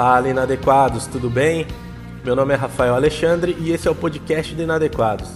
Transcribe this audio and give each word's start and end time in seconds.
Fala 0.00 0.28
Inadequados, 0.28 1.08
tudo 1.08 1.28
bem? 1.28 1.66
Meu 2.24 2.36
nome 2.36 2.54
é 2.54 2.56
Rafael 2.56 2.94
Alexandre 2.94 3.56
e 3.58 3.72
esse 3.72 3.88
é 3.88 3.90
o 3.90 3.96
podcast 3.96 4.54
do 4.54 4.62
Inadequados. 4.62 5.28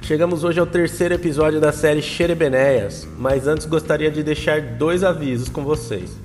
Chegamos 0.00 0.42
hoje 0.42 0.58
ao 0.58 0.66
terceiro 0.66 1.12
episódio 1.12 1.60
da 1.60 1.70
série 1.70 2.00
Xerebenéias, 2.00 3.06
mas 3.18 3.46
antes 3.46 3.66
gostaria 3.66 4.10
de 4.10 4.22
deixar 4.22 4.62
dois 4.62 5.04
avisos 5.04 5.50
com 5.50 5.64
vocês. 5.64 6.16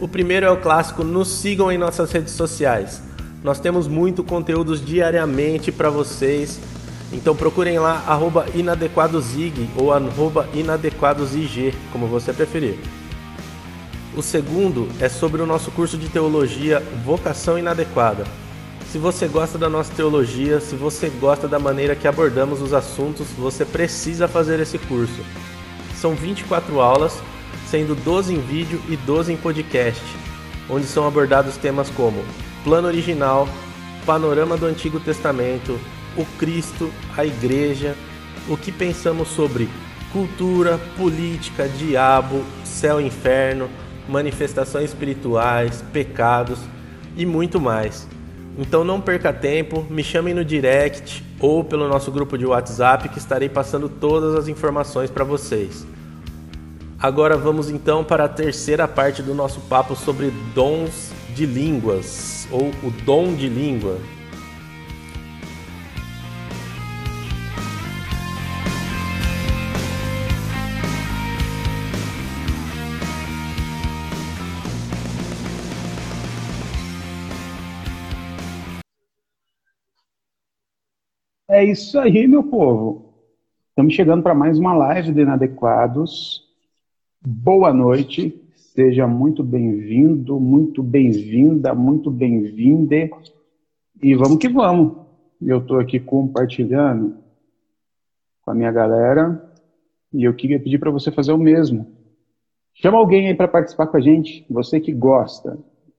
O 0.00 0.08
primeiro 0.08 0.46
é 0.46 0.50
o 0.50 0.56
clássico: 0.56 1.04
nos 1.04 1.28
sigam 1.28 1.70
em 1.70 1.76
nossas 1.76 2.10
redes 2.10 2.32
sociais. 2.32 3.02
Nós 3.44 3.60
temos 3.60 3.86
muito 3.86 4.24
conteúdos 4.24 4.82
diariamente 4.82 5.70
para 5.70 5.90
vocês, 5.90 6.58
então 7.12 7.36
procurem 7.36 7.78
lá 7.78 8.02
inadequadosig 8.54 9.68
ou 9.76 9.90
inadequadosig, 10.54 11.74
como 11.92 12.06
você 12.06 12.32
preferir. 12.32 12.78
O 14.14 14.20
segundo 14.20 14.90
é 15.00 15.08
sobre 15.08 15.40
o 15.40 15.46
nosso 15.46 15.70
curso 15.70 15.96
de 15.96 16.06
teologia 16.06 16.80
Vocação 17.02 17.58
Inadequada. 17.58 18.24
Se 18.90 18.98
você 18.98 19.26
gosta 19.26 19.56
da 19.56 19.70
nossa 19.70 19.90
teologia, 19.94 20.60
se 20.60 20.76
você 20.76 21.08
gosta 21.08 21.48
da 21.48 21.58
maneira 21.58 21.96
que 21.96 22.06
abordamos 22.06 22.60
os 22.60 22.74
assuntos, 22.74 23.28
você 23.38 23.64
precisa 23.64 24.28
fazer 24.28 24.60
esse 24.60 24.78
curso. 24.78 25.24
São 25.96 26.14
24 26.14 26.78
aulas, 26.78 27.22
sendo 27.70 27.94
12 27.94 28.34
em 28.34 28.40
vídeo 28.40 28.82
e 28.86 28.98
12 28.98 29.32
em 29.32 29.36
podcast, 29.38 30.04
onde 30.68 30.84
são 30.84 31.06
abordados 31.08 31.56
temas 31.56 31.88
como 31.88 32.22
plano 32.64 32.88
original, 32.88 33.48
panorama 34.04 34.58
do 34.58 34.66
Antigo 34.66 35.00
Testamento, 35.00 35.80
o 36.18 36.26
Cristo, 36.38 36.92
a 37.16 37.24
Igreja, 37.24 37.96
o 38.46 38.58
que 38.58 38.70
pensamos 38.70 39.28
sobre 39.28 39.70
cultura, 40.12 40.78
política, 40.98 41.66
diabo, 41.66 42.44
céu 42.62 43.00
e 43.00 43.06
inferno 43.06 43.70
manifestações 44.12 44.90
espirituais, 44.90 45.82
pecados 45.92 46.58
e 47.16 47.24
muito 47.24 47.58
mais. 47.58 48.06
Então 48.58 48.84
não 48.84 49.00
perca 49.00 49.32
tempo, 49.32 49.86
me 49.88 50.04
chamem 50.04 50.34
no 50.34 50.44
direct 50.44 51.24
ou 51.40 51.64
pelo 51.64 51.88
nosso 51.88 52.12
grupo 52.12 52.36
de 52.36 52.44
WhatsApp 52.44 53.08
que 53.08 53.18
estarei 53.18 53.48
passando 53.48 53.88
todas 53.88 54.34
as 54.34 54.46
informações 54.46 55.10
para 55.10 55.24
vocês. 55.24 55.86
Agora 57.00 57.36
vamos 57.36 57.70
então 57.70 58.04
para 58.04 58.26
a 58.26 58.28
terceira 58.28 58.86
parte 58.86 59.22
do 59.22 59.34
nosso 59.34 59.60
papo 59.62 59.96
sobre 59.96 60.30
dons 60.54 61.10
de 61.34 61.46
línguas 61.46 62.46
ou 62.52 62.68
o 62.84 62.92
dom 63.04 63.34
de 63.34 63.48
língua. 63.48 63.98
É 81.52 81.62
isso 81.62 81.98
aí, 81.98 82.26
meu 82.26 82.44
povo. 82.44 83.12
Estamos 83.68 83.92
chegando 83.92 84.22
para 84.22 84.34
mais 84.34 84.58
uma 84.58 84.72
live 84.72 85.12
de 85.12 85.20
Inadequados. 85.20 86.48
Boa 87.20 87.74
noite, 87.74 88.42
seja 88.54 89.06
muito 89.06 89.44
bem-vindo, 89.44 90.40
muito 90.40 90.82
bem-vinda, 90.82 91.74
muito 91.74 92.10
bem-vinde. 92.10 93.10
E 94.02 94.14
vamos 94.14 94.38
que 94.38 94.48
vamos. 94.48 94.96
Eu 95.42 95.58
estou 95.58 95.78
aqui 95.78 96.00
compartilhando 96.00 97.18
com 98.40 98.50
a 98.50 98.54
minha 98.54 98.72
galera 98.72 99.52
e 100.10 100.24
eu 100.24 100.32
queria 100.32 100.58
pedir 100.58 100.78
para 100.78 100.90
você 100.90 101.10
fazer 101.10 101.32
o 101.32 101.38
mesmo. 101.38 101.86
Chama 102.72 102.96
alguém 102.96 103.28
aí 103.28 103.34
para 103.34 103.46
participar 103.46 103.88
com 103.88 103.98
a 103.98 104.00
gente, 104.00 104.46
você 104.48 104.80
que 104.80 104.90
gosta 104.90 105.58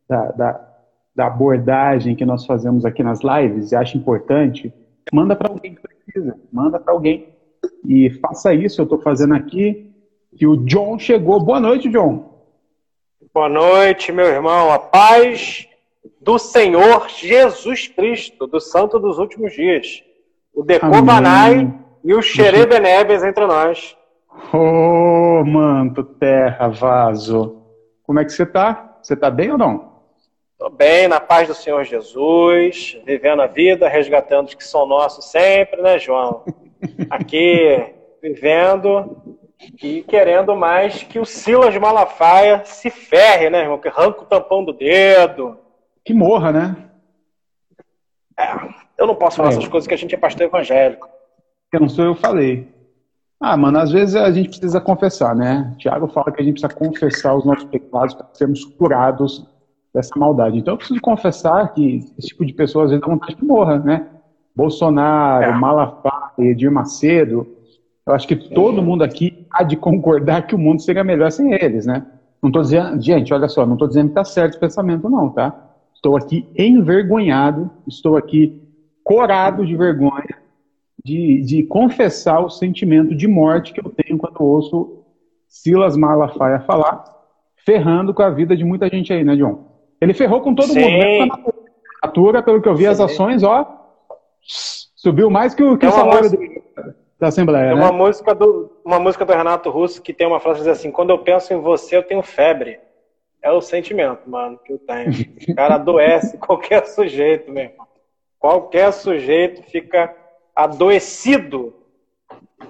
da, 0.09 0.31
da, 0.31 0.73
da 1.15 1.27
abordagem 1.27 2.15
que 2.15 2.25
nós 2.25 2.43
fazemos 2.43 2.85
aqui 2.85 3.03
nas 3.03 3.19
lives 3.21 3.71
e 3.71 3.75
acha 3.75 3.95
importante 3.95 4.73
manda 5.11 5.35
para 5.35 5.49
alguém 5.49 5.75
que 5.75 5.81
precisa, 5.81 6.39
manda 6.51 6.79
para 6.79 6.93
alguém. 6.93 7.29
E 7.85 8.09
faça 8.21 8.53
isso, 8.53 8.81
eu 8.81 8.83
estou 8.83 9.01
fazendo 9.01 9.33
aqui. 9.33 9.91
Que 10.35 10.47
o 10.47 10.57
John 10.65 10.97
chegou. 10.97 11.39
Boa 11.39 11.59
noite, 11.59 11.89
John. 11.89 12.33
Boa 13.33 13.49
noite, 13.49 14.11
meu 14.11 14.25
irmão. 14.25 14.71
A 14.71 14.79
paz 14.79 15.67
do 16.19 16.39
Senhor 16.39 17.07
Jesus 17.09 17.87
Cristo, 17.87 18.47
do 18.47 18.59
Santo 18.59 18.99
dos 18.99 19.19
Últimos 19.19 19.53
Dias. 19.53 20.03
O 20.53 20.63
Decobanai 20.63 21.71
e 22.03 22.13
o 22.13 22.21
Xerebenebes 22.21 23.23
entre 23.23 23.45
nós. 23.45 23.95
Ô, 24.51 24.57
oh, 25.41 25.45
manto, 25.45 26.03
terra, 26.03 26.67
vaso. 26.67 27.61
Como 28.03 28.19
é 28.19 28.25
que 28.25 28.31
você 28.31 28.45
tá? 28.45 28.97
Você 29.01 29.15
tá 29.15 29.29
bem 29.29 29.51
ou 29.51 29.57
não? 29.57 29.92
Estou 30.63 30.77
bem, 30.77 31.09
na 31.09 31.19
paz 31.19 31.49
do 31.49 31.53
Senhor 31.53 31.83
Jesus, 31.83 32.97
vivendo 33.05 33.41
a 33.41 33.47
vida, 33.47 33.89
resgatando 33.89 34.47
os 34.47 34.53
que 34.53 34.63
são 34.63 34.85
nossos 34.85 35.25
sempre, 35.25 35.81
né, 35.81 35.99
João? 35.99 36.45
Aqui, 37.09 37.93
vivendo 38.21 39.37
e 39.83 40.03
querendo 40.03 40.55
mais 40.55 41.03
que 41.03 41.19
o 41.19 41.25
Silas 41.25 41.73
de 41.73 41.79
Malafaia 41.81 42.61
se 42.63 42.89
ferre, 42.89 43.49
né, 43.49 43.63
irmão? 43.63 43.77
Que 43.77 43.89
arranca 43.89 44.21
o 44.21 44.25
tampão 44.25 44.63
do 44.63 44.71
dedo. 44.71 45.59
Que 46.05 46.13
morra, 46.13 46.53
né? 46.53 46.77
É, 48.39 48.45
eu 48.97 49.05
não 49.05 49.15
posso 49.15 49.35
falar 49.35 49.49
é. 49.49 49.51
essas 49.51 49.67
coisas 49.67 49.85
que 49.85 49.93
a 49.93 49.97
gente 49.97 50.15
é 50.15 50.17
pastor 50.17 50.43
evangélico. 50.43 51.09
Eu 51.73 51.81
não 51.81 51.89
sou 51.89 52.05
eu 52.05 52.15
falei. 52.15 52.69
Ah, 53.37 53.57
mano, 53.57 53.79
às 53.79 53.91
vezes 53.91 54.15
a 54.15 54.31
gente 54.31 54.47
precisa 54.47 54.79
confessar, 54.79 55.35
né? 55.35 55.75
Tiago 55.77 56.07
fala 56.07 56.31
que 56.31 56.41
a 56.41 56.45
gente 56.45 56.61
precisa 56.61 56.73
confessar 56.73 57.35
os 57.35 57.43
nossos 57.43 57.65
pecados 57.65 58.15
para 58.15 58.29
sermos 58.31 58.63
curados 58.63 59.45
dessa 59.93 60.17
maldade. 60.17 60.57
Então 60.57 60.73
eu 60.73 60.77
preciso 60.77 60.99
confessar 60.99 61.73
que 61.73 62.05
esse 62.17 62.29
tipo 62.29 62.45
de 62.45 62.53
pessoa 62.53 62.85
às 62.85 62.91
vezes 62.91 63.05
dá 63.05 63.11
vontade 63.11 63.35
que 63.35 63.45
morra, 63.45 63.77
né? 63.79 64.07
Bolsonaro, 64.55 65.45
é. 65.45 65.51
Malafaia, 65.55 66.23
Edir 66.39 66.71
Macedo, 66.71 67.47
eu 68.05 68.13
acho 68.13 68.27
que 68.27 68.35
todo 68.35 68.79
é. 68.79 68.83
mundo 68.83 69.03
aqui 69.03 69.45
há 69.51 69.63
de 69.63 69.77
concordar 69.77 70.47
que 70.47 70.55
o 70.55 70.59
mundo 70.59 70.81
seria 70.81 71.03
melhor 71.03 71.31
sem 71.31 71.53
eles, 71.53 71.85
né? 71.85 72.05
Não 72.41 72.49
estou 72.49 72.61
dizendo, 72.61 73.01
gente, 73.01 73.33
olha 73.33 73.47
só, 73.47 73.65
não 73.65 73.73
estou 73.73 73.87
dizendo 73.87 74.07
que 74.07 74.19
está 74.19 74.25
certo 74.25 74.51
esse 74.51 74.59
pensamento, 74.59 75.09
não, 75.09 75.29
tá? 75.29 75.55
Estou 75.95 76.17
aqui 76.17 76.47
envergonhado, 76.57 77.71
estou 77.87 78.17
aqui 78.17 78.61
corado 79.03 79.65
de 79.65 79.75
vergonha 79.75 80.43
de, 81.03 81.41
de 81.41 81.63
confessar 81.63 82.39
o 82.39 82.49
sentimento 82.49 83.15
de 83.15 83.27
morte 83.27 83.73
que 83.73 83.79
eu 83.79 83.89
tenho 83.89 84.17
quando 84.17 84.41
ouço 84.41 85.03
Silas 85.47 85.95
Malafaia 85.95 86.59
falar, 86.61 87.03
ferrando 87.65 88.13
com 88.13 88.23
a 88.23 88.29
vida 88.29 88.55
de 88.55 88.63
muita 88.63 88.89
gente 88.89 89.13
aí, 89.13 89.23
né, 89.23 89.35
John? 89.35 89.72
Ele 90.03 90.13
ferrou 90.13 90.41
com 90.41 90.53
todo 90.53 90.67
Sim. 90.67 90.81
mundo. 90.81 90.97
Né? 90.97 91.53
Natura, 92.03 92.43
pelo 92.43 92.61
que 92.61 92.67
eu 92.67 92.75
vi, 92.75 92.83
Sim. 92.83 92.89
as 92.89 92.99
ações, 92.99 93.43
ó, 93.43 93.65
subiu 94.41 95.29
mais 95.29 95.55
que 95.55 95.63
o, 95.63 95.77
que 95.77 95.87
o 95.87 95.91
salário 95.91 96.29
música, 96.29 96.95
da 97.17 97.27
Assembleia. 97.29 97.71
É 97.71 97.75
né? 97.75 97.81
uma, 97.81 97.91
música 97.91 98.35
do, 98.35 98.69
uma 98.83 98.99
música 98.99 99.23
do 99.23 99.31
Renato 99.31 99.69
Russo 99.69 100.01
que 100.01 100.13
tem 100.13 100.27
uma 100.27 100.41
frase 100.41 100.59
que 100.59 100.65
diz 100.65 100.77
assim: 100.77 100.91
Quando 100.91 101.11
eu 101.11 101.19
penso 101.19 101.53
em 101.53 101.61
você, 101.61 101.95
eu 101.95 102.03
tenho 102.03 102.21
febre. 102.21 102.79
É 103.41 103.51
o 103.51 103.61
sentimento, 103.61 104.29
mano, 104.29 104.57
que 104.63 104.73
eu 104.73 104.79
tenho. 104.79 105.11
O 105.49 105.55
cara 105.55 105.75
adoece 105.75 106.37
qualquer 106.37 106.85
sujeito, 106.85 107.51
meu 107.51 107.63
irmão. 107.63 107.87
Qualquer 108.39 108.91
sujeito 108.91 109.63
fica 109.63 110.13
adoecido 110.55 111.73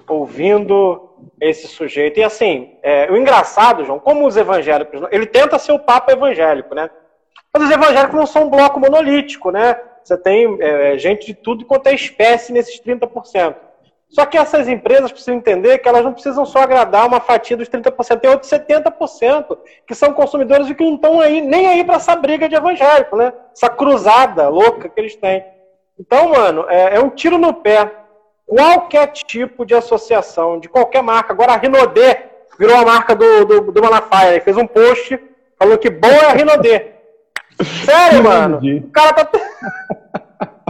ouvindo 0.08 1.10
esse 1.40 1.66
sujeito. 1.68 2.18
E 2.18 2.24
assim, 2.24 2.76
é, 2.82 3.10
o 3.10 3.16
engraçado, 3.16 3.84
João, 3.84 3.98
como 3.98 4.26
os 4.26 4.36
evangélicos, 4.36 5.00
ele 5.10 5.26
tenta 5.26 5.58
ser 5.58 5.72
o 5.72 5.78
Papa 5.78 6.12
evangélico, 6.12 6.74
né? 6.74 6.90
Mas 7.54 7.62
os 7.62 7.70
evangélicos 7.70 8.16
não 8.16 8.26
são 8.26 8.44
um 8.46 8.50
bloco 8.50 8.80
monolítico, 8.80 9.52
né? 9.52 9.80
Você 10.02 10.18
tem 10.18 10.58
é, 10.60 10.98
gente 10.98 11.26
de 11.26 11.34
tudo 11.34 11.64
quanto 11.64 11.86
é 11.86 11.94
espécie 11.94 12.52
nesses 12.52 12.80
30%. 12.80 13.54
Só 14.08 14.26
que 14.26 14.36
essas 14.36 14.68
empresas 14.68 15.10
precisam 15.10 15.36
entender 15.36 15.78
que 15.78 15.88
elas 15.88 16.04
não 16.04 16.12
precisam 16.12 16.44
só 16.44 16.60
agradar 16.60 17.06
uma 17.06 17.20
fatia 17.20 17.56
dos 17.56 17.68
30%, 17.68 18.20
tem 18.20 18.30
outros 18.30 18.50
70% 18.50 19.56
que 19.86 19.94
são 19.94 20.12
consumidores 20.12 20.68
e 20.68 20.74
que 20.74 20.84
não 20.84 20.96
estão 20.96 21.20
aí, 21.20 21.40
nem 21.40 21.68
aí 21.68 21.84
para 21.84 21.96
essa 21.96 22.14
briga 22.14 22.48
de 22.48 22.56
evangélico, 22.56 23.16
né? 23.16 23.32
Essa 23.52 23.68
cruzada 23.68 24.48
louca 24.48 24.88
que 24.88 25.00
eles 25.00 25.14
têm. 25.16 25.44
Então, 25.98 26.30
mano, 26.30 26.66
é, 26.68 26.96
é 26.96 27.00
um 27.00 27.10
tiro 27.10 27.38
no 27.38 27.54
pé. 27.54 27.90
Qualquer 28.46 29.06
tipo 29.08 29.64
de 29.64 29.74
associação, 29.74 30.58
de 30.58 30.68
qualquer 30.68 31.02
marca. 31.02 31.32
Agora 31.32 31.52
a 31.52 31.56
Rinodê 31.56 32.18
virou 32.58 32.76
a 32.76 32.84
marca 32.84 33.14
do, 33.14 33.44
do, 33.44 33.72
do 33.72 33.82
Malafaia. 33.82 34.32
Ele 34.32 34.40
fez 34.40 34.56
um 34.56 34.66
post 34.66 35.18
falando 35.56 35.78
que 35.78 35.88
bom 35.88 36.08
é 36.08 36.26
a 36.26 36.32
Rinodê. 36.32 36.93
Sério, 37.62 38.24
mano? 38.24 38.58
O 38.58 38.90
cara 38.90 39.24
tá. 39.24 39.40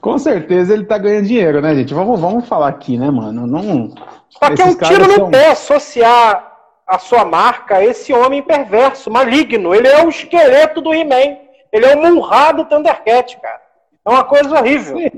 Com 0.00 0.18
certeza 0.18 0.74
ele 0.74 0.84
tá 0.84 0.98
ganhando 0.98 1.26
dinheiro, 1.26 1.60
né, 1.60 1.74
gente? 1.76 1.94
Vamos, 1.94 2.20
vamos 2.20 2.48
falar 2.48 2.68
aqui, 2.68 2.98
né, 2.98 3.08
mano? 3.08 3.46
Não. 3.46 3.94
Só 4.28 4.50
que 4.50 4.60
é 4.60 4.64
um 4.64 4.74
tiro 4.74 5.06
no 5.06 5.14
são... 5.14 5.30
pé 5.30 5.52
associar 5.52 6.52
a 6.86 6.98
sua 6.98 7.24
marca 7.24 7.76
a 7.76 7.84
esse 7.84 8.12
homem 8.12 8.42
perverso, 8.42 9.10
maligno. 9.10 9.72
Ele 9.72 9.86
é 9.86 10.04
o 10.04 10.08
esqueleto 10.08 10.80
do 10.80 10.92
He-Man. 10.92 11.36
Ele 11.72 11.86
é 11.86 11.94
o 11.94 12.02
Munra 12.02 12.52
do 12.52 12.64
Thundercat, 12.64 13.40
cara. 13.40 13.60
É 14.04 14.10
uma 14.10 14.24
coisa 14.24 14.58
horrível. 14.58 14.98
Sim. 14.98 15.10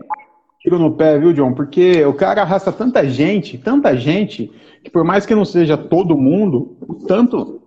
Tiro 0.60 0.78
no 0.78 0.92
pé, 0.92 1.18
viu, 1.18 1.32
John? 1.32 1.52
Porque 1.54 2.04
o 2.04 2.14
cara 2.14 2.42
arrasta 2.42 2.70
tanta 2.70 3.06
gente, 3.08 3.58
tanta 3.58 3.96
gente, 3.96 4.52
que 4.82 4.90
por 4.90 5.02
mais 5.02 5.26
que 5.26 5.34
não 5.34 5.44
seja 5.44 5.76
todo 5.76 6.16
mundo, 6.16 6.76
o 6.86 7.06
tanto 7.06 7.62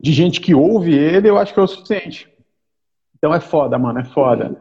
de 0.00 0.12
gente 0.12 0.40
que 0.40 0.54
ouve 0.54 0.94
ele, 0.94 1.28
eu 1.28 1.38
acho 1.38 1.52
que 1.52 1.60
é 1.60 1.62
o 1.62 1.66
suficiente. 1.66 2.28
Então 3.18 3.34
é 3.34 3.40
foda, 3.40 3.78
mano, 3.78 3.98
é 3.98 4.04
foda. 4.04 4.56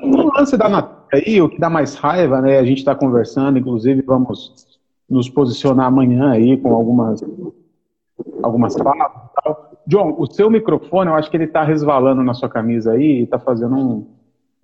No 0.00 0.32
lance 0.32 0.56
da 0.56 0.68
natura 0.68 1.02
aí, 1.12 1.42
o 1.42 1.48
que 1.48 1.58
dá 1.58 1.68
mais 1.68 1.94
raiva, 1.94 2.40
né? 2.40 2.58
A 2.58 2.64
gente 2.64 2.78
está 2.78 2.94
conversando, 2.94 3.58
inclusive 3.58 4.00
vamos 4.02 4.78
nos 5.10 5.28
posicionar 5.28 5.86
amanhã 5.86 6.30
aí 6.30 6.56
com 6.56 6.72
algumas 6.74 7.22
algumas 8.42 8.74
falas. 8.74 9.12
John, 9.86 10.14
o 10.16 10.26
seu 10.26 10.48
microfone, 10.48 11.10
eu 11.10 11.14
acho 11.14 11.30
que 11.30 11.36
ele 11.36 11.44
está 11.44 11.64
resvalando 11.64 12.22
na 12.22 12.34
sua 12.34 12.48
camisa 12.48 12.92
aí 12.92 13.20
e 13.20 13.22
está 13.24 13.38
fazendo 13.38 13.74
um, 13.74 14.06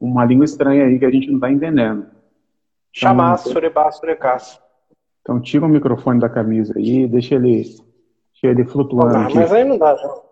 uma 0.00 0.24
língua 0.24 0.44
estranha 0.44 0.86
aí 0.86 0.98
que 0.98 1.04
a 1.04 1.10
gente 1.10 1.26
não 1.28 1.34
está 1.34 1.50
entendendo. 1.50 2.06
Chamar, 2.92 3.38
então, 3.38 3.52
surebá, 3.52 3.90
surecaço. 3.90 4.60
Então 5.22 5.40
tira 5.40 5.66
o 5.66 5.69
microfone 5.69 6.20
da 6.20 6.28
camisa 6.28 6.72
aí, 6.76 7.06
deixa 7.06 7.34
ele, 7.34 7.62
deixa 7.62 8.44
ele 8.44 8.64
flutuando. 8.64 9.16
Ah, 9.16 9.28
mas 9.34 9.52
aí 9.52 9.64
não 9.64 9.76
dá, 9.76 9.94
João. 9.96 10.27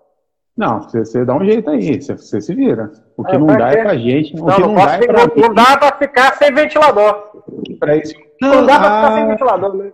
Não, 0.56 0.80
você, 0.80 1.04
você, 1.04 1.24
dá 1.24 1.34
um 1.34 1.44
jeito 1.44 1.68
aí, 1.68 2.00
você, 2.00 2.16
você 2.16 2.40
se 2.40 2.54
vira. 2.54 2.90
O 3.14 3.22
que 3.22 3.36
é, 3.36 3.38
não 3.38 3.46
dá 3.46 3.70
é 3.70 3.82
pra 3.82 3.96
gente. 3.96 4.34
O 4.34 4.46
não, 4.46 4.54
que 4.54 4.60
não, 4.62 4.68
não 4.68 4.74
dá 4.74 4.94
é 4.94 5.06
pra. 5.06 5.26
Não, 5.26 5.48
não 5.48 5.54
dá 5.54 5.76
pra 5.76 5.92
ficar 5.98 6.34
sem 6.36 6.54
ventilador. 6.54 7.42
Pra 7.78 7.96
isso. 7.96 8.14
Não, 8.40 8.54
não 8.54 8.66
dá 8.66 8.78
pra 8.78 8.96
ficar 8.96 9.14
sem 9.16 9.26
ventilador, 9.26 9.74
né? 9.74 9.92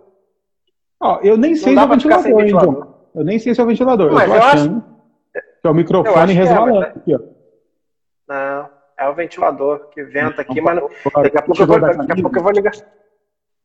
Ó, 1.01 1.19
eu 1.21 1.37
nem 1.37 1.53
sei 1.53 1.73
se 1.73 1.79
é 1.79 1.83
o 1.83 1.87
ventilador, 1.89 2.37
ventilador. 2.37 2.87
Eu 3.13 3.23
nem 3.25 3.39
sei 3.39 3.53
se 3.53 3.59
é 3.59 3.63
o 3.63 3.67
ventilador. 3.67 4.13
Mas 4.13 4.23
eu 4.23 4.29
tô 4.29 4.35
eu 4.35 4.41
achando 4.41 4.77
acho... 4.77 5.43
que 5.61 5.67
é 5.67 5.69
o 5.69 5.73
microfone 5.73 6.33
resvalando 6.33 6.77
é, 6.77 6.79
mas... 6.79 6.97
aqui, 6.97 7.15
ó. 7.15 7.19
Não, 8.29 8.69
é 8.97 9.09
o 9.09 9.13
ventilador 9.13 9.89
que 9.89 10.01
venta 10.01 10.41
aqui, 10.41 10.61
mas 10.61 10.77
não... 10.77 10.89
daqui, 11.21 11.37
a 11.37 11.41
pouco 11.41 11.61
eu 11.61 11.67
vou, 11.67 11.79
daqui 11.79 12.11
a 12.11 12.15
pouco 12.15 12.37
eu 12.37 12.43
vou 12.43 12.51
ligar. 12.53 12.73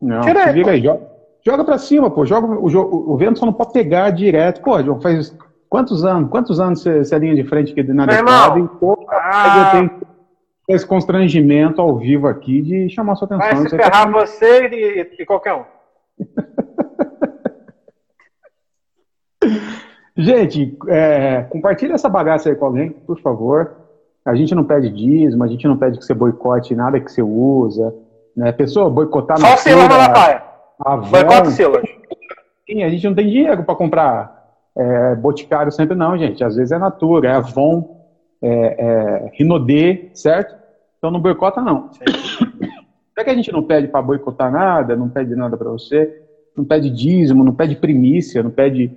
Não, 0.03 0.21
Tira 0.23 0.47
aí, 0.47 0.53
vira 0.53 0.73
aí, 0.73 0.83
joga, 0.83 1.11
joga 1.47 1.65
pra 1.65 1.79
cima, 1.79 2.11
pô. 2.11 2.27
Joga, 2.27 2.49
o, 2.49 2.67
o, 2.67 3.13
o 3.13 3.17
vento 3.17 3.39
só 3.39 3.47
não 3.47 3.53
pode 3.53 3.73
pegar 3.73 4.11
direto. 4.11 4.61
Pô, 4.63 5.01
faz 5.01 5.33
Quantos 5.69 6.05
anos? 6.05 6.31
Quantos 6.31 6.61
anos 6.61 6.83
você, 6.83 7.15
é 7.15 7.19
linha 7.19 7.35
de 7.35 7.45
frente 7.45 7.73
aqui 7.73 7.83
na 7.83 8.07
pô, 8.81 9.07
ah. 9.11 9.59
eu 9.59 9.71
tenho 9.73 9.91
esse 10.69 10.87
constrangimento 10.87 11.81
ao 11.81 11.97
vivo 11.97 12.27
aqui 12.27 12.63
de 12.63 12.91
chamar 12.91 13.17
sua 13.17 13.27
atenção. 13.27 13.47
Vai 13.47 13.69
se 13.69 13.77
ferrar 13.77 13.91
tá... 13.91 14.11
você 14.11 14.69
e, 14.69 15.23
e 15.23 15.27
qualquer 15.27 15.55
um. 15.55 15.65
gente, 20.17 20.77
é, 20.89 21.43
compartilha 21.51 21.95
essa 21.95 22.09
bagaça 22.09 22.49
aí 22.49 22.55
com 22.55 22.67
alguém, 22.67 22.91
por 22.91 23.21
favor. 23.21 23.77
A 24.25 24.35
gente 24.35 24.55
não 24.55 24.65
pede 24.65 24.91
dízimo, 24.91 25.45
a 25.45 25.49
gente 25.49 25.67
não 25.67 25.77
pede 25.77 25.99
que 25.99 26.05
você 26.05 26.13
boicote 26.13 26.75
nada 26.75 27.01
que 27.01 27.11
você 27.11 27.23
usa. 27.23 27.95
Né? 28.37 28.53
Pessoa 28.53 28.91
boicotar... 28.91 29.39
Só 29.39 29.55
o 29.55 29.57
Silas 29.57 29.89
Malafaia. 29.89 30.43
Boicote 31.11 31.53
Silas. 31.53 31.83
Sim, 32.69 32.83
a 32.83 32.91
gente 32.91 33.07
não 33.07 33.15
tem 33.15 33.27
dinheiro 33.27 33.65
para 33.65 33.75
comprar 33.75 34.38
é, 34.79 35.17
Boticário 35.17 35.73
sempre 35.73 35.97
não, 35.97 36.17
gente. 36.17 36.45
Às 36.45 36.55
vezes 36.55 36.71
é 36.71 36.79
Natura, 36.79 37.29
é 37.29 37.33
Avon, 37.33 38.07
é, 38.41 38.85
é 38.85 39.31
Rinodê, 39.35 40.11
certo? 40.15 40.55
Então 40.97 41.11
não 41.11 41.21
boicota, 41.21 41.61
não. 41.61 41.91
Será 41.93 43.25
que 43.25 43.31
a 43.31 43.35
gente 43.35 43.51
não 43.51 43.63
pede 43.63 43.89
para 43.89 44.01
boicotar 44.01 44.53
nada, 44.53 44.95
não 44.95 45.09
pede 45.09 45.35
nada 45.35 45.57
para 45.57 45.71
você, 45.71 46.23
não 46.57 46.65
pede 46.65 46.91
dízimo, 46.91 47.43
não 47.43 47.53
pede 47.53 47.75
primícia, 47.75 48.43
não 48.43 48.51
pede 48.51 48.97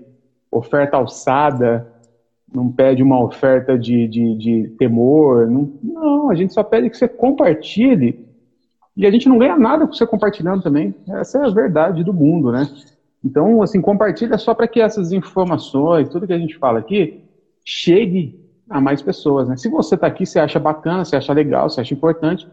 oferta 0.51 0.98
alçada, 0.98 1.88
não 2.54 2.72
pede 2.72 3.01
uma 3.01 3.19
oferta 3.24 3.78
de, 3.78 4.07
de, 4.07 4.36
de 4.36 4.68
temor. 4.78 5.50
Não, 5.50 5.72
não, 5.81 6.30
a 6.30 6.36
gente 6.36 6.54
só 6.54 6.63
pede 6.63 6.92
que 6.92 6.98
você 6.98 7.07
compartilhe 7.07 8.28
e 8.95 9.07
a 9.07 9.12
gente 9.12 9.28
não 9.28 9.39
ganha 9.39 9.57
nada 9.57 9.88
com 9.88 9.94
você 9.94 10.06
compartilhando 10.06 10.62
também. 10.62 10.94
Essa 11.10 11.39
é 11.39 11.45
a 11.45 11.50
verdade 11.50 12.04
do 12.04 12.13
mundo, 12.13 12.51
né? 12.51 12.68
Então, 13.23 13.62
assim, 13.62 13.79
compartilha 13.81 14.38
só 14.38 14.53
para 14.53 14.68
que 14.68 14.81
essas 14.81 15.12
informações, 15.12 16.09
tudo 16.09 16.25
que 16.25 16.33
a 16.33 16.39
gente 16.39 16.57
fala 16.57 16.79
aqui, 16.79 17.23
chegue 17.63 18.39
a 18.69 18.81
mais 18.81 19.01
pessoas. 19.01 19.47
Né? 19.47 19.57
Se 19.57 19.69
você 19.69 19.95
está 19.95 20.07
aqui, 20.07 20.25
você 20.25 20.39
acha 20.39 20.59
bacana, 20.59 21.06
você 21.06 21.15
acha 21.15 21.31
legal, 21.31 21.69
você 21.69 21.81
acha 21.81 21.94
importante, 21.94 22.47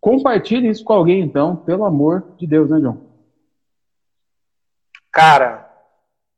compartilhe 0.00 0.68
isso 0.68 0.84
com 0.84 0.94
alguém, 0.94 1.20
então, 1.20 1.56
pelo 1.56 1.84
amor 1.84 2.24
de 2.38 2.46
Deus, 2.46 2.70
né, 2.70 2.80
John? 2.80 2.96
Cara, 5.12 5.70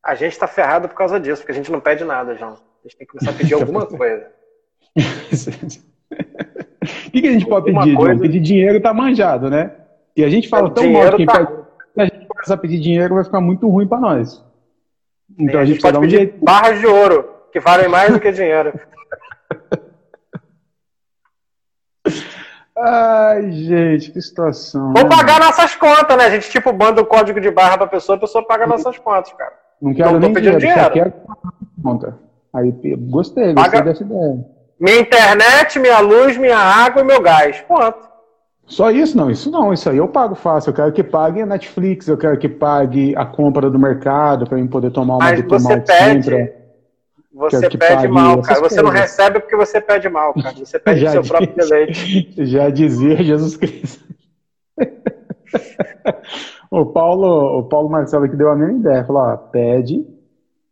a 0.04 0.14
gente 0.14 0.32
está 0.32 0.46
ferrado 0.46 0.88
por 0.88 0.96
causa 0.96 1.20
disso, 1.20 1.42
porque 1.42 1.52
a 1.52 1.54
gente 1.54 1.70
não 1.70 1.80
pede 1.80 2.04
nada, 2.04 2.34
João. 2.34 2.54
A 2.54 2.88
gente 2.88 2.96
tem 2.96 3.06
que 3.06 3.12
começar 3.12 3.30
a 3.30 3.34
pedir 3.34 3.54
alguma 3.54 3.86
coisa. 3.86 4.26
O 7.06 7.10
que, 7.10 7.20
que, 7.20 7.28
a 7.28 7.32
gente 7.32 7.46
pode 7.46 7.66
alguma 7.68 7.82
pedir, 7.82 7.96
coisa... 7.96 8.14
John? 8.14 8.20
Pedir 8.22 8.40
dinheiro 8.40 8.80
tá 8.80 8.94
manjado, 8.94 9.50
né? 9.50 9.72
E 10.16 10.24
a 10.24 10.30
gente 10.30 10.48
fala 10.48 10.70
tão 10.70 10.90
mal 10.90 11.10
que 11.10 11.16
quem 11.16 11.26
tá... 11.26 11.44
pede 11.44 11.57
começar 12.38 12.54
a 12.54 12.58
pedir 12.58 12.78
dinheiro, 12.78 13.16
vai 13.16 13.24
ficar 13.24 13.40
muito 13.40 13.68
ruim 13.68 13.86
para 13.86 14.00
nós. 14.00 14.44
Então 15.38 15.54
Sim, 15.54 15.56
a, 15.58 15.64
gente 15.64 15.72
a 15.72 15.74
gente 15.74 15.82
pode 15.82 15.92
dar 15.92 15.98
um 15.98 16.02
pedir 16.02 16.16
jeito. 16.16 16.44
barras 16.44 16.78
de 16.78 16.86
ouro, 16.86 17.28
que 17.52 17.60
valem 17.60 17.88
mais 17.88 18.12
do 18.12 18.20
que 18.20 18.32
dinheiro. 18.32 18.72
Ai, 22.80 23.50
gente, 23.50 24.12
que 24.12 24.20
situação. 24.22 24.92
Vou 24.92 25.02
né? 25.02 25.08
pagar 25.08 25.40
nossas 25.40 25.74
contas, 25.74 26.16
né? 26.16 26.26
A 26.26 26.30
gente, 26.30 26.48
tipo, 26.48 26.72
manda 26.72 27.02
o 27.02 27.06
código 27.06 27.40
de 27.40 27.50
barra 27.50 27.76
pra 27.76 27.88
pessoa, 27.88 28.16
a 28.16 28.20
pessoa 28.20 28.46
paga 28.46 28.68
nossas 28.68 28.96
contas, 28.98 29.32
cara. 29.32 29.52
Não 29.82 29.92
quero 29.92 30.10
então, 30.10 30.20
nem 30.20 30.32
dinheiro, 30.32 30.58
dinheiro. 30.58 30.80
Só 30.80 30.90
quero 30.90 31.12
conta. 31.82 32.18
Aí, 32.54 32.70
gostei, 32.96 33.52
gostei 33.52 33.82
dessa 33.82 34.04
ideia. 34.04 34.46
Minha 34.78 35.00
internet, 35.00 35.78
minha 35.80 35.98
luz, 35.98 36.36
minha 36.36 36.56
água 36.56 37.02
e 37.02 37.04
meu 37.04 37.20
gás. 37.20 37.60
Pronto. 37.62 38.08
Só 38.68 38.90
isso? 38.90 39.16
Não, 39.16 39.30
isso 39.30 39.50
não. 39.50 39.72
Isso 39.72 39.88
aí 39.88 39.96
eu 39.96 40.06
pago 40.08 40.34
fácil. 40.34 40.70
Eu 40.70 40.74
quero 40.74 40.92
que 40.92 41.02
pague 41.02 41.40
a 41.40 41.46
Netflix, 41.46 42.06
eu 42.06 42.18
quero 42.18 42.38
que 42.38 42.48
pague 42.48 43.16
a 43.16 43.24
compra 43.24 43.70
do 43.70 43.78
mercado 43.78 44.46
para 44.46 44.58
eu 44.58 44.68
poder 44.68 44.90
tomar 44.90 45.16
uma 45.16 45.24
Mas 45.24 45.40
você 45.42 45.80
pede, 45.80 46.52
você 47.32 47.70
pede 47.70 48.08
mal, 48.08 48.42
cara. 48.42 48.60
Você 48.60 48.82
não 48.82 48.90
recebe 48.90 49.40
porque 49.40 49.56
você 49.56 49.80
pede 49.80 50.08
mal, 50.10 50.34
cara. 50.34 50.54
Você 50.54 50.78
pede 50.80 51.00
já 51.00 51.12
seu 51.12 51.22
diz, 51.22 51.30
próprio 51.30 51.54
deleite. 51.56 52.30
Já 52.46 52.68
dizia 52.68 53.22
Jesus 53.22 53.56
Cristo. 53.56 54.04
o 56.70 56.84
Paulo, 56.84 57.58
o 57.58 57.62
Paulo 57.64 57.88
Marcelo 57.88 58.28
que 58.28 58.36
deu 58.36 58.50
a 58.50 58.56
mesma 58.56 58.78
ideia, 58.78 59.04
falou: 59.04 59.22
ó, 59.22 59.36
pede, 59.36 60.06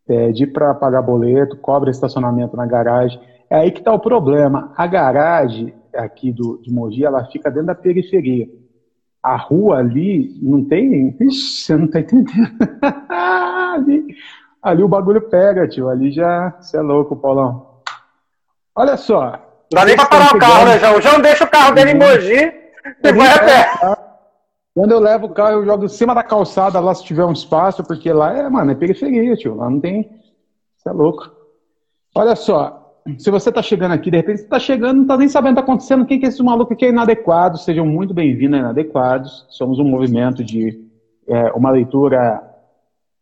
pede 0.06 0.46
para 0.46 0.74
pagar 0.74 1.00
boleto, 1.00 1.56
cobra 1.56 1.90
estacionamento 1.90 2.56
na 2.56 2.66
garagem. 2.66 3.18
É 3.48 3.56
aí 3.56 3.70
que 3.70 3.78
está 3.78 3.92
o 3.92 3.98
problema. 3.98 4.72
A 4.76 4.86
garagem 4.86 5.72
aqui 5.96 6.32
do, 6.32 6.58
de 6.58 6.72
Mogi, 6.72 7.04
ela 7.04 7.24
fica 7.26 7.50
dentro 7.50 7.68
da 7.68 7.74
periferia. 7.74 8.48
A 9.22 9.36
rua 9.36 9.78
ali 9.78 10.38
não 10.40 10.64
tem. 10.64 11.16
Ixi, 11.20 11.64
você 11.64 11.76
não 11.76 11.86
está 11.86 12.00
entendendo. 12.00 12.52
ali, 13.10 14.16
ali 14.62 14.82
o 14.82 14.88
bagulho 14.88 15.22
pega, 15.22 15.66
tio. 15.66 15.88
Ali 15.88 16.12
já. 16.12 16.56
Você 16.60 16.76
é 16.76 16.80
louco, 16.80 17.16
Paulão. 17.16 17.80
Olha 18.74 18.96
só. 18.96 19.32
Não 19.72 19.80
dá 19.80 19.84
nem 19.84 19.96
para 19.96 20.06
parar 20.06 20.34
o 20.34 20.38
carro, 20.38 20.64
né, 20.66 20.78
João? 20.78 20.98
O 20.98 21.00
João 21.00 21.20
deixa 21.20 21.44
o 21.44 21.50
carro 21.50 21.74
dele 21.74 21.90
em 21.90 21.98
Mogi 21.98 22.52
e 23.02 23.12
vai 23.12 23.28
a 23.32 23.38
pé. 23.38 23.96
Quando 24.74 24.92
eu 24.92 25.00
levo 25.00 25.26
o 25.26 25.34
carro, 25.34 25.52
eu 25.52 25.64
jogo 25.64 25.86
em 25.86 25.88
cima 25.88 26.14
da 26.14 26.22
calçada 26.22 26.78
lá 26.78 26.94
se 26.94 27.02
tiver 27.02 27.24
um 27.24 27.32
espaço, 27.32 27.82
porque 27.82 28.12
lá 28.12 28.36
é, 28.36 28.48
mano, 28.48 28.70
é 28.70 28.74
periferia, 28.74 29.34
tio. 29.34 29.56
Lá 29.56 29.68
não 29.70 29.80
tem. 29.80 30.08
Você 30.76 30.88
é 30.88 30.92
louco. 30.92 31.30
Olha 32.14 32.36
só, 32.36 32.85
se 33.18 33.30
você 33.30 33.50
está 33.50 33.62
chegando 33.62 33.92
aqui, 33.92 34.10
de 34.10 34.16
repente 34.16 34.38
você 34.38 34.44
está 34.44 34.58
chegando, 34.58 34.96
não 34.96 35.02
está 35.02 35.16
nem 35.16 35.28
sabendo 35.28 35.52
o 35.52 35.54
que 35.54 35.60
está 35.60 35.72
acontecendo, 35.72 36.06
quem 36.06 36.18
que 36.18 36.26
é 36.26 36.28
esse 36.28 36.42
maluco 36.42 36.72
aqui 36.72 36.86
é 36.86 36.88
inadequado, 36.88 37.58
sejam 37.58 37.86
muito 37.86 38.12
bem-vindos 38.12 38.58
Inadequados. 38.58 39.46
Somos 39.48 39.78
um 39.78 39.84
movimento 39.84 40.42
de 40.42 40.84
é, 41.28 41.52
uma 41.52 41.70
leitura, 41.70 42.42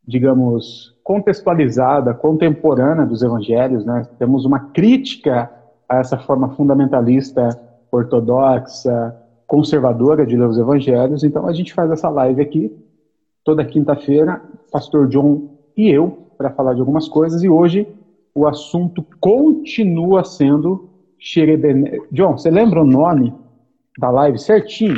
digamos, 0.07 0.95
contextualizada, 1.03 2.15
contemporânea 2.15 3.05
dos 3.05 3.23
evangelhos, 3.23 3.85
né? 3.85 4.07
Temos 4.19 4.45
uma 4.45 4.59
crítica 4.59 5.51
a 5.89 5.99
essa 5.99 6.19
forma 6.19 6.51
fundamentalista, 6.51 7.49
ortodoxa, 7.93 9.15
conservadora 9.47 10.27
de 10.27 10.37
ler 10.37 10.49
os 10.49 10.59
evangelhos, 10.59 11.23
então 11.23 11.47
a 11.47 11.53
gente 11.53 11.75
faz 11.75 11.91
essa 11.91 12.09
live 12.09 12.41
aqui, 12.41 12.75
toda 13.45 13.65
quinta-feira, 13.65 14.41
pastor 14.73 15.09
John 15.09 15.59
e 15.77 15.91
eu, 15.91 16.31
para 16.39 16.51
falar 16.51 16.75
de 16.75 16.81
algumas 16.81 17.07
coisas, 17.07 17.43
e 17.43 17.49
hoje 17.49 17.87
o 18.35 18.47
assunto 18.47 19.07
continua 19.21 20.25
sendo 20.25 20.91
Xerebene. 21.19 22.03
John, 22.11 22.37
você 22.37 22.51
lembra 22.51 22.83
o 22.83 22.87
nome 22.87 23.33
da 23.99 24.11
live 24.11 24.39
certinho? 24.39 24.97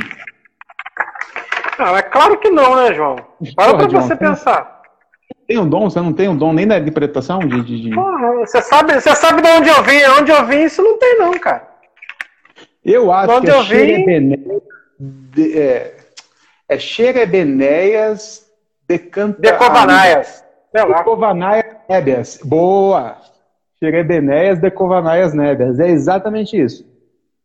Não, 1.79 1.97
é 1.97 2.03
claro 2.03 2.39
que 2.39 2.49
não, 2.49 2.75
né, 2.77 2.95
João? 2.95 3.17
Para 3.55 3.77
pra 3.77 3.87
você 3.87 4.17
tem, 4.17 4.29
pensar. 4.29 4.83
Tem 5.47 5.59
um 5.59 5.69
dom, 5.69 5.91
você 5.91 6.01
não 6.01 6.13
tem 6.13 6.29
um 6.29 6.37
dom 6.37 6.53
nem 6.53 6.67
da 6.67 6.79
interpretação 6.79 7.41
de. 7.41 7.63
de, 7.63 7.83
de... 7.83 7.95
Porra, 7.95 8.33
você 8.37 8.63
sabe, 8.63 8.95
você 8.95 9.15
sabe 9.15 9.43
de 9.43 9.49
onde 9.49 9.69
eu 9.69 9.83
vim, 9.83 10.03
onde 10.19 10.33
eu 10.33 10.47
vim, 10.47 10.63
isso 10.63 10.83
não 10.83 10.99
tem, 10.99 11.19
não, 11.19 11.33
cara. 11.39 11.69
Eu 12.83 13.13
acho 13.13 13.33
onde 13.33 13.47
que 13.47 13.53
é 13.53 13.63
Xerebenéias. 13.63 14.63
De, 14.99 15.59
é, 15.59 15.97
é 16.69 16.79
Xerebenéias 16.79 18.51
de 18.89 18.99
Canta... 18.99 19.41
Decovanaias. 19.41 20.45
Decovanaias 20.73 21.66
nébias. 21.89 22.41
Boa! 22.45 23.17
Xerebenéias 23.79 24.59
decovanaias 24.59 25.35
nébias. 25.35 25.79
É 25.79 25.91
exatamente 25.91 26.61
isso. 26.61 26.85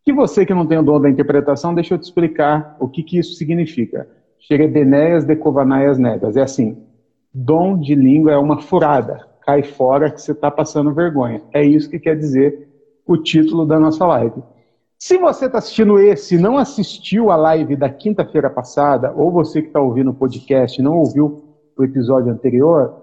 Que 0.03 0.13
você 0.13 0.45
que 0.45 0.53
não 0.53 0.65
tem 0.65 0.77
o 0.77 0.83
dom 0.83 0.99
da 0.99 1.09
interpretação, 1.09 1.75
deixa 1.75 1.93
eu 1.93 1.99
te 1.99 2.03
explicar 2.03 2.75
o 2.79 2.87
que, 2.87 3.03
que 3.03 3.19
isso 3.19 3.35
significa. 3.35 4.07
Xerebenéias 4.39 5.25
decovanaias 5.25 5.99
nébias. 5.99 6.35
É 6.35 6.41
assim, 6.41 6.77
dom 7.33 7.77
de 7.77 7.93
língua 7.93 8.31
é 8.31 8.37
uma 8.37 8.61
furada. 8.61 9.27
Cai 9.41 9.63
fora 9.63 10.09
que 10.09 10.21
você 10.21 10.31
está 10.31 10.49
passando 10.49 10.93
vergonha. 10.93 11.41
É 11.53 11.63
isso 11.63 11.89
que 11.89 11.99
quer 11.99 12.17
dizer 12.17 12.67
o 13.05 13.17
título 13.17 13.65
da 13.65 13.79
nossa 13.79 14.05
live. 14.05 14.41
Se 14.97 15.17
você 15.17 15.47
está 15.47 15.57
assistindo 15.57 15.99
esse 15.99 16.35
e 16.35 16.39
não 16.39 16.57
assistiu 16.57 17.31
a 17.31 17.35
live 17.35 17.75
da 17.75 17.89
quinta-feira 17.89 18.49
passada, 18.49 19.11
ou 19.15 19.31
você 19.31 19.61
que 19.61 19.67
está 19.67 19.81
ouvindo 19.81 20.11
o 20.11 20.13
podcast 20.13 20.79
e 20.79 20.83
não 20.83 20.97
ouviu 20.97 21.43
o 21.75 21.83
episódio 21.83 22.31
anterior, 22.31 23.00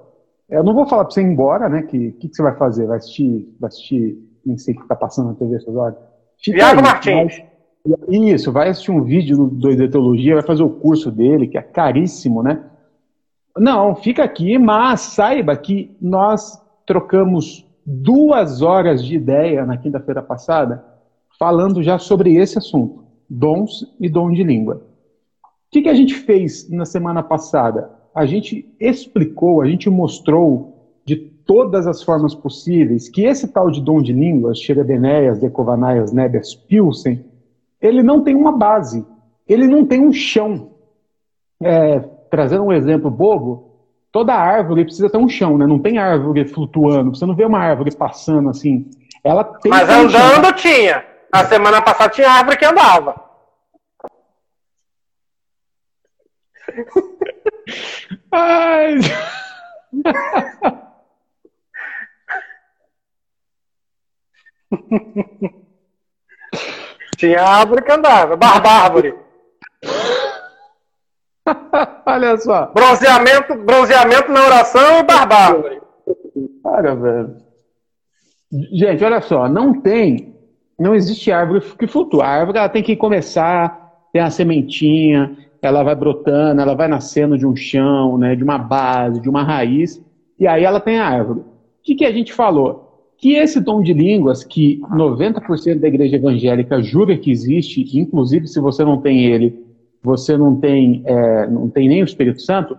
eu 0.49 0.64
não 0.64 0.75
vou 0.75 0.87
falar 0.87 1.05
para 1.05 1.14
você 1.14 1.21
ir 1.21 1.26
embora, 1.26 1.69
né? 1.69 1.83
Que 1.83 2.12
que, 2.12 2.28
que 2.28 2.35
você 2.35 2.43
vai 2.43 2.57
fazer? 2.57 2.87
Vai 2.87 2.99
assistir, 2.99 3.55
vai 3.61 3.69
assistir, 3.69 4.19
nem 4.45 4.57
sei 4.57 4.75
o 4.75 4.76
que 4.78 4.83
está 4.83 4.97
passando 4.97 5.28
na 5.28 5.35
TV 5.35 5.57
essas 5.57 5.75
horas. 5.75 5.97
Tiago 6.38 6.83
Martins. 6.83 7.43
Isso, 8.09 8.52
vai 8.52 8.69
assistir 8.69 8.90
um 8.90 9.02
vídeo 9.02 9.37
do 9.37 9.47
Doidetologia, 9.47 10.35
vai 10.35 10.43
fazer 10.43 10.62
o 10.62 10.71
curso 10.71 11.11
dele, 11.11 11.49
que 11.49 11.57
é 11.57 11.62
caríssimo, 11.62 12.43
né? 12.43 12.62
Não, 13.57 13.95
fica 13.95 14.23
aqui, 14.23 14.59
mas 14.59 15.00
saiba 15.00 15.57
que 15.57 15.97
nós 16.00 16.61
trocamos 16.87 17.67
duas 17.85 18.62
horas 18.62 19.05
de 19.05 19.17
ideia 19.17 19.64
na 19.64 19.76
quinta-feira 19.76 20.23
passada, 20.23 20.85
falando 21.38 21.83
já 21.83 21.99
sobre 21.99 22.37
esse 22.37 22.59
assunto, 22.59 23.05
dons 23.28 23.87
e 23.99 24.09
dom 24.09 24.31
de 24.31 24.43
língua. 24.43 24.83
O 25.43 25.71
que, 25.71 25.83
que 25.83 25.88
a 25.88 25.95
gente 25.95 26.14
fez 26.14 26.69
na 26.71 26.85
semana 26.85 27.23
passada? 27.23 27.90
A 28.18 28.26
gente 28.26 28.68
explicou, 28.80 29.62
a 29.62 29.66
gente 29.68 29.88
mostrou 29.88 30.98
de 31.04 31.14
todas 31.14 31.87
as 31.87 32.02
formas 32.02 32.34
possíveis 32.34 33.08
que 33.08 33.25
esse 33.25 33.46
tal 33.46 33.70
de 33.70 33.80
dom 33.80 34.02
de 34.02 34.12
línguas, 34.12 34.58
Sherebeneias, 34.58 35.38
Decovanaias, 35.38 36.10
Nebias, 36.10 36.52
Pilsen, 36.52 37.25
ele 37.80 38.02
não 38.02 38.25
tem 38.25 38.34
uma 38.34 38.50
base, 38.50 39.06
ele 39.46 39.68
não 39.68 39.87
tem 39.87 40.04
um 40.04 40.12
chão. 40.12 40.72
É, 41.62 42.00
trazendo 42.28 42.64
um 42.64 42.72
exemplo 42.72 43.08
bobo, 43.08 43.70
toda 44.10 44.34
árvore 44.34 44.84
precisa 44.84 45.08
ter 45.08 45.18
um 45.18 45.28
chão, 45.28 45.56
né? 45.56 45.64
Não 45.64 45.78
tem 45.78 45.98
árvore 45.98 46.44
flutuando. 46.44 47.14
Você 47.14 47.25
não 47.25 47.37
vê 47.37 47.44
uma 47.44 47.60
árvore 47.60 47.94
passando 47.94 48.50
assim. 48.50 48.90
Ela 49.22 49.44
tem 49.44 49.70
Mas 49.70 49.88
andando 49.88 50.10
chão. 50.10 50.52
tinha. 50.54 51.06
A 51.30 51.44
semana 51.44 51.80
passada 51.80 52.12
tinha 52.12 52.28
árvore 52.28 52.56
que 52.56 52.64
andava. 52.64 53.14
Ai. 58.33 58.99
tinha 67.17 67.43
árvore 67.43 67.83
que 67.83 67.93
andava. 67.93 68.37
Barbárvore. 68.37 69.15
Olha 72.07 72.37
só. 72.38 72.67
Bronzeamento, 72.67 73.57
bronzeamento 73.57 74.31
na 74.31 74.45
oração 74.45 75.00
e 75.00 75.03
barbárvore. 75.03 75.81
Cara, 76.62 76.95
velho. 76.95 77.49
Gente, 78.50 79.05
olha 79.05 79.21
só, 79.21 79.47
não 79.47 79.79
tem, 79.79 80.35
não 80.79 80.95
existe 80.95 81.31
árvore 81.31 81.61
que 81.79 81.87
flutua. 81.87 82.25
A 82.25 82.29
árvore 82.29 82.59
ela 82.59 82.69
tem 82.69 82.83
que 82.83 82.97
começar, 82.97 83.93
tem 84.11 84.23
a 84.23 84.31
sementinha, 84.31 85.37
ela 85.61 85.83
vai 85.83 85.95
brotando, 85.95 86.61
ela 86.61 86.75
vai 86.75 86.88
nascendo 86.88 87.37
de 87.37 87.47
um 87.47 87.57
chão, 87.57 88.17
né, 88.17 88.37
de 88.37 88.45
uma 88.45 88.59
base, 88.59 89.21
de 89.21 89.29
uma 89.29 89.43
raiz, 89.43 90.03
e 90.38 90.47
aí 90.47 90.65
ela 90.65 90.81
tem 90.81 90.99
a 90.99 91.07
árvore. 91.07 91.41
O 91.41 91.45
que, 91.83 91.95
que 91.95 92.05
a 92.05 92.12
gente 92.12 92.33
falou? 92.33 93.12
Que 93.17 93.35
esse 93.35 93.61
dom 93.61 93.83
de 93.83 93.93
línguas, 93.93 94.45
que 94.45 94.81
90% 94.83 95.81
da 95.81 95.88
igreja 95.88 96.17
evangélica 96.17 96.81
jura 96.81 97.19
que 97.19 97.31
existe, 97.31 97.85
inclusive 97.99 98.47
se 98.47 98.61
você 98.61 98.85
não 98.85 98.99
tem 98.99 99.25
ele, 99.25 99.67
você 100.03 100.37
não 100.37 100.55
tem, 100.57 101.03
é, 101.05 101.47
não 101.49 101.69
tem 101.69 101.88
nem 101.88 102.03
o 102.03 102.05
Espírito 102.05 102.41
Santo, 102.41 102.79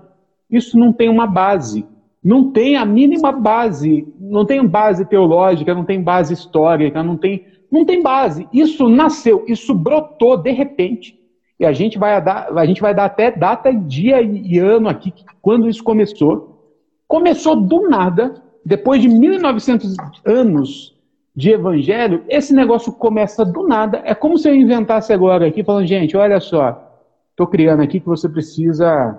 isso 0.49 0.79
não 0.79 0.93
tem 0.93 1.09
uma 1.09 1.27
base. 1.27 1.85
Não 2.23 2.51
tem 2.51 2.75
a 2.75 2.85
mínima 2.85 3.31
base, 3.31 4.07
não 4.19 4.45
tem 4.45 4.65
base 4.65 5.05
teológica, 5.05 5.73
não 5.73 5.85
tem 5.85 6.01
base 6.01 6.33
histórica, 6.33 7.03
não 7.03 7.17
tem, 7.17 7.45
não 7.71 7.85
tem 7.85 8.01
base. 8.01 8.47
Isso 8.53 8.87
nasceu, 8.89 9.45
isso 9.47 9.73
brotou 9.73 10.37
de 10.37 10.51
repente. 10.51 11.18
E 11.59 11.65
a 11.65 11.71
gente 11.71 11.97
vai 11.97 12.21
dar, 12.21 12.57
a 12.57 12.65
gente 12.65 12.81
vai 12.81 12.93
dar 12.93 13.05
até 13.05 13.31
data, 13.31 13.73
dia 13.73 14.21
e 14.21 14.57
ano 14.57 14.87
aqui, 14.87 15.13
quando 15.41 15.67
isso 15.67 15.83
começou. 15.83 16.77
Começou 17.07 17.55
do 17.55 17.89
nada, 17.89 18.35
depois 18.65 19.01
de 19.01 19.09
1900 19.09 19.95
anos 20.25 20.95
de 21.35 21.51
evangelho, 21.51 22.23
esse 22.27 22.53
negócio 22.53 22.93
começa 22.93 23.43
do 23.43 23.67
nada. 23.67 24.01
É 24.05 24.13
como 24.13 24.37
se 24.37 24.47
eu 24.47 24.55
inventasse 24.55 25.11
agora 25.11 25.47
aqui, 25.47 25.63
falando, 25.63 25.87
gente, 25.87 26.15
olha 26.15 26.39
só, 26.39 26.89
Estou 27.39 27.47
criando 27.47 27.81
aqui 27.81 28.01
que 28.01 28.05
você 28.05 28.27
precisa 28.27 29.17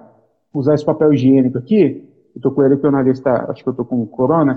usar 0.52 0.75
esse 0.75 0.85
papel 0.85 1.11
higiênico 1.11 1.56
aqui. 1.56 2.04
Estou 2.37 2.52
com 2.52 2.62
ele 2.62 2.76
que 2.76 2.87
o 2.87 2.90
nariz 2.90 3.16
está, 3.16 3.47
acho 3.50 3.62
que 3.62 3.68
eu 3.70 3.70
estou 3.70 3.87
com 3.87 4.04
corona. 4.04 4.54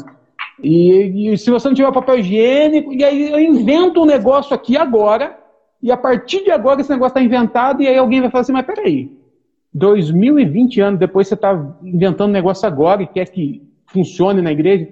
E, 0.61 1.31
e, 1.31 1.37
se 1.37 1.49
você 1.49 1.69
não 1.69 1.73
tiver 1.73 1.89
papel 1.93 2.19
higiênico, 2.19 2.91
e 2.91 3.01
aí 3.05 3.31
eu 3.31 3.39
invento 3.39 4.01
um 4.01 4.05
negócio 4.05 4.53
aqui 4.53 4.75
agora, 4.75 5.39
e 5.83 5.91
a 5.91 5.97
partir 5.97 6.45
de 6.45 6.49
agora 6.49 6.79
esse 6.79 6.89
negócio 6.89 7.11
está 7.11 7.21
inventado, 7.21 7.83
e 7.83 7.87
aí 7.87 7.97
alguém 7.97 8.21
vai 8.21 8.31
falar 8.31 8.43
assim, 8.43 8.53
mas 8.53 8.65
peraí, 8.65 9.11
2020 9.73 10.79
anos 10.79 10.99
depois 10.99 11.27
você 11.27 11.33
está 11.33 11.75
inventando 11.83 12.29
um 12.29 12.33
negócio 12.33 12.65
agora 12.65 13.03
e 13.03 13.07
quer 13.07 13.25
que 13.25 13.61
funcione 13.87 14.41
na 14.41 14.53
igreja? 14.53 14.87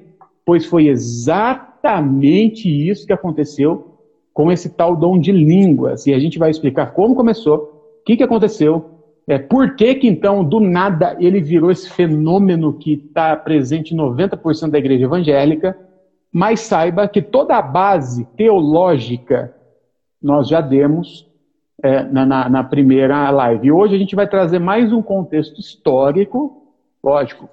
Pois 0.46 0.66
foi 0.66 0.90
exatamente 0.90 2.68
isso 2.68 3.08
que 3.08 3.14
aconteceu 3.14 4.00
com 4.34 4.52
esse 4.52 4.70
tal 4.70 4.98
dom 4.98 5.18
de 5.18 5.32
línguas. 5.32 6.06
E 6.08 6.14
a 6.14 6.20
gente 6.20 6.38
vai 6.38 6.50
explicar 6.50 6.88
como 6.88 7.16
começou, 7.16 7.58
o 8.02 8.04
que, 8.04 8.18
que 8.18 8.24
aconteceu? 8.24 8.90
É, 9.26 9.38
por 9.38 9.78
que, 9.78 9.96
que 9.96 10.08
então, 10.10 10.44
do 10.44 10.60
nada, 10.60 11.16
ele 11.22 11.40
virou 11.40 11.72
esse 11.72 11.90
fenômeno 11.90 12.74
que 12.74 12.94
está 12.94 13.34
presente 13.38 13.94
em 13.94 13.98
90% 13.98 14.72
da 14.72 14.78
igreja 14.78 15.06
evangélica? 15.06 15.78
Mas 16.34 16.62
saiba 16.62 17.08
que 17.08 17.22
toda 17.22 17.56
a 17.56 17.62
base 17.62 18.26
teológica 18.36 19.56
nós 20.22 20.48
já 20.48 20.62
demos 20.62 21.28
é, 21.82 22.04
na, 22.04 22.26
na, 22.26 22.50
na, 22.50 22.64
primeira 22.64 23.30
live. 23.32 23.68
E 23.68 23.72
hoje 23.72 23.96
a 23.96 23.98
gente 23.98 24.16
vai 24.16 24.28
trazer 24.28 24.60
mais 24.60 24.94
um 24.94 25.02
contexto 25.02 25.60
histórico, 25.60 26.64
lógico, 27.04 27.50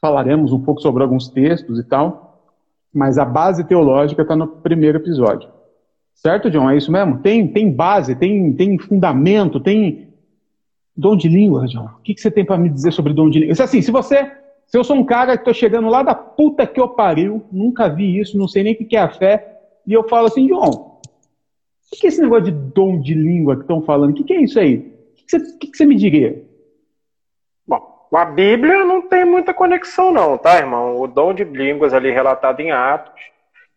falaremos 0.00 0.52
um 0.52 0.60
pouco 0.60 0.80
sobre 0.80 1.02
alguns 1.02 1.28
textos 1.28 1.78
e 1.78 1.84
tal, 1.84 2.52
mas 2.92 3.18
a 3.18 3.24
base 3.24 3.64
teológica 3.64 4.22
está 4.22 4.36
no 4.36 4.46
primeiro 4.46 4.98
episódio. 4.98 5.48
Certo, 6.14 6.50
John? 6.50 6.70
É 6.70 6.76
isso 6.76 6.92
mesmo? 6.92 7.18
Tem, 7.18 7.48
tem 7.48 7.72
base, 7.72 8.14
tem, 8.14 8.52
tem 8.52 8.78
fundamento, 8.78 9.58
tem 9.58 10.08
dom 10.96 11.16
de 11.16 11.28
língua, 11.28 11.66
John. 11.66 11.86
O 11.86 12.02
que, 12.02 12.14
que 12.14 12.20
você 12.20 12.30
tem 12.30 12.44
para 12.44 12.58
me 12.58 12.68
dizer 12.68 12.92
sobre 12.92 13.12
dom 13.12 13.28
de 13.28 13.40
língua? 13.40 13.64
Assim, 13.64 13.82
se 13.82 13.90
você, 13.90 14.30
se 14.66 14.78
eu 14.78 14.84
sou 14.84 14.96
um 14.96 15.04
cara 15.04 15.32
que 15.32 15.40
estou 15.40 15.54
chegando 15.54 15.88
lá 15.88 16.02
da 16.02 16.14
puta 16.14 16.66
que 16.66 16.80
eu 16.80 16.90
pariu, 16.90 17.42
nunca 17.50 17.88
vi 17.88 18.20
isso, 18.20 18.38
não 18.38 18.46
sei 18.46 18.62
nem 18.62 18.74
o 18.74 18.76
que 18.76 18.94
é 18.94 19.00
a 19.00 19.08
fé, 19.08 19.60
e 19.86 19.92
eu 19.92 20.08
falo 20.08 20.28
assim, 20.28 20.46
John, 20.46 20.91
o 21.92 21.96
que 22.00 22.06
é 22.06 22.08
esse 22.08 22.22
negócio 22.22 22.44
de 22.44 22.52
dom 22.52 22.98
de 22.98 23.12
língua 23.12 23.54
que 23.54 23.62
estão 23.62 23.82
falando? 23.82 24.12
O 24.12 24.14
que, 24.14 24.24
que 24.24 24.32
é 24.32 24.40
isso 24.40 24.58
aí? 24.58 24.76
O 24.76 25.14
que, 25.14 25.24
que, 25.24 25.38
você, 25.38 25.58
que, 25.58 25.76
você 25.76 25.84
me 25.84 25.94
diria? 25.94 26.42
Bom, 27.66 28.08
a 28.14 28.24
Bíblia 28.24 28.82
não 28.84 29.02
tem 29.02 29.26
muita 29.26 29.52
conexão, 29.52 30.10
não, 30.10 30.38
tá, 30.38 30.56
irmão? 30.56 30.98
O 30.98 31.06
dom 31.06 31.34
de 31.34 31.44
línguas 31.44 31.92
ali 31.92 32.10
relatado 32.10 32.60
em 32.60 32.72
Atos 32.72 33.20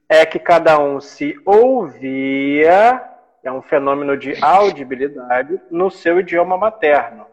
é 0.08 0.26
que 0.26 0.40
cada 0.40 0.80
um 0.80 1.02
se 1.02 1.38
ouvia, 1.46 3.04
é 3.44 3.52
um 3.52 3.62
fenômeno 3.62 4.16
de 4.16 4.34
audibilidade, 4.42 5.60
no 5.70 5.92
seu 5.92 6.22
idioma 6.22 6.58
materno. 6.58 7.26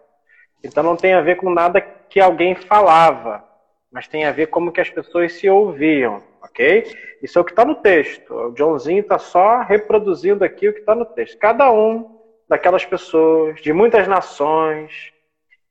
Então 0.64 0.82
não 0.82 0.96
tem 0.96 1.14
a 1.14 1.20
ver 1.20 1.36
com 1.36 1.48
nada 1.48 1.80
que 1.80 2.18
alguém 2.18 2.56
falava, 2.56 3.44
mas 3.90 4.08
tem 4.08 4.24
a 4.24 4.32
ver 4.32 4.48
como 4.48 4.72
que 4.72 4.80
as 4.80 4.90
pessoas 4.90 5.34
se 5.34 5.48
ouviam, 5.48 6.22
ok? 6.42 6.84
Isso 7.22 7.38
é 7.38 7.42
o 7.42 7.44
que 7.44 7.52
está 7.52 7.64
no 7.64 7.76
texto. 7.76 8.34
O 8.34 8.50
Johnzinho 8.52 9.00
está 9.00 9.18
só 9.18 9.62
reproduzindo 9.62 10.44
aqui 10.44 10.68
o 10.68 10.72
que 10.72 10.80
está 10.80 10.94
no 10.94 11.04
texto. 11.04 11.38
Cada 11.38 11.70
um 11.70 12.18
daquelas 12.48 12.84
pessoas, 12.84 13.60
de 13.60 13.72
muitas 13.72 14.06
nações, 14.06 15.12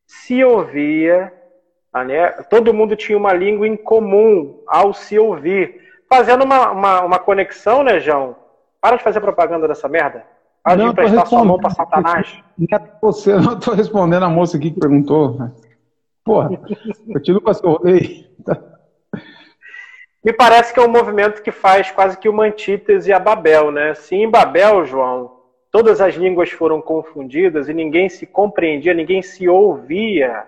se 0.08 0.44
ouvia, 0.44 1.32
né? 1.94 2.30
todo 2.50 2.74
mundo 2.74 2.96
tinha 2.96 3.18
uma 3.18 3.34
língua 3.34 3.68
em 3.68 3.76
comum 3.76 4.64
ao 4.68 4.94
se 4.94 5.20
ouvir 5.20 5.82
fazendo 6.10 6.44
uma, 6.44 6.72
uma, 6.72 7.02
uma, 7.04 7.20
conexão, 7.20 7.84
né, 7.84 8.00
João? 8.00 8.36
Para 8.82 8.98
de 8.98 9.04
fazer 9.04 9.22
propaganda 9.22 9.68
dessa 9.68 9.88
merda. 9.88 10.26
Para 10.62 10.76
não, 10.76 10.86
de 10.86 10.92
emprestar 10.92 11.26
sua 11.26 11.46
mão 11.46 11.58
para 11.58 11.70
Satanás. 11.70 12.44
Não 12.58 12.68
você, 13.02 13.34
não 13.36 13.54
estou 13.54 13.74
respondendo 13.74 14.24
a 14.24 14.30
moça 14.30 14.58
aqui 14.58 14.72
que 14.72 14.80
perguntou. 14.80 15.38
Porra, 16.24 16.50
continua 17.14 17.42
com 17.42 17.54
sua 17.54 17.72
rolê. 17.72 18.26
Me 20.24 20.32
parece 20.32 20.74
que 20.74 20.80
é 20.80 20.84
um 20.84 20.88
movimento 20.88 21.42
que 21.42 21.52
faz 21.52 21.90
quase 21.92 22.18
que 22.18 22.30
uma 22.30 22.44
antítese 22.44 23.12
a 23.12 23.20
Babel, 23.20 23.72
né? 23.72 23.94
Se 23.96 24.16
em 24.16 24.30
Babel, 24.30 24.86
João, 24.86 25.40
todas 25.72 26.00
as 26.00 26.16
línguas 26.16 26.52
foram 26.52 26.82
confundidas 26.82 27.70
e 27.70 27.74
ninguém 27.74 28.08
se 28.08 28.26
compreendia, 28.26 28.94
ninguém 28.94 29.22
se 29.22 29.50
ouvia, 29.50 30.46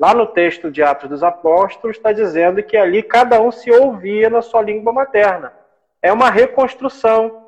Lá 0.00 0.14
no 0.14 0.26
texto 0.26 0.70
de 0.70 0.82
Atos 0.82 1.10
dos 1.10 1.22
Apóstolos 1.22 1.98
está 1.98 2.10
dizendo 2.10 2.62
que 2.62 2.74
ali 2.74 3.02
cada 3.02 3.38
um 3.38 3.52
se 3.52 3.70
ouvia 3.70 4.30
na 4.30 4.40
sua 4.40 4.62
língua 4.62 4.94
materna. 4.94 5.52
É 6.00 6.10
uma 6.10 6.30
reconstrução 6.30 7.44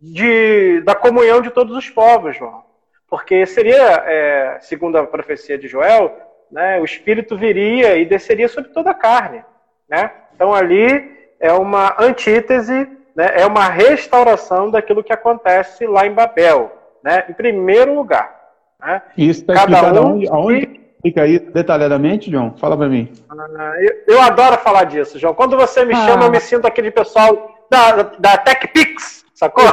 de, 0.00 0.80
da 0.82 0.94
comunhão 0.94 1.40
de 1.40 1.50
todos 1.50 1.76
os 1.76 1.90
povos, 1.90 2.36
João. 2.36 2.62
Porque 3.08 3.44
seria, 3.44 4.04
é, 4.06 4.58
segundo 4.60 4.96
a 4.96 5.04
profecia 5.04 5.58
de 5.58 5.66
Joel, 5.66 6.16
né, 6.48 6.78
o 6.78 6.84
Espírito 6.84 7.36
viria 7.36 7.96
e 7.96 8.04
desceria 8.04 8.46
sobre 8.46 8.70
toda 8.70 8.92
a 8.92 8.94
carne. 8.94 9.44
Né? 9.88 10.12
Então 10.32 10.54
ali 10.54 11.15
é 11.40 11.52
uma 11.52 11.96
antítese 11.98 12.88
né, 13.16 13.32
é 13.34 13.46
uma 13.46 13.68
restauração 13.68 14.70
daquilo 14.70 15.02
que 15.02 15.12
acontece 15.12 15.86
lá 15.86 16.06
em 16.06 16.12
Babel, 16.12 16.70
né, 17.02 17.24
em 17.28 17.32
primeiro 17.32 17.94
lugar. 17.94 18.30
Né? 18.78 19.00
Isso 19.16 19.40
está 19.40 19.54
explicado 19.54 20.00
um 20.00 20.06
aonde, 20.06 20.28
aonde 20.28 20.80
fica 21.00 21.22
aí 21.22 21.38
detalhadamente, 21.38 22.30
João? 22.30 22.54
Fala 22.58 22.76
para 22.76 22.88
mim. 22.88 23.10
Ah, 23.30 23.72
eu, 23.80 24.14
eu, 24.14 24.20
adoro 24.20 24.58
falar 24.58 24.84
disso, 24.84 25.18
João. 25.18 25.32
Quando 25.32 25.56
você 25.56 25.82
me 25.84 25.94
ah. 25.94 26.06
chama, 26.06 26.24
eu 26.24 26.30
me 26.30 26.40
sinto 26.40 26.66
aquele 26.66 26.90
pessoal 26.90 27.66
da, 27.70 28.02
da 28.18 28.36
TechPix, 28.36 29.24
sacou? 29.34 29.64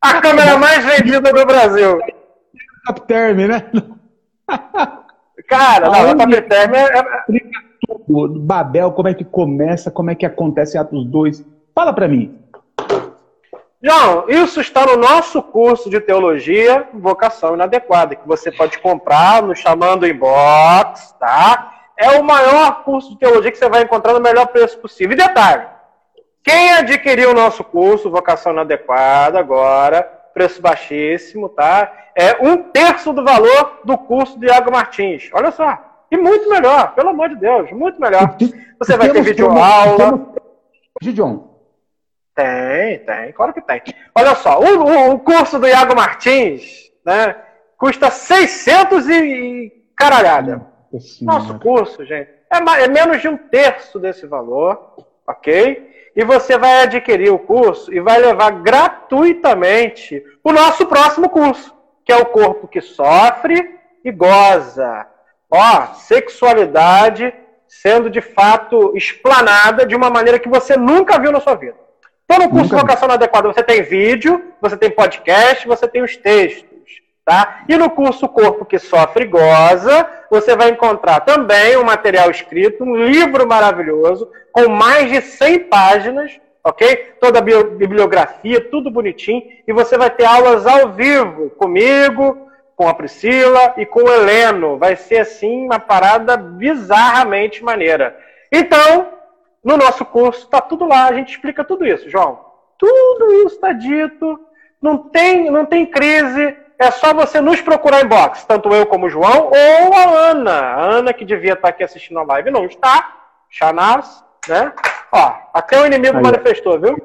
A 0.00 0.20
câmera 0.20 0.58
mais 0.58 0.84
vendida 0.84 1.32
do 1.32 1.46
Brasil. 1.46 2.00
Top 2.86 3.02
Term, 3.02 3.36
né? 3.46 3.70
Cara, 5.48 5.90
não, 5.90 6.10
a 6.10 6.16
Top 6.16 6.42
Term 6.42 6.74
é, 6.74 6.90
tudo. 8.06 8.38
Babel, 8.40 8.92
como 8.92 9.08
é 9.08 9.14
que 9.14 9.24
começa, 9.24 9.90
como 9.90 10.10
é 10.10 10.14
que 10.14 10.24
acontece 10.24 10.78
Atos 10.78 11.04
2. 11.04 11.44
Fala 11.74 11.92
para 11.92 12.08
mim. 12.08 12.38
João, 13.82 14.24
isso 14.28 14.60
está 14.60 14.86
no 14.86 14.96
nosso 14.96 15.42
curso 15.42 15.90
de 15.90 16.00
teologia, 16.00 16.88
vocação 16.94 17.54
inadequada, 17.54 18.16
que 18.16 18.26
você 18.26 18.50
pode 18.50 18.78
comprar 18.78 19.42
no 19.42 19.54
chamando 19.54 20.06
inbox, 20.06 21.14
tá? 21.20 21.72
É 21.96 22.18
o 22.18 22.24
maior 22.24 22.82
curso 22.84 23.10
de 23.10 23.18
teologia 23.18 23.52
que 23.52 23.58
você 23.58 23.68
vai 23.68 23.82
encontrar 23.82 24.14
no 24.14 24.20
melhor 24.20 24.46
preço 24.46 24.78
possível. 24.78 25.12
E 25.12 25.16
detalhe, 25.16 25.66
quem 26.42 26.72
adquiriu 26.72 27.30
o 27.30 27.34
nosso 27.34 27.62
curso, 27.62 28.10
vocação 28.10 28.52
inadequada, 28.52 29.38
agora, 29.38 30.02
preço 30.32 30.60
baixíssimo, 30.60 31.48
tá? 31.48 31.92
É 32.14 32.36
um 32.40 32.56
terço 32.56 33.12
do 33.12 33.22
valor 33.22 33.80
do 33.84 33.96
curso 33.96 34.38
de 34.38 34.46
Iago 34.46 34.70
Martins. 34.70 35.30
Olha 35.32 35.50
só. 35.50 35.85
E 36.10 36.16
muito 36.16 36.48
melhor, 36.48 36.94
pelo 36.94 37.10
amor 37.10 37.28
de 37.28 37.36
Deus, 37.36 37.70
muito 37.72 38.00
melhor. 38.00 38.36
Você 38.78 38.96
vai 38.96 39.10
ter 39.10 39.22
vídeo 39.22 39.50
aula. 39.50 40.34
Gideon, 41.02 41.40
tem, 42.36 42.98
tem, 42.98 43.32
claro 43.32 43.54
que 43.54 43.62
tem. 43.62 43.82
Olha 44.14 44.34
só, 44.34 44.60
o, 44.60 45.12
o 45.12 45.18
curso 45.18 45.58
do 45.58 45.66
Iago 45.66 45.96
Martins, 45.96 46.92
né, 47.02 47.34
custa 47.78 48.10
600 48.10 49.08
e 49.08 49.72
caralhada. 49.96 50.66
Nosso 51.22 51.58
curso, 51.58 52.04
gente, 52.04 52.28
é, 52.52 52.84
é 52.84 52.88
menos 52.88 53.22
de 53.22 53.28
um 53.28 53.38
terço 53.38 53.98
desse 53.98 54.26
valor, 54.26 54.94
ok? 55.26 56.10
E 56.14 56.24
você 56.24 56.58
vai 56.58 56.82
adquirir 56.82 57.30
o 57.30 57.38
curso 57.38 57.92
e 57.92 58.00
vai 58.00 58.18
levar 58.18 58.50
gratuitamente 58.62 60.22
o 60.44 60.52
nosso 60.52 60.84
próximo 60.86 61.30
curso, 61.30 61.74
que 62.04 62.12
é 62.12 62.16
o 62.16 62.26
corpo 62.26 62.68
que 62.68 62.82
sofre 62.82 63.78
e 64.04 64.12
goza. 64.12 65.06
Ó, 65.50 65.94
sexualidade 65.94 67.32
sendo 67.68 68.08
de 68.08 68.20
fato 68.20 68.96
explanada 68.96 69.84
de 69.84 69.94
uma 69.94 70.10
maneira 70.10 70.38
que 70.38 70.48
você 70.48 70.76
nunca 70.76 71.18
viu 71.18 71.32
na 71.32 71.40
sua 71.40 71.54
vida. 71.54 71.76
Então, 72.24 72.44
no 72.44 72.50
curso 72.50 72.72
Nunca... 72.72 72.78
Vocação 72.78 73.10
Adequada, 73.10 73.48
você 73.48 73.62
tem 73.62 73.82
vídeo, 73.82 74.52
você 74.60 74.76
tem 74.76 74.90
podcast, 74.90 75.66
você 75.66 75.86
tem 75.86 76.02
os 76.02 76.16
textos. 76.16 76.76
Tá? 77.24 77.64
E 77.68 77.76
no 77.76 77.90
curso 77.90 78.28
Corpo 78.28 78.64
que 78.64 78.78
Sofre 78.78 79.24
e 79.24 79.28
Goza, 79.28 80.08
você 80.30 80.54
vai 80.54 80.70
encontrar 80.70 81.20
também 81.20 81.76
um 81.76 81.82
material 81.82 82.30
escrito, 82.30 82.84
um 82.84 82.96
livro 82.96 83.46
maravilhoso, 83.48 84.30
com 84.52 84.68
mais 84.68 85.10
de 85.10 85.20
100 85.20 85.58
páginas, 85.64 86.40
ok? 86.62 87.14
Toda 87.20 87.40
a 87.40 87.42
bibliografia, 87.42 88.60
tudo 88.70 88.92
bonitinho. 88.92 89.42
E 89.66 89.72
você 89.72 89.98
vai 89.98 90.08
ter 90.08 90.24
aulas 90.24 90.68
ao 90.68 90.92
vivo 90.92 91.50
comigo, 91.50 92.45
com 92.76 92.86
a 92.86 92.94
Priscila 92.94 93.74
e 93.78 93.86
com 93.86 94.02
o 94.02 94.08
Heleno. 94.08 94.78
Vai 94.78 94.94
ser, 94.94 95.18
assim, 95.18 95.64
uma 95.64 95.80
parada 95.80 96.36
bizarramente 96.36 97.64
maneira. 97.64 98.16
Então, 98.52 99.08
no 99.64 99.76
nosso 99.76 100.04
curso 100.04 100.44
está 100.44 100.60
tudo 100.60 100.86
lá, 100.86 101.08
a 101.08 101.12
gente 101.14 101.30
explica 101.30 101.64
tudo 101.64 101.84
isso, 101.84 102.08
João. 102.08 102.38
Tudo 102.78 103.32
isso 103.46 103.56
está 103.56 103.72
dito, 103.72 104.38
não 104.80 104.98
tem, 104.98 105.50
não 105.50 105.64
tem 105.64 105.86
crise, 105.86 106.56
é 106.78 106.90
só 106.90 107.14
você 107.14 107.40
nos 107.40 107.60
procurar 107.62 108.02
em 108.02 108.06
box, 108.06 108.44
tanto 108.44 108.68
eu 108.68 108.86
como 108.86 109.06
o 109.06 109.10
João, 109.10 109.50
ou 109.50 109.94
a 109.94 110.30
Ana. 110.30 110.52
A 110.52 110.84
Ana 110.84 111.12
que 111.12 111.24
devia 111.24 111.54
estar 111.54 111.68
aqui 111.68 111.82
assistindo 111.82 112.20
a 112.20 112.22
live 112.22 112.50
não 112.50 112.66
está, 112.66 113.16
Chanas, 113.48 114.22
né? 114.46 114.72
Ó, 115.10 115.34
até 115.54 115.80
o 115.80 115.86
inimigo 115.86 116.18
Aí, 116.18 116.22
manifestou, 116.22 116.78
viu? 116.78 116.96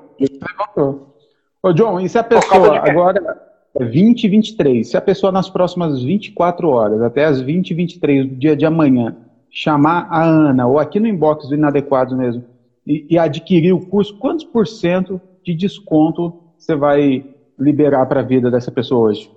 Ô, 1.64 1.72
John, 1.72 2.00
e 2.00 2.10
se 2.10 2.18
a 2.20 2.24
pessoa 2.24 2.78
agora 2.78 3.51
é 3.80 3.86
20 3.86 4.24
e 4.24 4.28
23, 4.30 4.90
se 4.90 4.98
a 4.98 5.02
pessoa 5.02 5.32
nas 5.32 5.50
próximas 5.50 6.02
24 6.02 6.70
horas, 6.70 7.02
até 7.02 7.26
as 7.26 7.40
20 7.40 7.72
e 7.72 7.74
23 7.74 8.28
do 8.28 8.36
dia 8.36 8.56
de 8.56 8.66
amanhã, 8.66 9.16
chamar 9.50 10.08
a 10.10 10.24
Ana, 10.24 10.68
ou 10.68 10.80
aqui 10.80 11.00
no 11.00 11.08
inbox 11.08 11.48
do 11.48 11.56
Inadequados 11.56 12.18
mesmo, 12.18 12.44
e, 12.86 13.06
e 13.10 13.18
adquirir 13.18 13.74
o 13.74 13.86
curso, 13.86 14.18
quantos 14.18 14.46
por 14.46 14.68
cento 14.68 15.22
de 15.44 15.54
desconto 15.54 16.42
você 16.58 16.76
vai 16.76 17.26
liberar 17.58 18.06
para 18.08 18.20
a 18.20 18.24
vida 18.24 18.52
dessa 18.52 18.72
pessoa 18.72 19.10
hoje? 19.10 19.32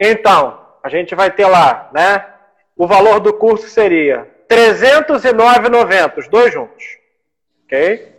Então, 0.00 0.58
a 0.82 0.88
gente 0.88 1.14
vai 1.14 1.30
ter 1.30 1.46
lá, 1.46 1.90
né? 1.94 2.24
O 2.76 2.86
valor 2.86 3.20
do 3.20 3.32
curso 3.32 3.68
seria 3.68 4.28
R$ 4.50 4.56
309,90, 4.56 6.18
os 6.18 6.28
dois 6.28 6.52
juntos. 6.52 6.84
Ok? 7.64 8.13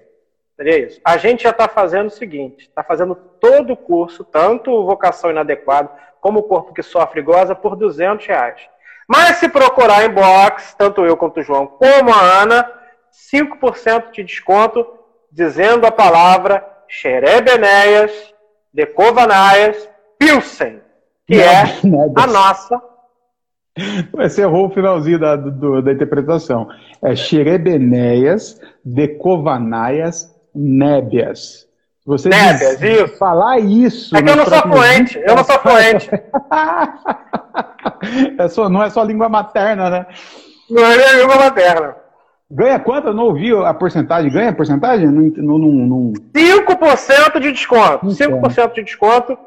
Seria 0.55 0.85
isso. 0.85 1.01
A 1.03 1.17
gente 1.17 1.43
já 1.43 1.49
está 1.49 1.67
fazendo 1.67 2.07
o 2.07 2.11
seguinte: 2.11 2.67
está 2.67 2.83
fazendo 2.83 3.15
todo 3.15 3.73
o 3.73 3.77
curso, 3.77 4.23
tanto 4.23 4.85
Vocação 4.85 5.29
Inadequado 5.29 5.89
como 6.21 6.39
o 6.39 6.43
Corpo 6.43 6.73
que 6.73 6.81
Sofre 6.81 7.19
e 7.19 7.23
Goza, 7.23 7.53
por 7.53 7.75
200 7.75 8.25
reais. 8.25 8.59
Mas 9.07 9.37
se 9.37 9.47
procurar 9.47 10.03
em 10.05 10.09
box, 10.09 10.73
tanto 10.75 11.05
eu 11.05 11.15
quanto 11.15 11.39
o 11.39 11.43
João, 11.43 11.67
como 11.67 12.11
a 12.11 12.41
Ana, 12.41 12.71
5% 13.31 14.11
de 14.11 14.23
desconto, 14.23 14.87
dizendo 15.31 15.85
a 15.85 15.91
palavra 15.91 16.65
Xerebenéias, 16.87 18.33
Decovanaias, 18.73 19.87
Pilsen, 20.17 20.81
que 21.27 21.35
é 21.35 21.61
a 22.17 22.27
nossa. 22.27 22.81
Você 24.13 24.41
errou 24.41 24.67
o 24.67 24.73
finalzinho 24.73 25.19
da, 25.19 25.35
do, 25.35 25.81
da 25.81 25.91
interpretação. 25.91 26.67
É 27.03 27.15
Xerebenéias, 27.15 28.59
Decovanaias, 28.83 30.34
Nébias. 30.55 31.67
Você 32.05 32.29
Nébias, 32.29 32.81
isso. 32.81 33.17
Falar 33.17 33.59
isso. 33.59 34.15
É 34.15 34.21
que 34.21 34.29
eu 34.29 34.35
não 34.35 34.45
sou 34.45 34.61
fluente, 34.61 35.19
eu 35.25 35.35
não 35.35 35.43
sou 35.43 35.59
fluente. 35.59 36.11
é 38.37 38.47
só, 38.47 38.69
não 38.69 38.83
é 38.83 38.91
só 38.91 39.03
língua 39.03 39.27
materna, 39.27 39.89
né? 39.89 40.05
Não 40.69 40.85
é 40.85 41.19
língua 41.19 41.35
materna. 41.35 41.95
Ganha 42.49 42.79
quanto? 42.79 43.07
Eu 43.07 43.13
não 43.13 43.25
ouvi 43.25 43.51
a 43.51 43.73
porcentagem. 43.73 44.31
Ganha 44.31 44.51
a 44.51 44.55
porcentagem? 44.55 45.07
Não, 45.07 45.57
não, 45.57 45.67
não... 45.67 46.13
5% 46.33 47.39
de 47.39 47.51
desconto. 47.51 48.05
5% 48.05 48.73
de 48.73 48.83
desconto. 48.83 49.37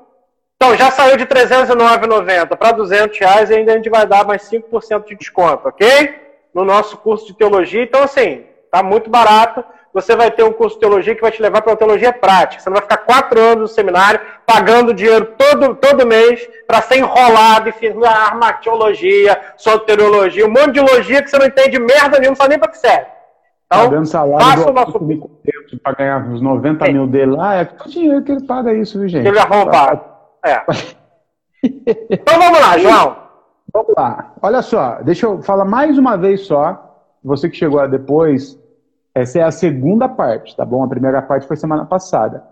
Então, 0.56 0.76
já 0.76 0.90
saiu 0.90 1.16
de 1.16 1.22
R$ 1.22 1.30
309,90 1.30 2.56
para 2.56 2.76
R$ 2.76 3.10
reais 3.20 3.50
e 3.50 3.54
ainda 3.54 3.72
a 3.72 3.76
gente 3.76 3.88
vai 3.88 4.04
dar 4.04 4.26
mais 4.26 4.42
5% 4.50 5.06
de 5.06 5.14
desconto, 5.14 5.68
ok? 5.68 6.12
No 6.52 6.64
nosso 6.64 6.96
curso 6.96 7.26
de 7.26 7.34
teologia. 7.34 7.84
Então, 7.84 8.02
assim, 8.02 8.42
tá 8.68 8.82
muito 8.82 9.08
barato 9.08 9.62
você 10.00 10.14
vai 10.14 10.30
ter 10.30 10.44
um 10.44 10.52
curso 10.52 10.76
de 10.76 10.80
teologia 10.80 11.14
que 11.14 11.20
vai 11.20 11.30
te 11.30 11.42
levar 11.42 11.60
para 11.60 11.72
uma 11.72 11.76
teologia 11.76 12.12
prática. 12.12 12.62
Você 12.62 12.70
não 12.70 12.74
vai 12.74 12.82
ficar 12.82 12.98
quatro 12.98 13.40
anos 13.40 13.58
no 13.58 13.68
seminário 13.68 14.20
pagando 14.46 14.94
dinheiro 14.94 15.34
todo, 15.36 15.74
todo 15.74 16.06
mês 16.06 16.48
para 16.66 16.80
ser 16.82 16.98
enrolado 16.98 17.68
e 17.68 17.72
firmar 17.72 18.60
teologia, 18.60 19.40
soteriologia, 19.56 20.46
um 20.46 20.50
monte 20.50 20.72
de 20.72 20.80
logia 20.80 21.22
que 21.22 21.30
você 21.30 21.38
não 21.38 21.46
entende 21.46 21.78
merda 21.78 22.18
nenhuma, 22.18 22.28
não 22.28 22.36
sabe 22.36 22.50
nem 22.50 22.58
para 22.58 22.70
que 22.70 22.78
serve. 22.78 23.06
Então, 23.66 23.84
Pagando 23.84 24.06
salário 24.06 24.46
faça 24.46 24.70
o 24.70 24.72
nosso 24.72 24.98
para 25.82 25.92
ganhar 25.92 26.26
uns 26.26 26.40
90 26.40 26.86
Sim. 26.86 26.92
mil 26.92 27.06
dele 27.06 27.32
lá, 27.32 27.56
é 27.56 27.68
o 27.84 27.88
dinheiro 27.88 28.22
que 28.22 28.32
ele 28.32 28.46
paga 28.46 28.72
isso, 28.72 28.98
viu, 28.98 29.08
gente? 29.08 29.26
Ele 29.26 29.38
arrombado. 29.38 30.00
É. 30.44 30.62
então 32.10 32.38
vamos 32.38 32.60
lá, 32.60 32.78
João. 32.78 33.16
Vamos 33.72 33.94
lá. 33.96 34.32
Olha 34.40 34.62
só, 34.62 35.00
deixa 35.02 35.26
eu 35.26 35.42
falar 35.42 35.64
mais 35.64 35.98
uma 35.98 36.16
vez 36.16 36.46
só. 36.46 36.84
Você 37.22 37.50
que 37.50 37.56
chegou 37.56 37.86
depois, 37.86 38.58
essa 39.18 39.40
é 39.40 39.42
a 39.42 39.50
segunda 39.50 40.08
parte, 40.08 40.56
tá 40.56 40.64
bom? 40.64 40.84
A 40.84 40.88
primeira 40.88 41.20
parte 41.20 41.46
foi 41.46 41.56
semana 41.56 41.84
passada. 41.84 42.44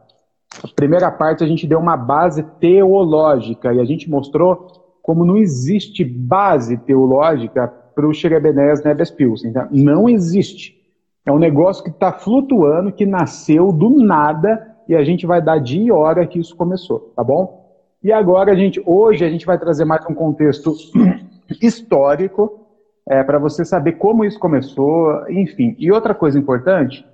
A 0.63 0.69
primeira 0.75 1.11
parte 1.13 1.45
a 1.45 1.47
gente 1.47 1.67
deu 1.67 1.79
uma 1.79 1.97
base 1.97 2.43
teológica 2.43 3.73
e 3.73 3.81
a 3.81 3.85
gente 3.85 4.11
mostrou 4.11 4.67
como 5.01 5.25
não 5.25 5.37
existe 5.37 6.05
base 6.05 6.77
teológica 6.77 7.73
para 7.95 8.07
o 8.07 8.13
Sherebenez 8.13 8.83
Nebes 8.83 9.11
Pilsen. 9.13 9.53
Tá? 9.53 9.69
Não 9.71 10.09
existe. 10.09 10.77
É 11.25 11.31
um 11.31 11.39
negócio 11.39 11.85
que 11.85 11.91
está 11.91 12.11
flutuando, 12.11 12.91
que 12.91 13.07
nasceu 13.07 13.71
do 13.71 13.91
nada 13.91 14.77
e 14.89 14.97
a 14.97 15.05
gente 15.05 15.25
vai 15.25 15.41
dar 15.41 15.59
dia 15.59 15.85
e 15.85 15.93
hora 15.93 16.27
que 16.27 16.41
isso 16.41 16.57
começou, 16.57 17.13
tá 17.15 17.23
bom? 17.23 17.65
E 18.03 18.13
agora 18.13 18.53
a 18.53 18.57
gente, 18.57 18.83
hoje 18.85 19.25
a 19.25 19.31
gente 19.31 19.47
vai 19.47 19.59
trazer 19.59 19.85
mais 19.85 20.05
um 20.07 20.15
contexto 20.15 20.75
histórico 21.63 22.66
é, 23.09 23.23
para 23.23 23.39
você 23.39 23.65
saber 23.65 23.93
como 23.93 24.25
isso 24.25 24.39
começou, 24.39 25.29
enfim. 25.31 25.77
E 25.79 25.93
outra 25.93 26.15
coisa 26.15 26.39
importante, 26.39 27.07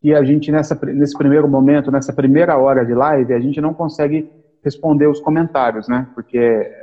que 0.00 0.12
a 0.12 0.22
gente 0.24 0.50
nessa, 0.50 0.78
nesse 0.86 1.16
primeiro 1.16 1.48
momento, 1.48 1.90
nessa 1.90 2.12
primeira 2.12 2.56
hora 2.58 2.84
de 2.84 2.94
live, 2.94 3.32
a 3.32 3.40
gente 3.40 3.60
não 3.60 3.72
consegue 3.72 4.30
responder 4.62 5.06
os 5.06 5.20
comentários, 5.20 5.88
né? 5.88 6.08
Porque 6.14 6.38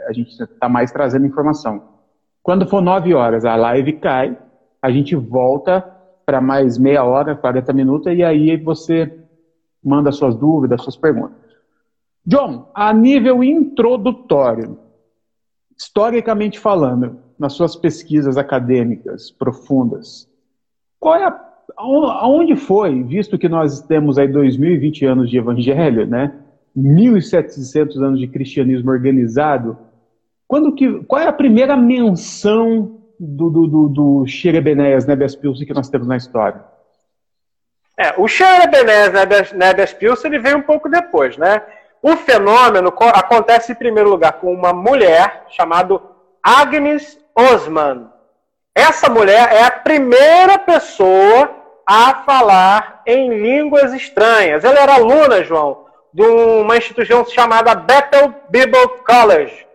a 0.07 0.13
gente 0.13 0.29
está 0.31 0.69
mais 0.69 0.91
trazendo 0.91 1.25
informação. 1.25 1.83
Quando 2.41 2.67
for 2.67 2.81
9 2.81 3.13
horas, 3.13 3.45
a 3.45 3.55
live 3.55 3.93
cai, 3.93 4.37
a 4.81 4.89
gente 4.89 5.15
volta 5.15 5.85
para 6.25 6.39
mais 6.39 6.77
meia 6.77 7.03
hora, 7.03 7.35
40 7.35 7.73
minutos, 7.73 8.13
e 8.13 8.23
aí 8.23 8.55
você 8.55 9.19
manda 9.83 10.11
suas 10.11 10.35
dúvidas, 10.35 10.81
suas 10.81 10.95
perguntas. 10.95 11.37
John, 12.25 12.69
a 12.73 12.93
nível 12.93 13.43
introdutório, 13.43 14.79
historicamente 15.77 16.57
falando, 16.57 17.19
nas 17.37 17.53
suas 17.53 17.75
pesquisas 17.75 18.37
acadêmicas 18.37 19.31
profundas, 19.31 20.29
qual 20.99 21.15
é 21.15 21.25
a, 21.25 21.39
aonde 21.77 22.55
foi, 22.55 23.03
visto 23.03 23.37
que 23.37 23.49
nós 23.49 23.81
temos 23.81 24.17
aí 24.17 24.27
2020 24.27 25.05
anos 25.05 25.29
de 25.29 25.37
evangelho, 25.37 26.05
né? 26.05 26.33
1700 26.75 28.01
anos 28.01 28.19
de 28.19 28.27
cristianismo 28.27 28.91
organizado, 28.91 29.77
quando 30.47 30.73
que, 30.73 31.03
qual 31.05 31.21
é 31.21 31.27
a 31.27 31.33
primeira 31.33 31.75
menção 31.75 32.99
do, 33.19 33.49
do, 33.49 33.67
do, 33.67 33.89
do 33.89 34.27
Xerebenéias 34.27 35.05
Nebias 35.05 35.35
Pilsen 35.35 35.65
que 35.65 35.73
nós 35.73 35.89
temos 35.89 36.07
na 36.07 36.17
história? 36.17 36.63
É, 37.97 38.13
o 38.17 38.27
Xerebenéias 38.27 39.53
Nebias 39.53 39.93
Pilsen 39.93 40.31
ele 40.31 40.41
veio 40.41 40.57
um 40.57 40.63
pouco 40.63 40.89
depois, 40.89 41.37
né? 41.37 41.61
O 42.01 42.17
fenômeno 42.17 42.93
acontece 43.13 43.71
em 43.71 43.75
primeiro 43.75 44.09
lugar 44.09 44.33
com 44.33 44.53
uma 44.53 44.73
mulher 44.73 45.45
chamada 45.49 46.01
Agnes 46.41 47.17
Osman. 47.35 48.11
Essa 48.75 49.09
mulher 49.09 49.51
é 49.51 49.63
a 49.63 49.71
primeira 49.71 50.57
pessoa 50.57 51.49
a 51.85 52.23
falar 52.25 53.01
em 53.05 53.29
línguas 53.29 53.93
estranhas. 53.93 54.63
Ela 54.63 54.79
era 54.79 54.95
aluna, 54.95 55.43
João, 55.43 55.85
de 56.13 56.23
uma 56.23 56.77
instituição 56.77 57.25
chamada 57.25 57.75
Bethel 57.75 58.33
Bible 58.49 58.87
College. 59.05 59.67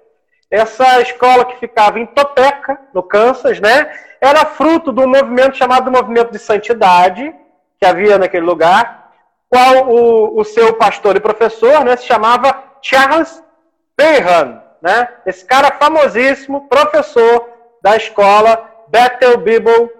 Essa 0.50 1.00
escola 1.02 1.44
que 1.44 1.58
ficava 1.58 2.00
em 2.00 2.06
Topeka, 2.06 2.80
no 2.94 3.02
Kansas, 3.02 3.60
né? 3.60 3.92
Era 4.20 4.46
fruto 4.46 4.92
de 4.92 5.00
um 5.00 5.06
movimento 5.06 5.56
chamado 5.56 5.90
Movimento 5.90 6.32
de 6.32 6.38
Santidade, 6.38 7.34
que 7.78 7.86
havia 7.86 8.18
naquele 8.18 8.46
lugar, 8.46 9.12
qual 9.48 9.88
o, 9.88 10.40
o 10.40 10.44
seu 10.44 10.74
pastor 10.74 11.16
e 11.16 11.20
professor 11.20 11.84
né, 11.84 11.96
se 11.96 12.06
chamava 12.06 12.64
Charles 12.82 13.42
Behan, 13.96 14.62
né? 14.80 15.08
Esse 15.26 15.44
cara 15.44 15.72
famosíssimo, 15.72 16.68
professor 16.68 17.48
da 17.82 17.96
escola 17.96 18.68
Bethel 18.88 19.38
Bible 19.38 19.90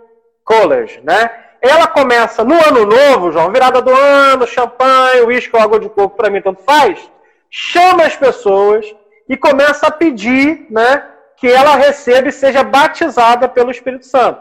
College, 0.45 1.01
né? 1.03 1.31
Ela 1.61 1.87
começa 1.89 2.45
no 2.45 2.55
ano 2.55 2.87
novo, 2.87 3.33
João, 3.33 3.51
virada 3.51 3.83
do 3.83 3.91
ano, 3.91 4.47
champanhe, 4.47 5.23
uísque 5.23 5.57
água 5.57 5.81
de 5.81 5.89
coco, 5.89 6.17
para 6.17 6.31
mim 6.31 6.41
tanto 6.41 6.63
faz. 6.63 7.11
Chama 7.51 8.05
as 8.05 8.17
pessoas 8.17 8.87
e 9.29 9.37
começa 9.37 9.89
a 9.89 9.91
pedir, 9.91 10.67
né, 10.71 11.05
que 11.37 11.49
ela 11.49 11.75
receba 11.77 12.29
e 12.29 12.33
seja 12.33 12.63
batizada 12.63 13.49
pelo 13.49 13.71
Espírito 13.71 14.07
Santo. 14.07 14.41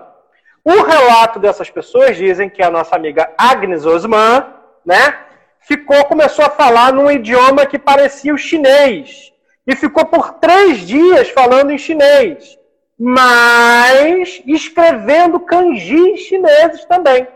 O 0.63 0.84
relato 0.84 1.39
dessas 1.39 1.69
pessoas 1.69 2.15
dizem 2.15 2.50
que 2.50 2.62
a 2.62 2.69
nossa 2.69 2.95
amiga 2.95 3.32
Agnes 3.38 3.86
Osman, 3.86 4.45
né, 4.86 5.17
ficou, 5.62 6.06
começou 6.06 6.45
a 6.45 6.50
falar 6.50 6.93
num 6.93 7.10
idioma 7.10 7.65
que 7.65 7.80
parecia 7.80 8.34
o 8.34 8.38
chinês. 8.38 9.34
E 9.68 9.76
ficou 9.76 10.06
por 10.06 10.36
três 10.36 10.80
dias 10.80 11.30
falando 11.30 11.72
em 11.72 11.78
chinês. 11.78 12.58
Mas 12.98 14.42
escrevendo 14.46 15.42
kanjis 15.42 16.22
chineses 16.22 16.86
também. 16.86 17.28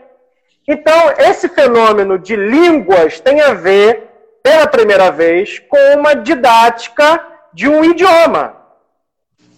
Então, 0.66 1.12
esse 1.18 1.48
fenômeno 1.48 2.18
de 2.18 2.34
línguas 2.34 3.20
tem 3.20 3.42
a 3.42 3.52
ver, 3.52 4.08
pela 4.42 4.66
primeira 4.66 5.10
vez, 5.10 5.58
com 5.58 5.98
uma 5.98 6.14
didática 6.14 7.22
de 7.52 7.68
um 7.68 7.84
idioma. 7.84 8.56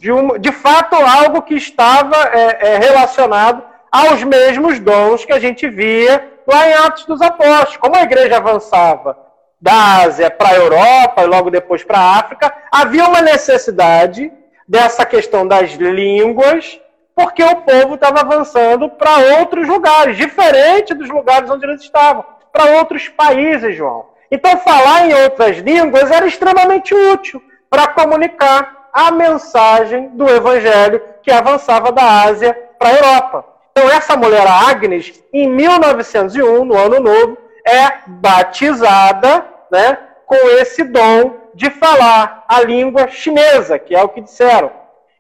De, 0.01 0.11
um, 0.11 0.37
de 0.39 0.51
fato, 0.51 0.97
algo 0.97 1.43
que 1.43 1.55
estava 1.55 2.17
é, 2.33 2.75
é, 2.75 2.79
relacionado 2.79 3.63
aos 3.91 4.25
mesmos 4.25 4.81
dons 4.81 5.25
que 5.25 5.33
a 5.33 5.39
gente 5.39 5.69
via 5.69 6.29
lá 6.47 6.69
em 6.69 6.75
Atos 6.75 7.07
dos 7.07 7.23
Apóstolos. 7.23 7.77
Como 7.77 7.97
a 7.97 8.03
igreja 8.03 8.37
avançava 8.37 9.24
da 9.65 10.03
Ásia 10.03 10.31
para 10.31 10.51
a 10.51 10.57
Europa 10.57 11.23
e 11.23 11.27
logo 11.27 11.49
depois 11.49 11.83
para 11.83 11.99
a 11.99 12.19
África, 12.19 12.55
havia 12.71 13.09
uma 13.09 13.23
necessidade 13.23 14.31
dessa 14.69 15.07
questão 15.07 15.49
das 15.49 15.71
línguas, 15.71 16.79
porque 17.17 17.43
o 17.43 17.57
povo 17.63 17.95
estava 17.95 18.21
avançando 18.21 18.91
para 18.91 19.39
outros 19.39 19.67
lugares, 19.67 20.19
diferente 20.19 20.93
dos 20.93 21.09
lugares 21.09 21.49
onde 21.49 21.65
eles 21.65 21.81
estavam, 21.81 22.23
para 22.53 22.77
outros 22.77 23.09
países, 23.09 23.75
João. 23.75 24.05
Então, 24.31 24.59
falar 24.59 25.09
em 25.09 25.15
outras 25.15 25.57
línguas 25.57 26.11
era 26.11 26.27
extremamente 26.27 26.95
útil 26.95 27.43
para 27.71 27.87
comunicar 27.87 28.91
a 28.93 29.11
mensagem 29.11 30.11
do 30.11 30.29
evangelho 30.29 31.01
que 31.23 31.33
avançava 31.33 31.91
da 31.91 32.25
Ásia 32.25 32.53
para 32.79 32.91
a 32.91 32.93
Europa. 32.93 33.47
Então, 33.71 33.89
essa 33.89 34.15
mulher, 34.15 34.47
Agnes, 34.47 35.25
em 35.33 35.49
1901, 35.49 36.67
no 36.67 36.77
Ano 36.77 37.01
Novo, 37.01 37.39
é 37.67 38.01
batizada 38.07 39.54
né, 39.75 39.99
com 40.25 40.37
esse 40.61 40.85
dom 40.85 41.37
de 41.53 41.69
falar 41.69 42.45
a 42.49 42.63
língua 42.63 43.09
chinesa, 43.09 43.79
que 43.79 43.95
é 43.95 44.03
o 44.03 44.09
que 44.09 44.21
disseram. 44.21 44.71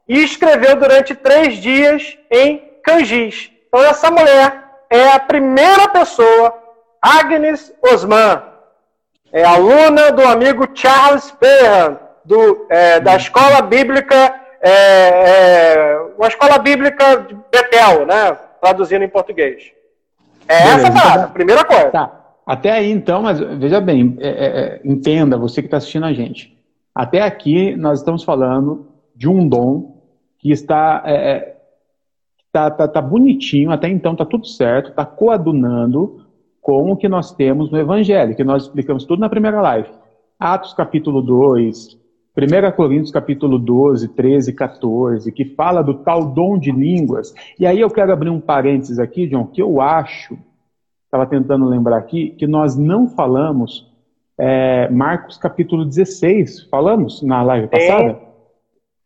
E 0.09 0.23
escreveu 0.23 0.77
durante 0.77 1.15
três 1.15 1.57
dias 1.57 2.17
em 2.31 2.63
kanjis. 2.83 3.51
Então, 3.69 3.83
essa 3.85 4.11
mulher 4.11 4.65
é 4.89 5.09
a 5.09 5.19
primeira 5.19 5.89
pessoa, 5.89 6.57
Agnes 7.03 7.73
Osman, 7.83 8.43
é 9.33 9.45
aluna 9.45 10.13
do 10.13 10.23
amigo 10.23 10.69
Charles 10.73 11.33
Perhan, 11.33 11.99
do, 12.25 12.67
é, 12.71 13.01
da 13.01 13.17
escola 13.17 13.61
bíblica, 13.61 14.35
é, 14.63 14.71
é, 14.71 15.99
uma 16.17 16.29
escola 16.29 16.59
bíblica 16.59 17.17
de 17.17 17.35
Betel, 17.51 18.07
né? 18.07 18.37
Traduzindo 18.61 19.03
em 19.03 19.09
português. 19.09 19.73
É 20.47 20.63
Beleza, 20.63 20.89
essa 20.89 21.09
a 21.09 21.17
então, 21.17 21.31
primeira 21.31 21.65
coisa. 21.65 21.91
Tá. 21.91 22.24
Até 22.47 22.71
aí, 22.71 22.91
então, 22.91 23.23
mas 23.23 23.39
veja 23.39 23.81
bem, 23.81 24.17
é, 24.19 24.29
é, 24.29 24.47
é, 24.47 24.81
entenda, 24.85 25.39
você 25.39 25.63
que 25.63 25.67
está 25.67 25.79
assistindo 25.79 26.05
a 26.05 26.13
gente. 26.13 26.57
Até 26.95 27.23
aqui, 27.23 27.75
nós 27.77 28.01
estamos 28.01 28.23
falando 28.23 28.87
de 29.17 29.29
um 29.29 29.49
dom 29.49 30.03
que 30.39 30.51
está, 30.51 31.03
tá, 32.53 32.71
tá, 32.71 32.89
tá 32.89 33.01
bonitinho, 33.01 33.71
até 33.71 33.89
então 33.89 34.13
está 34.13 34.27
tudo 34.27 34.47
certo, 34.47 34.91
está 34.91 35.07
coadunando 35.07 36.25
com 36.61 36.93
o 36.93 36.97
que 36.97 37.09
nós 37.09 37.35
temos 37.35 37.71
no 37.71 37.79
Evangelho, 37.79 38.37
que 38.37 38.45
nós 38.45 38.65
explicamos 38.65 39.05
tudo 39.05 39.21
na 39.21 39.29
primeira 39.29 39.61
live. 39.61 39.89
Atos 40.39 40.75
capítulo 40.75 41.23
2, 41.23 41.99
1 42.37 42.73
Coríntios 42.77 43.11
capítulo 43.11 43.59
12, 43.59 44.09
13, 44.09 44.53
14, 44.53 45.31
que 45.31 45.45
fala 45.45 45.83
do 45.83 45.95
tal 45.95 46.27
dom 46.27 46.59
de 46.59 46.73
línguas. 46.73 47.33
E 47.59 47.67
aí 47.67 47.81
eu 47.81 47.89
quero 47.89 48.13
abrir 48.13 48.31
um 48.31 48.41
parênteses 48.41 48.99
aqui, 48.99 49.27
John, 49.29 49.47
que 49.47 49.63
eu 49.63 49.81
acho, 49.81 50.37
estava 51.15 51.27
tentando 51.27 51.65
lembrar 51.67 51.97
aqui, 51.97 52.31
que 52.31 52.45
nós 52.45 52.77
não 52.77 53.09
falamos 53.09 53.89
é, 54.37 54.89
Marcos 54.89 55.39
capítulo 55.39 55.85
16. 55.85 56.65
Falamos 56.69 57.23
na 57.23 57.41
live 57.43 57.69
passada? 57.69 58.19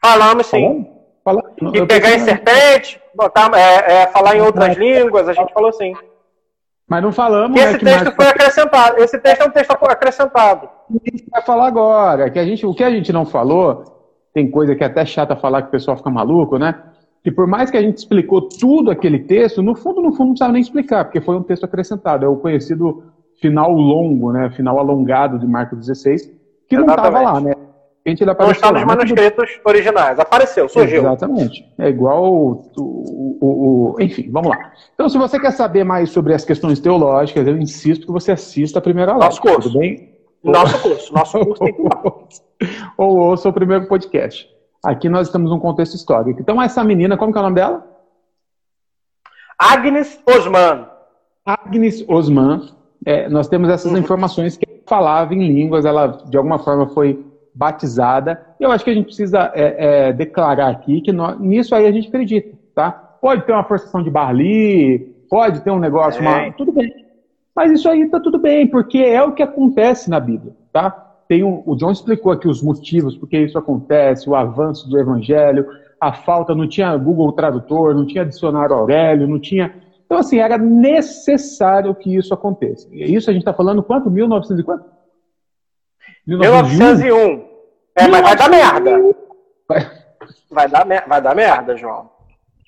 Falamos 0.00 0.46
sim. 0.46 0.86
Falamos? 1.22 1.52
Falamos. 1.58 1.86
pegar 1.86 2.14
em 2.14 2.20
serpente, 2.20 2.98
botar, 3.14 3.50
é, 3.54 3.92
é, 3.92 4.06
falar 4.06 4.36
em 4.36 4.40
outras 4.40 4.74
línguas, 4.78 5.28
a 5.28 5.34
gente 5.34 5.52
falou 5.52 5.70
sim. 5.70 5.92
Mas 6.88 7.02
não 7.02 7.12
falamos. 7.12 7.60
Esse 7.60 7.84
né, 7.84 7.92
texto 7.92 8.04
Marcos... 8.04 8.14
foi 8.14 8.26
acrescentado. 8.26 8.98
Esse 9.02 9.18
texto 9.18 9.42
é 9.42 9.44
um 9.44 9.50
texto 9.50 9.72
acrescentado. 9.72 10.68
A 10.88 11.10
gente 11.10 11.28
vai 11.30 11.42
falar 11.42 11.66
agora. 11.66 12.30
Que 12.30 12.38
a 12.38 12.44
gente, 12.46 12.64
o 12.64 12.72
que 12.72 12.82
a 12.82 12.90
gente 12.90 13.12
não 13.12 13.26
falou, 13.26 13.84
tem 14.32 14.50
coisa 14.50 14.74
que 14.74 14.82
é 14.82 14.86
até 14.86 15.04
chata 15.04 15.36
falar 15.36 15.60
que 15.60 15.68
o 15.68 15.72
pessoal 15.72 15.98
fica 15.98 16.08
maluco, 16.08 16.56
né? 16.56 16.82
Que 17.28 17.32
por 17.32 17.46
mais 17.46 17.70
que 17.70 17.76
a 17.76 17.82
gente 17.82 17.98
explicou 17.98 18.48
tudo 18.48 18.90
aquele 18.90 19.18
texto, 19.18 19.62
no 19.62 19.74
fundo, 19.74 20.00
no 20.00 20.12
fundo, 20.12 20.28
não 20.28 20.28
precisava 20.28 20.52
nem 20.54 20.62
explicar, 20.62 21.04
porque 21.04 21.20
foi 21.20 21.36
um 21.36 21.42
texto 21.42 21.64
acrescentado. 21.64 22.24
É 22.24 22.28
o 22.28 22.36
conhecido 22.36 23.02
final 23.38 23.70
longo, 23.70 24.32
né? 24.32 24.48
Final 24.48 24.78
alongado 24.78 25.38
de 25.38 25.46
Marcos 25.46 25.78
16, 25.78 26.22
que 26.22 26.74
Exatamente. 26.74 26.86
não 26.86 26.94
estava 26.94 27.20
lá, 27.20 27.38
né? 27.38 27.52
ele 28.06 28.30
apareceu. 28.30 28.46
Não 28.46 28.52
está 28.52 28.72
nos 28.72 28.84
manuscritos 28.84 29.56
tudo... 29.56 29.68
originais. 29.68 30.18
Apareceu, 30.18 30.70
surgiu. 30.70 31.00
Exatamente. 31.00 31.70
É 31.76 31.90
igual 31.90 32.32
o, 32.32 32.62
o, 32.78 33.38
o, 33.42 33.94
o, 33.94 34.00
Enfim, 34.00 34.30
vamos 34.30 34.48
lá. 34.48 34.72
Então, 34.94 35.06
se 35.10 35.18
você 35.18 35.38
quer 35.38 35.50
saber 35.50 35.84
mais 35.84 36.08
sobre 36.08 36.32
as 36.32 36.46
questões 36.46 36.80
teológicas, 36.80 37.46
eu 37.46 37.58
insisto 37.58 38.06
que 38.06 38.12
você 38.12 38.32
assista 38.32 38.78
a 38.78 38.82
primeira 38.82 39.12
live. 39.12 39.26
Nosso 39.26 39.42
curso. 39.42 39.68
Tudo 39.68 39.80
bem? 39.80 40.14
Nosso 40.42 40.80
curso. 40.80 41.12
Nosso 41.12 41.38
curso 41.40 41.62
tem 41.62 41.74
que 41.74 41.82
Ou 42.96 43.18
ouça 43.18 43.50
o 43.50 43.52
primeiro 43.52 43.86
podcast. 43.86 44.48
Aqui 44.84 45.08
nós 45.08 45.26
estamos 45.26 45.50
num 45.50 45.58
contexto 45.58 45.94
histórico. 45.94 46.40
Então, 46.40 46.60
essa 46.62 46.84
menina, 46.84 47.16
como 47.16 47.32
que 47.32 47.38
é 47.38 47.40
o 47.40 47.44
nome 47.44 47.56
dela? 47.56 47.84
Agnes 49.58 50.20
Osman. 50.26 50.86
Agnes 51.44 52.04
Osman. 52.08 52.68
É, 53.04 53.28
nós 53.28 53.48
temos 53.48 53.68
essas 53.68 53.90
uhum. 53.90 53.98
informações 53.98 54.56
que 54.56 54.66
falava 54.86 55.34
em 55.34 55.46
línguas, 55.46 55.84
ela 55.84 56.06
de 56.28 56.36
alguma 56.36 56.58
forma 56.58 56.88
foi 56.88 57.24
batizada. 57.54 58.40
Eu 58.58 58.70
acho 58.70 58.84
que 58.84 58.90
a 58.90 58.94
gente 58.94 59.06
precisa 59.06 59.50
é, 59.54 60.08
é, 60.08 60.12
declarar 60.12 60.68
aqui 60.68 61.00
que 61.00 61.12
nós, 61.12 61.38
nisso 61.40 61.74
aí 61.74 61.86
a 61.86 61.92
gente 61.92 62.08
acredita, 62.08 62.56
tá? 62.74 62.90
Pode 62.90 63.44
ter 63.44 63.52
uma 63.52 63.64
forçação 63.64 64.02
de 64.02 64.10
Barli, 64.10 64.98
pode 65.28 65.60
ter 65.60 65.70
um 65.70 65.78
negócio, 65.78 66.22
é. 66.24 66.28
uma, 66.28 66.52
tudo 66.52 66.72
bem. 66.72 66.88
Mas 67.54 67.72
isso 67.72 67.88
aí 67.88 68.08
tá 68.08 68.20
tudo 68.20 68.38
bem, 68.38 68.66
porque 68.68 68.98
é 68.98 69.20
o 69.22 69.32
que 69.32 69.42
acontece 69.42 70.08
na 70.08 70.20
Bíblia, 70.20 70.54
tá? 70.72 71.07
Tem 71.28 71.44
um, 71.44 71.62
o 71.66 71.76
John 71.76 71.90
explicou 71.90 72.32
aqui 72.32 72.48
os 72.48 72.62
motivos 72.62 73.14
porque 73.14 73.38
isso 73.38 73.58
acontece, 73.58 74.28
o 74.28 74.34
avanço 74.34 74.88
do 74.88 74.98
Evangelho, 74.98 75.66
a 76.00 76.12
falta, 76.12 76.54
não 76.54 76.66
tinha 76.66 76.96
Google 76.96 77.32
Tradutor, 77.32 77.94
não 77.94 78.06
tinha 78.06 78.24
dicionário 78.24 78.74
Aurélio, 78.74 79.28
não 79.28 79.38
tinha 79.38 79.74
Então, 80.06 80.18
assim, 80.18 80.38
era 80.38 80.56
necessário 80.56 81.94
que 81.94 82.16
isso 82.16 82.32
aconteça. 82.32 82.88
E 82.90 83.14
isso 83.14 83.28
a 83.28 83.32
gente 83.32 83.42
está 83.42 83.52
falando 83.52 83.82
quanto? 83.82 84.10
1900 84.10 84.58
e 84.58 84.64
quanto? 84.64 84.84
1901. 86.26 87.44
É, 87.94 88.06
mas 88.08 88.22
vai 88.22 88.36
dar 88.36 88.48
merda. 88.48 89.16
Vai, 89.68 89.90
vai, 90.50 90.68
dar, 90.68 90.86
vai 91.06 91.20
dar 91.20 91.34
merda, 91.34 91.76
João. 91.76 92.10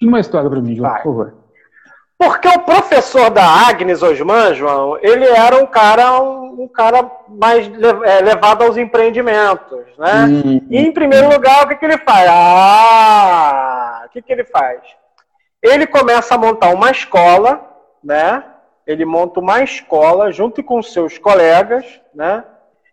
Uma 0.02 0.20
história 0.20 0.50
para 0.50 0.60
mim, 0.60 0.74
João, 0.74 0.90
vai. 0.90 1.02
por 1.02 1.10
favor. 1.10 1.39
Porque 2.20 2.48
o 2.48 2.58
professor 2.58 3.30
da 3.30 3.42
Agnes 3.42 4.02
Osman, 4.02 4.52
João, 4.52 4.98
ele 5.00 5.24
era 5.24 5.56
um 5.56 5.64
cara, 5.64 6.20
um, 6.20 6.64
um 6.64 6.68
cara 6.68 7.10
mais 7.26 7.66
é, 7.66 8.20
levado 8.20 8.62
aos 8.62 8.76
empreendimentos, 8.76 9.86
né? 9.96 10.26
Hum, 10.26 10.60
e 10.68 10.78
em 10.80 10.92
primeiro 10.92 11.30
lugar, 11.30 11.64
o 11.64 11.68
que, 11.68 11.76
que 11.76 11.84
ele 11.86 11.96
faz? 11.96 12.28
Ah, 12.30 14.02
o 14.04 14.10
que, 14.10 14.20
que 14.20 14.30
ele 14.30 14.44
faz? 14.44 14.82
Ele 15.62 15.86
começa 15.86 16.34
a 16.34 16.38
montar 16.38 16.74
uma 16.74 16.90
escola, 16.90 17.66
né? 18.04 18.44
Ele 18.86 19.06
monta 19.06 19.40
uma 19.40 19.62
escola 19.62 20.30
junto 20.30 20.62
com 20.62 20.82
seus 20.82 21.16
colegas, 21.16 21.86
né? 22.14 22.44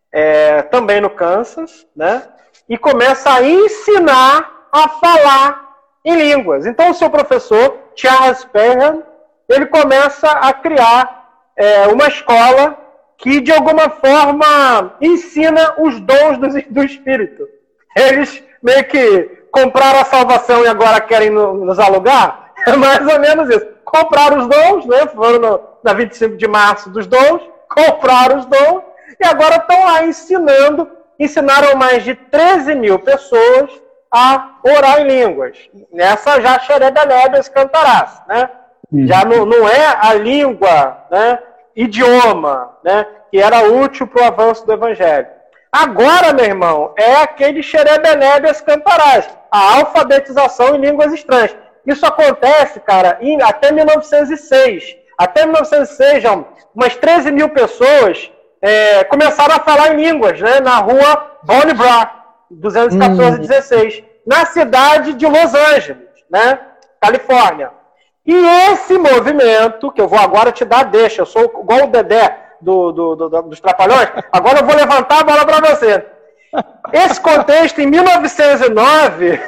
É, 0.09 0.61
também 0.61 1.01
no 1.01 1.09
Kansas, 1.09 1.85
né? 1.93 2.23
E 2.69 2.77
começa 2.77 3.29
a 3.29 3.43
ensinar 3.43 4.69
a 4.71 4.87
falar 4.87 5.67
em 6.05 6.15
línguas. 6.15 6.65
Então, 6.65 6.91
o 6.91 6.93
seu 6.93 7.09
professor, 7.09 7.77
Charles 7.93 8.45
Perham, 8.45 9.03
ele 9.47 9.65
começa 9.65 10.29
a 10.29 10.53
criar 10.53 11.25
é, 11.55 11.87
uma 11.87 12.07
escola 12.07 12.77
que, 13.17 13.41
de 13.41 13.51
alguma 13.51 13.89
forma, 13.89 14.95
ensina 15.01 15.75
os 15.79 15.99
dons 15.99 16.37
do, 16.37 16.47
do 16.71 16.83
Espírito. 16.83 17.47
Eles 17.95 18.43
meio 18.61 18.83
que 18.85 19.23
compraram 19.51 19.99
a 19.99 20.05
salvação 20.05 20.63
e 20.63 20.67
agora 20.67 21.01
querem 21.01 21.29
nos 21.29 21.79
alugar? 21.79 22.45
É 22.65 22.75
mais 22.75 23.07
ou 23.07 23.19
menos 23.19 23.49
isso. 23.49 23.65
Compraram 23.85 24.39
os 24.39 24.47
dons, 24.47 24.85
né? 24.87 25.07
Foram 25.07 25.39
no, 25.39 25.61
na 25.83 25.93
25 25.93 26.35
de 26.35 26.47
março 26.47 26.89
dos 26.89 27.05
dons, 27.05 27.41
compraram 27.69 28.39
os 28.39 28.45
dons 28.45 28.81
e 29.19 29.25
agora 29.25 29.57
estão 29.57 29.85
lá 29.85 30.03
ensinando. 30.03 30.89
Ensinaram 31.19 31.77
mais 31.77 32.03
de 32.03 32.15
13 32.15 32.75
mil 32.75 32.99
pessoas 32.99 33.71
a 34.11 34.57
orar 34.63 35.01
em 35.01 35.07
línguas. 35.07 35.57
Nessa 35.93 36.41
já 36.41 36.59
xerebelébias 36.59 37.47
cantarás, 37.47 38.21
né? 38.27 38.49
Já 38.93 39.25
não, 39.25 39.45
não 39.45 39.67
é 39.67 39.97
a 39.99 40.13
língua, 40.13 41.05
né, 41.11 41.39
idioma, 41.75 42.77
né, 42.83 43.05
que 43.29 43.37
era 43.37 43.63
útil 43.69 44.07
para 44.07 44.23
o 44.23 44.25
avanço 44.25 44.65
do 44.65 44.73
evangelho. 44.73 45.27
Agora, 45.71 46.33
meu 46.33 46.45
irmão, 46.45 46.93
é 46.97 47.15
aquele 47.21 47.61
xerebenébias 47.61 48.61
cantarás, 48.61 49.29
a 49.51 49.77
alfabetização 49.77 50.75
em 50.75 50.79
línguas 50.79 51.11
estranhas. 51.13 51.55
Isso 51.85 52.05
acontece, 52.05 52.79
cara, 52.79 53.17
em, 53.21 53.41
até 53.41 53.71
1906. 53.71 54.95
Até 55.17 55.45
1906, 55.45 56.23
já, 56.23 56.43
umas 56.75 56.95
13 56.95 57.31
mil 57.31 57.49
pessoas 57.49 58.31
é, 58.61 59.03
começaram 59.05 59.55
a 59.55 59.59
falar 59.59 59.93
em 59.93 59.97
línguas, 59.97 60.39
né, 60.39 60.59
na 60.59 60.77
rua 60.77 61.37
Bonnie 61.43 61.73
Bra, 61.73 62.11
214 62.49 63.37
hum. 63.37 63.41
16, 63.41 64.03
na 64.25 64.45
cidade 64.45 65.13
de 65.13 65.25
Los 65.25 65.53
Angeles, 65.53 66.07
né, 66.29 66.59
Califórnia. 67.01 67.71
E 68.27 68.35
esse 68.71 68.97
movimento, 68.97 69.89
que 69.89 70.01
eu 70.01 70.07
vou 70.07 70.19
agora 70.19 70.51
te 70.51 70.65
dar, 70.65 70.83
deixa, 70.83 71.21
eu 71.21 71.25
sou 71.25 71.43
igual 71.43 71.85
o 71.85 71.87
Dedé 71.87 72.37
do, 72.59 72.91
do, 72.91 73.15
do, 73.15 73.41
dos 73.43 73.61
Trapalhões, 73.61 74.09
agora 74.33 74.59
eu 74.59 74.65
vou 74.65 74.75
levantar 74.75 75.21
a 75.21 75.23
bola 75.23 75.45
para 75.45 75.65
você. 75.65 76.05
Esse 76.91 77.21
contexto, 77.21 77.79
em 77.79 77.87
1909, 77.87 79.39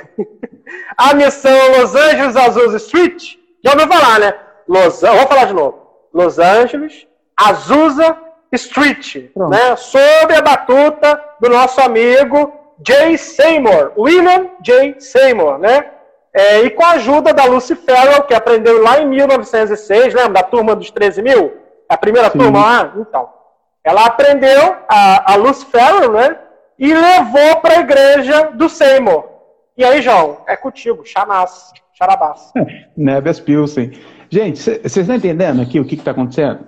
a 0.98 1.14
missão 1.14 1.52
Los 1.78 1.94
Angeles 1.94 2.38
Azusa 2.38 2.78
Street, 2.78 3.36
já 3.64 3.72
ouviu 3.74 3.88
falar, 3.88 4.20
né? 4.20 4.34
Los, 4.66 5.02
vou 5.02 5.28
falar 5.28 5.46
de 5.46 5.54
novo. 5.54 5.80
Los 6.14 6.40
Angeles 6.40 7.06
Azusa 7.36 8.18
Street, 8.54 9.30
né? 9.36 9.76
Sob 9.76 10.34
a 10.34 10.42
batuta 10.42 11.22
do 11.42 11.50
nosso 11.50 11.82
amigo 11.82 12.54
Jay 12.86 13.18
Seymour, 13.18 13.92
William 13.98 14.52
J. 14.62 15.00
Seymour, 15.00 15.58
né? 15.58 15.86
É, 16.34 16.62
e 16.62 16.70
com 16.70 16.84
a 16.84 16.92
ajuda 16.92 17.34
da 17.34 17.46
Lucy 17.46 17.76
Farrell, 17.76 18.24
que 18.24 18.34
aprendeu 18.34 18.82
lá 18.84 19.02
em 19.02 19.08
1906, 19.08 20.14
lembra 20.14 20.34
da 20.34 20.44
turma 20.44 20.76
dos 20.76 20.92
13 20.92 21.22
mil? 21.22 21.54
A 21.88 21.98
primeira 21.98 22.30
Sim. 22.30 22.38
turma 22.38 22.60
lá? 22.60 22.94
Então. 22.98 23.30
Ela 23.84 24.06
aprendeu, 24.06 24.76
a, 24.88 25.34
a 25.34 25.36
Lucy 25.36 25.66
Farrell, 25.66 26.12
né? 26.12 26.38
E 26.78 26.94
levou 26.94 27.58
para 27.62 27.78
a 27.78 27.80
igreja 27.80 28.52
do 28.54 28.70
Seymour. 28.70 29.26
E 29.76 29.84
aí, 29.84 30.02
João, 30.02 30.40
é 30.48 30.56
contigo, 30.56 31.06
Chanás, 31.06 31.72
Charabás. 31.94 32.52
Neves 32.96 33.40
Pilsen. 33.40 33.92
Gente, 34.30 34.60
vocês 34.60 34.98
estão 34.98 35.16
entendendo 35.16 35.62
aqui 35.62 35.80
o 35.80 35.86
que 35.86 35.96
está 35.96 36.12
acontecendo? 36.12 36.68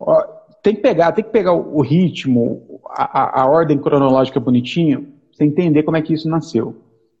Ó, 0.00 0.22
tem 0.62 0.74
que 0.74 0.80
pegar, 0.80 1.12
tem 1.12 1.24
que 1.24 1.30
pegar 1.30 1.52
o, 1.52 1.76
o 1.76 1.82
ritmo, 1.82 2.80
a, 2.88 3.40
a, 3.40 3.42
a 3.42 3.46
ordem 3.46 3.78
cronológica 3.78 4.40
bonitinho, 4.40 5.12
você 5.32 5.44
entender 5.44 5.82
como 5.82 5.96
é 5.96 6.02
que 6.02 6.14
isso 6.14 6.28
nasceu. 6.28 6.74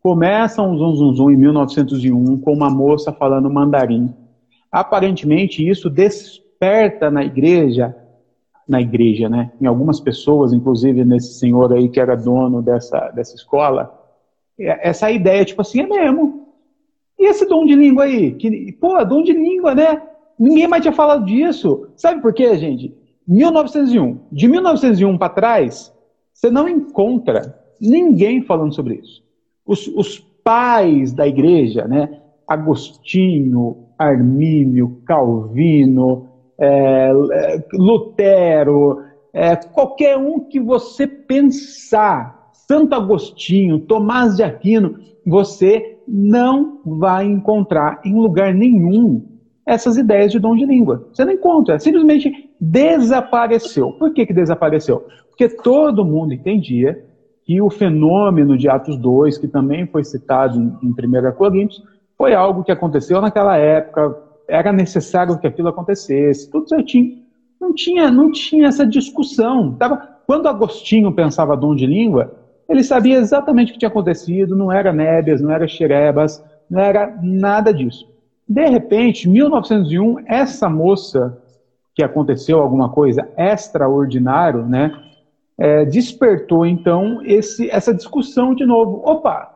Começa 0.06 0.62
um 0.62 0.78
zum, 0.78 0.94
zum, 0.94 1.14
zum 1.14 1.30
em 1.32 1.36
1901 1.36 2.38
com 2.38 2.52
uma 2.52 2.70
moça 2.70 3.12
falando 3.12 3.50
mandarim. 3.50 4.14
Aparentemente 4.70 5.68
isso 5.68 5.90
desperta 5.90 7.10
na 7.10 7.24
igreja, 7.24 7.92
na 8.68 8.80
igreja, 8.80 9.28
né? 9.28 9.50
Em 9.60 9.66
algumas 9.66 9.98
pessoas, 9.98 10.52
inclusive 10.52 11.04
nesse 11.04 11.34
senhor 11.40 11.72
aí 11.72 11.88
que 11.88 11.98
era 11.98 12.16
dono 12.16 12.62
dessa, 12.62 13.10
dessa 13.10 13.34
escola, 13.34 14.00
é, 14.56 14.90
essa 14.90 15.10
ideia, 15.10 15.44
tipo 15.44 15.60
assim, 15.60 15.80
é 15.80 15.86
mesmo. 15.88 16.52
E 17.18 17.26
esse 17.26 17.44
dom 17.44 17.66
de 17.66 17.74
língua 17.74 18.04
aí? 18.04 18.30
Que, 18.30 18.70
pô, 18.74 19.04
dom 19.04 19.24
de 19.24 19.32
língua, 19.32 19.74
né? 19.74 20.00
Ninguém 20.38 20.68
mais 20.68 20.82
tinha 20.82 20.94
falado 20.94 21.24
disso. 21.24 21.88
Sabe 21.96 22.22
por 22.22 22.32
quê, 22.32 22.56
gente? 22.56 22.96
1901. 23.26 24.20
De 24.30 24.46
1901 24.46 25.18
para 25.18 25.30
trás, 25.30 25.92
você 26.32 26.48
não 26.48 26.68
encontra 26.68 27.58
ninguém 27.80 28.40
falando 28.40 28.72
sobre 28.72 29.00
isso 29.02 29.25
os, 29.66 29.86
os 29.88 30.18
pais 30.44 31.12
da 31.12 31.26
igreja, 31.26 31.86
né? 31.86 32.20
Agostinho, 32.46 33.88
Armínio, 33.98 35.02
Calvino, 35.04 36.28
é, 36.58 37.10
é, 37.32 37.64
Lutero, 37.72 39.02
é, 39.32 39.56
qualquer 39.56 40.16
um 40.16 40.40
que 40.40 40.60
você 40.60 41.06
pensar, 41.06 42.50
Santo 42.52 42.94
Agostinho, 42.94 43.80
Tomás 43.80 44.36
de 44.36 44.42
Aquino, 44.42 44.98
você 45.26 45.98
não 46.06 46.80
vai 46.84 47.26
encontrar 47.26 48.00
em 48.04 48.14
lugar 48.14 48.54
nenhum 48.54 49.26
essas 49.66 49.96
ideias 49.96 50.30
de 50.30 50.38
dom 50.38 50.54
de 50.54 50.64
língua. 50.64 51.08
Você 51.12 51.24
não 51.24 51.32
encontra, 51.32 51.78
simplesmente 51.80 52.50
desapareceu. 52.60 53.92
Por 53.92 54.12
que, 54.12 54.24
que 54.24 54.32
desapareceu? 54.32 55.04
Porque 55.28 55.48
todo 55.48 56.04
mundo 56.04 56.32
entendia 56.32 57.04
que 57.46 57.62
o 57.62 57.70
fenômeno 57.70 58.58
de 58.58 58.68
Atos 58.68 58.98
2, 58.98 59.38
que 59.38 59.46
também 59.46 59.86
foi 59.86 60.02
citado 60.02 60.58
em, 60.58 60.76
em 60.82 60.90
1 60.90 61.32
Coríntios, 61.32 61.82
foi 62.18 62.34
algo 62.34 62.64
que 62.64 62.72
aconteceu 62.72 63.20
naquela 63.20 63.56
época, 63.56 64.16
era 64.48 64.72
necessário 64.72 65.38
que 65.38 65.46
aquilo 65.46 65.68
acontecesse, 65.68 66.50
tudo 66.50 66.68
certinho. 66.68 67.18
Não 67.60 67.72
tinha, 67.72 68.10
não 68.10 68.32
tinha 68.32 68.66
essa 68.66 68.84
discussão. 68.84 69.72
Tava, 69.74 69.96
quando 70.26 70.48
Agostinho 70.48 71.12
pensava 71.12 71.56
dom 71.56 71.74
de 71.74 71.86
língua, 71.86 72.34
ele 72.68 72.82
sabia 72.82 73.18
exatamente 73.18 73.70
o 73.70 73.72
que 73.74 73.78
tinha 73.78 73.88
acontecido, 73.88 74.56
não 74.56 74.72
era 74.72 74.92
nébias, 74.92 75.40
não 75.40 75.52
era 75.52 75.68
xerebas, 75.68 76.44
não 76.68 76.80
era 76.80 77.16
nada 77.22 77.72
disso. 77.72 78.08
De 78.48 78.66
repente, 78.66 79.28
em 79.28 79.32
1901, 79.32 80.24
essa 80.26 80.68
moça 80.68 81.40
que 81.94 82.02
aconteceu 82.02 82.60
alguma 82.60 82.88
coisa 82.88 83.28
extraordinário, 83.36 84.66
né? 84.66 84.92
É, 85.58 85.84
despertou 85.84 86.66
então 86.66 87.20
esse, 87.24 87.70
essa 87.70 87.94
discussão 87.94 88.54
de 88.54 88.66
novo. 88.66 89.02
Opa, 89.04 89.52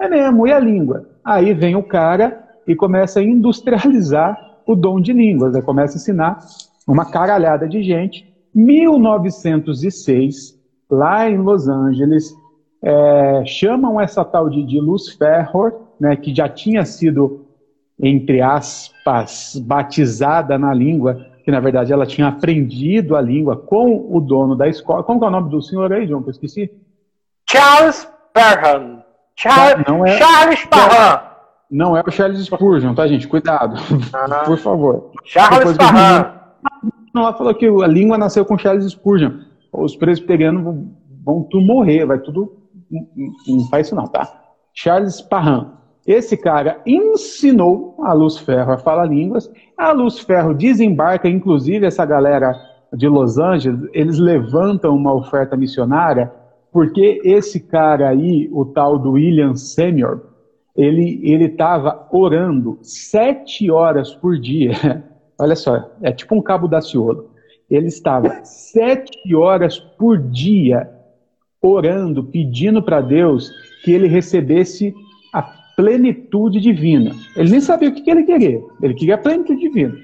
é 0.00 0.08
mesmo, 0.08 0.46
e 0.46 0.52
a 0.52 0.58
língua? 0.58 1.08
Aí 1.24 1.52
vem 1.52 1.76
o 1.76 1.82
cara 1.82 2.42
e 2.66 2.74
começa 2.74 3.20
a 3.20 3.22
industrializar 3.22 4.38
o 4.66 4.74
dom 4.74 5.00
de 5.00 5.12
línguas, 5.12 5.52
né? 5.52 5.62
começa 5.62 5.94
a 5.94 5.96
ensinar 5.96 6.38
uma 6.86 7.10
caralhada 7.10 7.68
de 7.68 7.82
gente. 7.82 8.28
1906, 8.54 10.58
lá 10.90 11.28
em 11.28 11.38
Los 11.38 11.68
Angeles, 11.68 12.34
é, 12.82 13.42
chamam 13.44 14.00
essa 14.00 14.24
tal 14.24 14.48
de, 14.48 14.64
de 14.64 14.80
Luz 14.80 15.10
Ferror, 15.10 15.82
né, 15.98 16.16
que 16.16 16.34
já 16.34 16.48
tinha 16.48 16.84
sido, 16.84 17.44
entre 17.98 18.40
aspas, 18.40 19.60
batizada 19.64 20.58
na 20.58 20.72
língua 20.72 21.26
que 21.44 21.50
na 21.50 21.60
verdade 21.60 21.92
ela 21.92 22.06
tinha 22.06 22.28
aprendido 22.28 23.16
a 23.16 23.20
língua 23.20 23.56
com 23.56 24.06
o 24.10 24.20
dono 24.20 24.56
da 24.56 24.68
escola. 24.68 25.02
Como 25.02 25.24
é 25.24 25.28
o 25.28 25.30
nome 25.30 25.50
do 25.50 25.62
senhor 25.62 25.92
aí, 25.92 26.06
João, 26.06 26.22
que 26.22 26.28
eu 26.28 26.32
esqueci? 26.32 26.70
Charles 27.48 28.08
Parham. 28.32 29.02
Charles, 29.34 29.86
não 29.86 30.06
é, 30.06 30.18
Charles 30.18 30.64
Parham. 30.66 31.20
Não 31.70 31.96
é 31.96 32.02
o 32.06 32.10
Charles 32.10 32.44
Spurgeon, 32.44 32.94
tá, 32.94 33.06
gente? 33.06 33.28
Cuidado, 33.28 33.76
ah, 34.12 34.44
por 34.44 34.58
favor. 34.58 35.12
Charles 35.24 35.76
Parham. 35.76 36.40
Ela 37.14 37.32
falou 37.34 37.54
que 37.54 37.66
a 37.66 37.86
língua 37.86 38.18
nasceu 38.18 38.44
com 38.44 38.58
Charles 38.58 38.90
Spurgeon. 38.90 39.40
Os 39.72 39.96
presbiterianos 39.96 40.62
vão, 40.62 40.92
vão 41.24 41.42
tudo 41.44 41.64
morrer, 41.64 42.04
vai 42.04 42.18
tudo... 42.18 42.56
Não 43.46 43.68
faz 43.68 43.86
isso 43.86 43.94
não, 43.94 44.06
tá? 44.06 44.28
Charles 44.74 45.20
Parham. 45.20 45.79
Esse 46.10 46.36
cara 46.36 46.80
ensinou 46.84 47.94
a 48.00 48.12
Luz 48.12 48.36
Ferro 48.36 48.72
a 48.72 48.78
falar 48.78 49.04
línguas. 49.04 49.48
A 49.76 49.92
Luz 49.92 50.18
Ferro 50.18 50.52
desembarca, 50.52 51.28
inclusive, 51.28 51.86
essa 51.86 52.04
galera 52.04 52.52
de 52.92 53.06
Los 53.06 53.38
Angeles, 53.38 53.88
eles 53.92 54.18
levantam 54.18 54.96
uma 54.96 55.14
oferta 55.14 55.56
missionária, 55.56 56.28
porque 56.72 57.20
esse 57.22 57.60
cara 57.60 58.08
aí, 58.08 58.50
o 58.50 58.64
tal 58.64 58.98
do 58.98 59.12
William 59.12 59.54
Senior, 59.54 60.20
ele 60.76 61.44
estava 61.44 62.08
orando 62.10 62.80
sete 62.82 63.70
horas 63.70 64.12
por 64.12 64.36
dia. 64.36 65.04
Olha 65.38 65.54
só, 65.54 65.92
é 66.02 66.10
tipo 66.10 66.34
um 66.34 66.42
cabo 66.42 66.66
da 66.66 66.80
ciolo. 66.80 67.30
Ele 67.70 67.86
estava 67.86 68.44
sete 68.44 69.32
horas 69.32 69.78
por 69.78 70.18
dia 70.18 70.90
orando, 71.62 72.24
pedindo 72.24 72.82
para 72.82 73.00
Deus 73.00 73.48
que 73.84 73.92
ele 73.92 74.08
recebesse 74.08 74.92
plenitude 75.80 76.60
divina. 76.60 77.12
Ele 77.34 77.50
nem 77.50 77.60
sabia 77.60 77.88
o 77.88 77.92
que 77.92 78.08
ele 78.10 78.24
queria. 78.24 78.62
Ele 78.82 78.94
queria 78.94 79.14
a 79.14 79.18
plenitude 79.18 79.60
divina. 79.60 79.94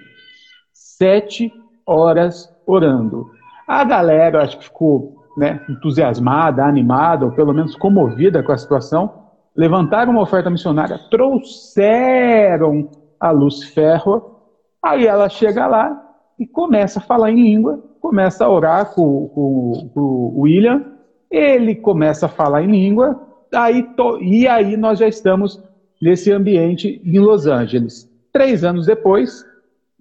Sete 0.72 1.52
horas 1.84 2.50
orando. 2.66 3.30
A 3.68 3.84
galera, 3.84 4.42
acho 4.42 4.58
que 4.58 4.64
ficou 4.64 5.16
né, 5.36 5.60
entusiasmada, 5.68 6.64
animada, 6.64 7.26
ou 7.26 7.32
pelo 7.32 7.52
menos 7.52 7.76
comovida 7.76 8.42
com 8.42 8.52
a 8.52 8.56
situação, 8.56 9.26
levantaram 9.54 10.12
uma 10.12 10.22
oferta 10.22 10.48
missionária, 10.48 10.98
trouxeram 11.10 12.88
a 13.20 13.30
luz 13.30 13.64
ferro, 13.64 14.40
aí 14.82 15.06
ela 15.06 15.28
chega 15.28 15.66
lá 15.66 16.02
e 16.38 16.46
começa 16.46 16.98
a 16.98 17.02
falar 17.02 17.30
em 17.30 17.42
língua, 17.42 17.82
começa 18.00 18.44
a 18.44 18.50
orar 18.50 18.94
com, 18.94 19.28
com, 19.28 19.90
com 19.92 20.00
o 20.00 20.40
William, 20.40 20.84
ele 21.30 21.74
começa 21.74 22.26
a 22.26 22.30
falar 22.30 22.62
em 22.62 22.70
língua, 22.70 23.25
aí 23.56 23.82
to, 23.82 24.18
e 24.20 24.46
aí 24.46 24.76
nós 24.76 24.98
já 24.98 25.08
estamos 25.08 25.62
nesse 26.00 26.30
ambiente 26.30 27.00
em 27.04 27.18
Los 27.18 27.46
Angeles. 27.46 28.10
Três 28.32 28.62
anos 28.64 28.86
depois, 28.86 29.44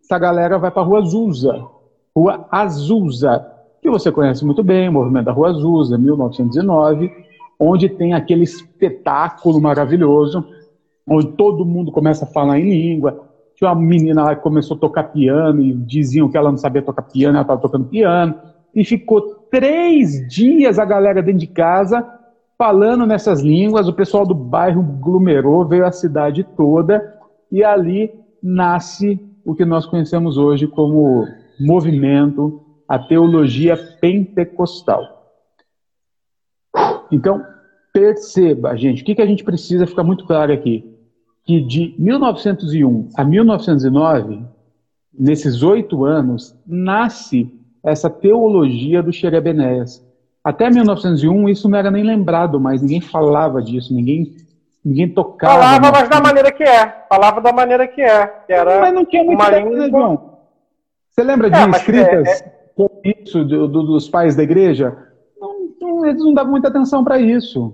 essa 0.04 0.20
galera 0.20 0.58
vai 0.58 0.70
para 0.70 0.82
a 0.82 0.86
Rua 0.86 1.00
Azusa, 1.00 1.66
Rua 2.16 2.48
Azusa, 2.52 3.46
que 3.82 3.90
você 3.90 4.12
conhece 4.12 4.46
muito 4.46 4.64
bem, 4.64 4.90
o 4.90 4.94
movimento 4.94 5.26
da 5.26 5.32
Rua 5.32 5.50
Azusa, 5.50 5.98
1909, 5.98 7.12
onde 7.60 7.88
tem 7.88 8.14
aquele 8.14 8.44
espetáculo 8.44 9.62
maravilhoso, 9.62 10.46
onde 11.08 11.28
todo 11.34 11.66
mundo 11.66 11.92
começa 11.92 12.26
a 12.26 12.28
falar 12.28 12.60
em 12.60 12.70
língua. 12.70 13.24
Tinha 13.56 13.70
uma 13.70 13.82
menina 13.82 14.24
lá 14.24 14.36
que 14.36 14.42
começou 14.42 14.76
a 14.76 14.80
tocar 14.80 15.04
piano 15.04 15.62
e 15.62 15.72
diziam 15.72 16.28
que 16.28 16.38
ela 16.38 16.50
não 16.50 16.58
sabia 16.58 16.82
tocar 16.82 17.04
piano, 17.04 17.38
ela 17.38 17.44
estava 17.44 17.62
tocando 17.62 17.86
piano. 17.86 18.36
E 18.74 18.84
ficou 18.84 19.22
três 19.50 20.28
dias 20.28 20.78
a 20.78 20.84
galera 20.84 21.22
dentro 21.22 21.40
de 21.40 21.48
casa 21.48 22.06
falando 22.58 23.06
nessas 23.06 23.42
línguas. 23.42 23.88
O 23.88 23.94
pessoal 23.94 24.26
do 24.26 24.36
bairro 24.36 24.82
aglomerou, 24.82 25.66
veio 25.66 25.86
a 25.86 25.92
cidade 25.92 26.44
toda 26.44 27.14
e 27.52 27.64
ali 27.64 28.12
nasce 28.42 29.20
o 29.46 29.54
que 29.54 29.66
nós 29.66 29.86
conhecemos 29.86 30.38
hoje 30.38 30.68
como 30.68 31.28
movimento, 31.60 32.62
a 32.88 33.00
teologia 33.00 33.78
pentecostal. 34.00 35.16
Então, 37.12 37.46
perceba, 37.94 38.76
gente, 38.76 39.02
o 39.02 39.06
que, 39.06 39.16
que 39.16 39.22
a 39.22 39.26
gente 39.26 39.44
precisa 39.44 39.88
ficar 39.88 40.04
muito 40.04 40.26
claro 40.26 40.52
aqui? 40.52 40.92
Que 41.46 41.62
de 41.62 41.96
1901 42.00 43.10
a 43.16 43.24
1909, 43.24 44.44
nesses 45.14 45.62
oito 45.62 46.04
anos, 46.04 46.58
nasce 46.66 47.50
essa 47.84 48.10
teologia 48.10 49.02
do 49.04 49.14
Xerebenéias. 49.14 50.04
Até 50.46 50.70
1901 50.70 51.50
isso 51.50 51.68
não 51.68 51.80
era 51.80 51.90
nem 51.90 52.04
lembrado, 52.04 52.60
mas 52.60 52.80
ninguém 52.80 53.02
falava 53.02 53.60
disso, 53.64 53.92
ninguém, 53.96 54.36
ninguém 54.86 55.10
tocava. 55.10 55.54
Falava, 55.56 55.92
mas 55.92 56.08
da 56.08 56.22
maneira 56.22 56.52
que 56.52 56.62
é. 56.64 57.06
Falava 57.10 57.42
da 57.42 57.52
maneira 57.52 57.88
que 57.88 58.00
é. 58.02 58.28
Que 58.46 58.54
era 58.54 58.80
mas 58.80 58.94
não 58.94 59.04
tinha 59.04 59.26
tempo, 59.26 59.52
né, 59.52 59.60
língua... 59.60 59.90
João? 59.90 60.38
Você 61.10 61.24
lembra 61.24 61.50
de 61.50 61.58
É, 61.58 61.70
escritas 61.72 62.42
é- 62.42 62.54
com 62.76 62.90
isso 63.04 63.44
do- 63.44 63.68
do- 63.68 63.84
dos 63.84 64.08
pais 64.08 64.36
da 64.36 64.44
igreja? 64.44 64.96
Não, 65.40 65.70
não, 65.82 66.06
eles 66.06 66.22
não 66.24 66.34
davam 66.34 66.52
muita 66.52 66.68
atenção 66.68 67.04
para 67.04 67.18
isso. 67.18 67.74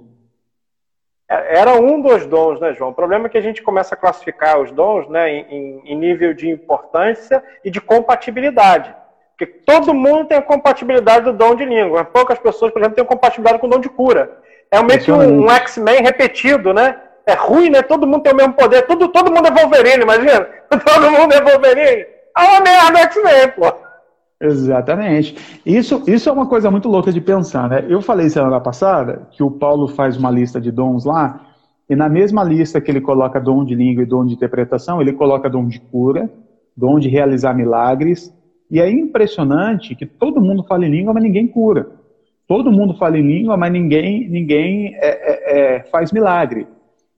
Era 1.28 1.76
um 1.80 2.02
dos 2.02 2.26
dons, 2.26 2.60
né, 2.60 2.74
João? 2.74 2.92
O 2.92 2.94
problema 2.96 3.26
é 3.26 3.30
que 3.30 3.38
a 3.38 3.42
gente 3.42 3.62
começa 3.64 3.96
a 3.96 3.98
classificar 3.98 4.60
os 4.62 4.72
dons 4.72 5.10
né, 5.10 5.30
em- 5.30 5.82
em 5.86 5.96
nível 5.98 6.34
de 6.34 6.50
importância 6.50 7.42
e 7.66 7.72
de 7.72 7.80
compatibilidade. 7.82 8.94
Porque 9.42 9.46
todo 9.66 9.92
mundo 9.92 10.26
tem 10.26 10.38
a 10.38 10.42
compatibilidade 10.42 11.26
do 11.26 11.34
dom 11.34 11.56
de 11.56 11.66
língua. 11.66 12.06
Poucas 12.06 12.38
pessoas, 12.38 12.72
por 12.72 12.80
exemplo, 12.80 12.96
têm 12.96 13.04
compatibilidade 13.04 13.60
com 13.60 13.66
o 13.66 13.70
dom 13.72 13.80
de 13.80 13.90
cura. 13.90 14.38
É 14.70 14.80
meio 14.84 15.00
que 15.00 15.12
um, 15.12 15.46
um 15.46 15.50
X-Men 15.50 16.04
repetido, 16.04 16.72
né? 16.72 16.96
É 17.26 17.34
ruim, 17.34 17.72
né? 17.72 17.82
Todo 17.82 18.06
mundo 18.06 18.22
tem 18.22 18.34
o 18.34 18.36
mesmo 18.36 18.54
poder. 18.54 18.84
Todo, 18.84 19.08
todo 19.08 19.32
mundo 19.32 19.48
é 19.48 19.52
Wolverine, 19.52 20.04
imagina? 20.04 20.48
Todo 20.70 21.10
mundo 21.10 21.34
é 21.34 21.42
Wolverine. 21.42 22.06
É 22.38 22.42
uma 22.44 22.62
merda 22.62 23.00
X-Men, 23.00 23.48
pô. 23.56 23.74
Exatamente. 24.40 25.60
Isso, 25.66 26.04
isso 26.06 26.30
é 26.30 26.32
uma 26.32 26.46
coisa 26.46 26.70
muito 26.70 26.88
louca 26.88 27.12
de 27.12 27.20
pensar, 27.20 27.68
né? 27.68 27.84
Eu 27.90 28.00
falei 28.00 28.30
semana 28.30 28.60
passada 28.60 29.28
que 29.32 29.42
o 29.42 29.50
Paulo 29.50 29.88
faz 29.88 30.18
uma 30.18 30.30
lista 30.30 30.62
de 30.62 30.72
dons 30.72 31.04
lá, 31.04 31.42
e 31.90 31.96
na 31.96 32.08
mesma 32.08 32.44
lista 32.44 32.80
que 32.80 32.92
ele 32.92 33.02
coloca 33.02 33.40
dom 33.40 33.66
de 33.66 33.74
língua 33.74 34.04
e 34.04 34.08
dom 34.08 34.24
de 34.24 34.36
interpretação, 34.36 35.02
ele 35.02 35.14
coloca 35.14 35.50
dom 35.50 35.68
de 35.68 35.80
cura, 35.80 36.30
dom 36.78 37.00
de 37.00 37.10
realizar 37.10 37.56
milagres. 37.56 38.32
E 38.72 38.80
é 38.80 38.90
impressionante 38.90 39.94
que 39.96 40.06
todo 40.06 40.40
mundo 40.40 40.64
fala 40.64 40.86
em 40.86 40.90
língua, 40.90 41.14
mas 41.14 41.22
ninguém 41.22 41.46
cura. 41.46 41.92
Todo 42.48 42.72
mundo 42.72 42.94
fala 42.96 43.18
em 43.18 43.28
língua, 43.28 43.58
mas 43.58 43.72
ninguém, 43.72 44.30
ninguém 44.30 44.96
é, 44.96 45.10
é, 45.10 45.76
é, 45.76 45.84
faz 45.92 46.14
milagre. 46.14 46.66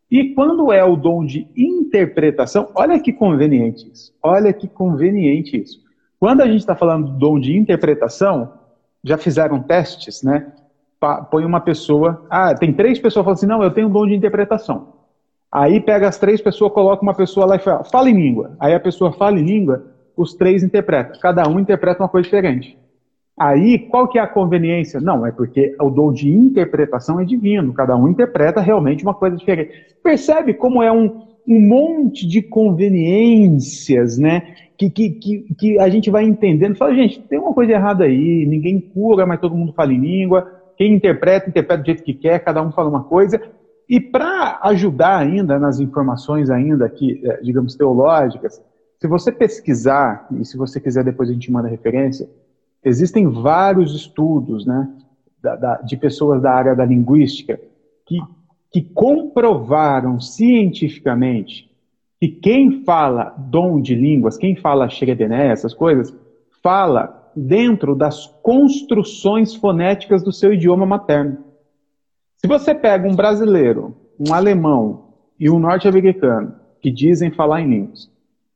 E 0.09 0.33
quando 0.33 0.71
é 0.71 0.83
o 0.83 0.95
dom 0.95 1.23
de 1.23 1.47
interpretação, 1.55 2.69
olha 2.75 2.99
que 2.99 3.13
conveniente 3.13 3.89
isso. 3.91 4.11
Olha 4.21 4.51
que 4.51 4.67
conveniente 4.67 5.61
isso. 5.61 5.79
Quando 6.19 6.41
a 6.41 6.47
gente 6.47 6.59
está 6.59 6.75
falando 6.75 7.11
do 7.11 7.17
dom 7.17 7.39
de 7.39 7.55
interpretação, 7.55 8.53
já 9.03 9.17
fizeram 9.17 9.61
testes, 9.61 10.23
né? 10.23 10.51
Põe 11.29 11.45
uma 11.45 11.59
pessoa. 11.59 12.25
Ah, 12.29 12.55
tem 12.55 12.71
três 12.71 12.97
pessoas 12.97 13.25
falam 13.25 13.33
assim: 13.33 13.45
não, 13.45 13.61
eu 13.61 13.71
tenho 13.71 13.89
dom 13.89 14.07
de 14.07 14.15
interpretação. 14.15 14.93
Aí 15.51 15.79
pega 15.79 16.07
as 16.07 16.17
três 16.17 16.41
pessoas, 16.41 16.71
coloca 16.71 17.03
uma 17.03 17.13
pessoa 17.13 17.45
lá 17.45 17.57
e 17.57 17.59
fala, 17.59 17.83
fala 17.83 18.09
em 18.09 18.15
língua. 18.15 18.55
Aí 18.59 18.73
a 18.73 18.79
pessoa 18.79 19.11
fala 19.11 19.39
em 19.39 19.43
língua, 19.43 19.92
os 20.15 20.33
três 20.33 20.63
interpretam. 20.63 21.19
Cada 21.19 21.47
um 21.47 21.59
interpreta 21.59 22.03
uma 22.03 22.09
coisa 22.09 22.25
diferente. 22.25 22.77
Aí, 23.37 23.79
qual 23.79 24.07
que 24.07 24.19
é 24.19 24.21
a 24.21 24.27
conveniência? 24.27 25.01
Não, 25.01 25.25
é 25.25 25.31
porque 25.31 25.75
o 25.81 25.89
dom 25.89 26.13
de 26.13 26.29
interpretação 26.29 27.19
é 27.19 27.25
divino. 27.25 27.73
Cada 27.73 27.95
um 27.95 28.07
interpreta 28.07 28.61
realmente 28.61 29.03
uma 29.03 29.13
coisa 29.13 29.35
diferente. 29.35 29.71
Percebe 30.03 30.53
como 30.53 30.83
é 30.83 30.91
um, 30.91 31.23
um 31.47 31.59
monte 31.59 32.27
de 32.27 32.43
conveniências, 32.43 34.19
né? 34.19 34.55
Que, 34.77 34.89
que, 34.89 35.09
que, 35.09 35.55
que 35.57 35.79
a 35.79 35.89
gente 35.89 36.11
vai 36.11 36.23
entendendo. 36.23 36.75
Fala, 36.75 36.93
gente, 36.93 37.21
tem 37.21 37.39
uma 37.39 37.53
coisa 37.53 37.71
errada 37.71 38.03
aí. 38.03 38.45
Ninguém 38.45 38.79
cura, 38.79 39.25
mas 39.25 39.39
todo 39.39 39.55
mundo 39.55 39.73
fala 39.73 39.91
em 39.91 39.99
língua. 39.99 40.47
Quem 40.77 40.93
interpreta, 40.93 41.49
interpreta 41.49 41.81
do 41.81 41.85
jeito 41.87 42.03
que 42.03 42.13
quer. 42.13 42.39
Cada 42.39 42.61
um 42.61 42.71
fala 42.71 42.89
uma 42.89 43.03
coisa. 43.03 43.41
E 43.89 43.99
para 43.99 44.59
ajudar 44.63 45.17
ainda 45.17 45.57
nas 45.57 45.79
informações 45.79 46.51
ainda 46.51 46.85
aqui, 46.85 47.21
eh, 47.23 47.39
digamos, 47.41 47.75
teológicas, 47.75 48.61
se 49.03 49.07
você 49.09 49.33
pesquisar, 49.33 50.27
e 50.31 50.45
se 50.45 50.55
você 50.55 50.79
quiser 50.79 51.03
depois 51.03 51.29
a 51.29 51.33
gente 51.33 51.51
manda 51.51 51.67
referência, 51.67 52.25
existem 52.81 53.27
vários 53.27 53.93
estudos 53.93 54.65
né, 54.65 54.89
da- 55.41 55.57
da- 55.57 55.81
de 55.81 55.97
pessoas 55.97 56.41
da 56.41 56.53
área 56.53 56.73
da 56.73 56.85
linguística 56.85 57.59
que, 58.05 58.17
que 58.71 58.81
comprovaram 58.81 60.21
cientificamente 60.21 61.69
que 62.17 62.29
quem 62.29 62.85
fala 62.85 63.35
dom 63.37 63.81
de 63.81 63.93
línguas, 63.93 64.37
quem 64.37 64.55
fala 64.55 64.87
xerebené, 64.87 65.47
essas 65.47 65.73
coisas, 65.73 66.15
fala 66.61 67.29
dentro 67.35 67.95
das 67.97 68.27
construções 68.41 69.53
fonéticas 69.53 70.23
do 70.23 70.31
seu 70.31 70.53
idioma 70.53 70.85
materno. 70.85 71.39
Se 72.37 72.47
você 72.47 72.73
pega 72.73 73.05
um 73.05 73.17
brasileiro, 73.17 73.93
um 74.17 74.33
alemão 74.33 75.09
e 75.37 75.49
um 75.49 75.59
norte-americano 75.59 76.55
que 76.79 76.89
dizem 76.89 77.31
falar 77.31 77.59
em 77.59 77.69
línguas 77.69 78.12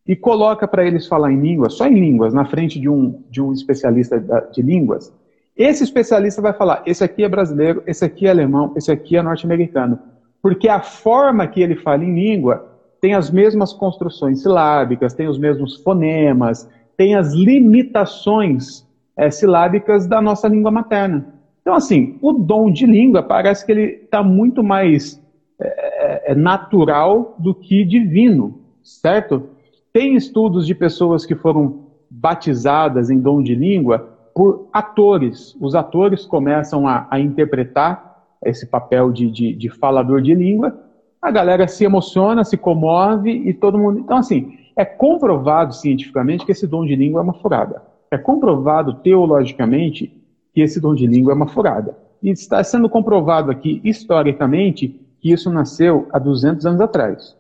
e 0.07 0.15
coloca 0.15 0.67
para 0.67 0.85
eles 0.85 1.05
falar 1.07 1.31
em 1.31 1.39
línguas, 1.39 1.73
só 1.73 1.85
em 1.85 1.99
línguas, 1.99 2.33
na 2.33 2.45
frente 2.45 2.79
de 2.79 2.87
um, 2.87 3.21
de 3.29 3.41
um 3.41 3.51
especialista 3.51 4.19
de 4.53 4.61
línguas, 4.61 5.13
esse 5.55 5.83
especialista 5.83 6.41
vai 6.41 6.53
falar: 6.53 6.83
esse 6.85 7.03
aqui 7.03 7.23
é 7.23 7.29
brasileiro, 7.29 7.83
esse 7.85 8.05
aqui 8.05 8.27
é 8.27 8.29
alemão, 8.29 8.73
esse 8.75 8.91
aqui 8.91 9.17
é 9.17 9.21
norte-americano. 9.21 9.99
Porque 10.41 10.69
a 10.69 10.79
forma 10.79 11.47
que 11.47 11.61
ele 11.61 11.75
fala 11.75 12.05
em 12.05 12.13
língua 12.13 12.77
tem 13.01 13.13
as 13.13 13.29
mesmas 13.29 13.73
construções 13.73 14.41
silábicas, 14.41 15.13
tem 15.13 15.27
os 15.27 15.37
mesmos 15.37 15.75
fonemas, 15.77 16.69
tem 16.95 17.15
as 17.15 17.33
limitações 17.33 18.87
eh, 19.17 19.29
silábicas 19.29 20.07
da 20.07 20.21
nossa 20.21 20.47
língua 20.47 20.71
materna. 20.71 21.33
Então, 21.61 21.75
assim, 21.75 22.17
o 22.21 22.31
dom 22.31 22.71
de 22.71 22.85
língua 22.85 23.21
parece 23.21 23.65
que 23.65 23.71
ele 23.71 23.99
está 24.03 24.23
muito 24.23 24.63
mais 24.63 25.21
é, 25.59 26.31
é, 26.31 26.35
natural 26.35 27.35
do 27.37 27.53
que 27.53 27.83
divino, 27.83 28.61
certo? 28.83 29.49
Tem 29.93 30.15
estudos 30.15 30.65
de 30.67 30.75
pessoas 30.75 31.25
que 31.25 31.35
foram 31.35 31.87
batizadas 32.09 33.09
em 33.09 33.19
dom 33.19 33.41
de 33.41 33.55
língua 33.55 33.99
por 34.33 34.67
atores. 34.71 35.55
Os 35.59 35.75
atores 35.75 36.25
começam 36.25 36.87
a, 36.87 37.07
a 37.09 37.19
interpretar 37.19 38.25
esse 38.43 38.67
papel 38.67 39.11
de, 39.11 39.29
de, 39.31 39.53
de 39.53 39.69
falador 39.69 40.21
de 40.21 40.33
língua 40.35 40.87
a 41.21 41.31
galera 41.31 41.67
se 41.67 41.83
emociona, 41.83 42.43
se 42.43 42.57
comove 42.57 43.31
e 43.31 43.53
todo 43.53 43.77
mundo. 43.77 43.99
Então, 43.99 44.17
assim, 44.17 44.57
é 44.75 44.85
comprovado 44.85 45.73
cientificamente 45.73 46.45
que 46.45 46.51
esse 46.51 46.67
dom 46.67 46.85
de 46.85 46.95
língua 46.95 47.19
é 47.19 47.23
uma 47.23 47.33
furada. 47.33 47.81
É 48.11 48.17
comprovado 48.17 48.95
teologicamente 48.95 50.13
que 50.53 50.61
esse 50.61 50.79
dom 50.79 50.95
de 50.95 51.05
língua 51.05 51.33
é 51.33 51.35
uma 51.35 51.47
furada. 51.47 51.97
E 52.21 52.29
está 52.29 52.63
sendo 52.63 52.89
comprovado 52.89 53.51
aqui 53.51 53.81
historicamente 53.83 55.01
que 55.19 55.31
isso 55.31 55.51
nasceu 55.51 56.07
há 56.13 56.19
200 56.19 56.65
anos 56.65 56.81
atrás. 56.81 57.35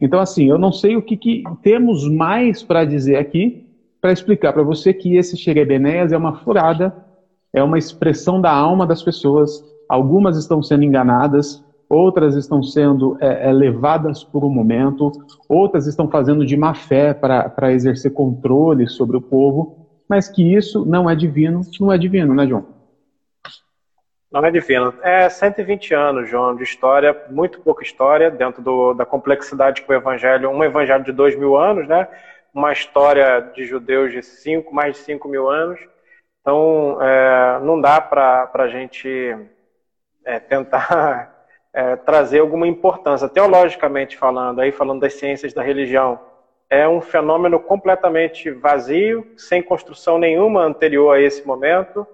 Então, 0.00 0.20
assim, 0.20 0.48
eu 0.48 0.58
não 0.58 0.72
sei 0.72 0.96
o 0.96 1.02
que, 1.02 1.16
que 1.16 1.42
temos 1.62 2.08
mais 2.08 2.62
para 2.62 2.84
dizer 2.84 3.16
aqui 3.16 3.64
para 4.04 4.12
explicar 4.12 4.52
para 4.52 4.62
você 4.62 4.92
que 4.92 5.16
esse 5.16 5.34
Xerebenéas 5.34 6.12
é 6.12 6.16
uma 6.18 6.34
furada, 6.34 6.94
é 7.54 7.62
uma 7.62 7.78
expressão 7.78 8.38
da 8.38 8.52
alma 8.52 8.86
das 8.86 9.02
pessoas. 9.02 9.64
Algumas 9.88 10.36
estão 10.36 10.62
sendo 10.62 10.84
enganadas, 10.84 11.64
outras 11.88 12.34
estão 12.36 12.62
sendo 12.62 13.16
é, 13.18 13.48
é, 13.48 13.52
levadas 13.52 14.22
por 14.22 14.44
um 14.44 14.50
momento, 14.50 15.10
outras 15.48 15.86
estão 15.86 16.06
fazendo 16.06 16.44
de 16.44 16.54
má 16.54 16.74
fé 16.74 17.14
para 17.14 17.72
exercer 17.72 18.12
controle 18.12 18.86
sobre 18.88 19.16
o 19.16 19.22
povo, 19.22 19.86
mas 20.06 20.28
que 20.28 20.54
isso 20.54 20.84
não 20.84 21.08
é 21.08 21.16
divino, 21.16 21.62
não 21.80 21.90
é 21.90 21.96
divino, 21.96 22.34
né, 22.34 22.46
João? 22.46 22.73
Não 24.34 24.44
é 24.44 24.50
divino. 24.50 24.92
É 25.00 25.28
120 25.28 25.94
anos, 25.94 26.28
João, 26.28 26.56
de 26.56 26.64
história, 26.64 27.16
muito 27.30 27.60
pouca 27.60 27.84
história, 27.84 28.32
dentro 28.32 28.60
do, 28.60 28.92
da 28.92 29.06
complexidade 29.06 29.80
que 29.80 29.88
o 29.88 29.94
Evangelho, 29.94 30.50
um 30.50 30.64
Evangelho 30.64 31.04
de 31.04 31.12
dois 31.12 31.36
mil 31.36 31.56
anos, 31.56 31.86
né? 31.86 32.08
Uma 32.52 32.72
história 32.72 33.40
de 33.54 33.64
judeus 33.64 34.10
de 34.10 34.24
cinco, 34.24 34.74
mais 34.74 34.96
de 34.96 35.02
5 35.02 35.28
mil 35.28 35.48
anos. 35.48 35.78
Então, 36.40 36.98
é, 37.00 37.60
não 37.60 37.80
dá 37.80 38.00
para 38.00 38.50
a 38.52 38.66
gente 38.66 39.36
é, 40.24 40.40
tentar 40.40 41.48
é, 41.72 41.94
trazer 41.94 42.40
alguma 42.40 42.66
importância. 42.66 43.28
Teologicamente 43.28 44.16
falando, 44.16 44.60
aí 44.60 44.72
falando 44.72 45.00
das 45.00 45.14
ciências 45.14 45.54
da 45.54 45.62
religião, 45.62 46.18
é 46.68 46.88
um 46.88 47.00
fenômeno 47.00 47.60
completamente 47.60 48.50
vazio, 48.50 49.24
sem 49.36 49.62
construção 49.62 50.18
nenhuma 50.18 50.62
anterior 50.62 51.14
a 51.14 51.20
esse 51.20 51.46
momento, 51.46 52.04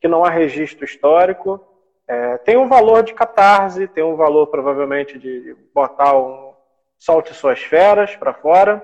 que 0.00 0.08
não 0.08 0.24
há 0.24 0.30
registro 0.30 0.82
histórico. 0.86 1.65
É, 2.08 2.38
tem 2.38 2.56
um 2.56 2.68
valor 2.68 3.02
de 3.02 3.14
catarse, 3.14 3.88
tem 3.88 4.04
um 4.04 4.16
valor 4.16 4.46
provavelmente 4.46 5.18
de 5.18 5.56
botar 5.74 6.16
um 6.16 6.52
solte 6.98 7.34
suas 7.34 7.60
feras 7.60 8.14
para 8.14 8.32
fora, 8.32 8.82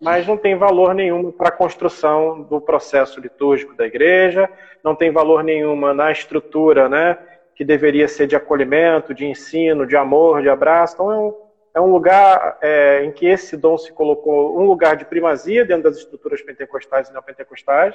mas 0.00 0.26
não 0.26 0.36
tem 0.36 0.54
valor 0.56 0.94
nenhum 0.94 1.32
para 1.32 1.48
a 1.48 1.52
construção 1.52 2.42
do 2.42 2.60
processo 2.60 3.18
litúrgico 3.20 3.74
da 3.74 3.86
igreja, 3.86 4.50
não 4.82 4.94
tem 4.94 5.10
valor 5.10 5.42
nenhuma 5.42 5.94
na 5.94 6.12
estrutura, 6.12 6.88
né? 6.88 7.18
que 7.54 7.64
deveria 7.64 8.08
ser 8.08 8.26
de 8.26 8.36
acolhimento, 8.36 9.14
de 9.14 9.24
ensino, 9.24 9.86
de 9.86 9.96
amor, 9.96 10.42
de 10.42 10.48
abraço. 10.48 10.94
Então 10.94 11.12
é 11.12 11.18
um, 11.18 11.34
é 11.76 11.80
um 11.80 11.92
lugar 11.92 12.58
é, 12.60 13.04
em 13.04 13.12
que 13.12 13.26
esse 13.26 13.56
dom 13.56 13.78
se 13.78 13.92
colocou, 13.92 14.58
um 14.58 14.66
lugar 14.66 14.96
de 14.96 15.04
primazia 15.04 15.64
dentro 15.64 15.84
das 15.84 15.98
estruturas 15.98 16.42
pentecostais 16.42 17.08
e 17.08 17.12
neopentecostais, 17.12 17.94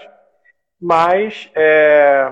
mas 0.81 1.51
é, 1.53 2.31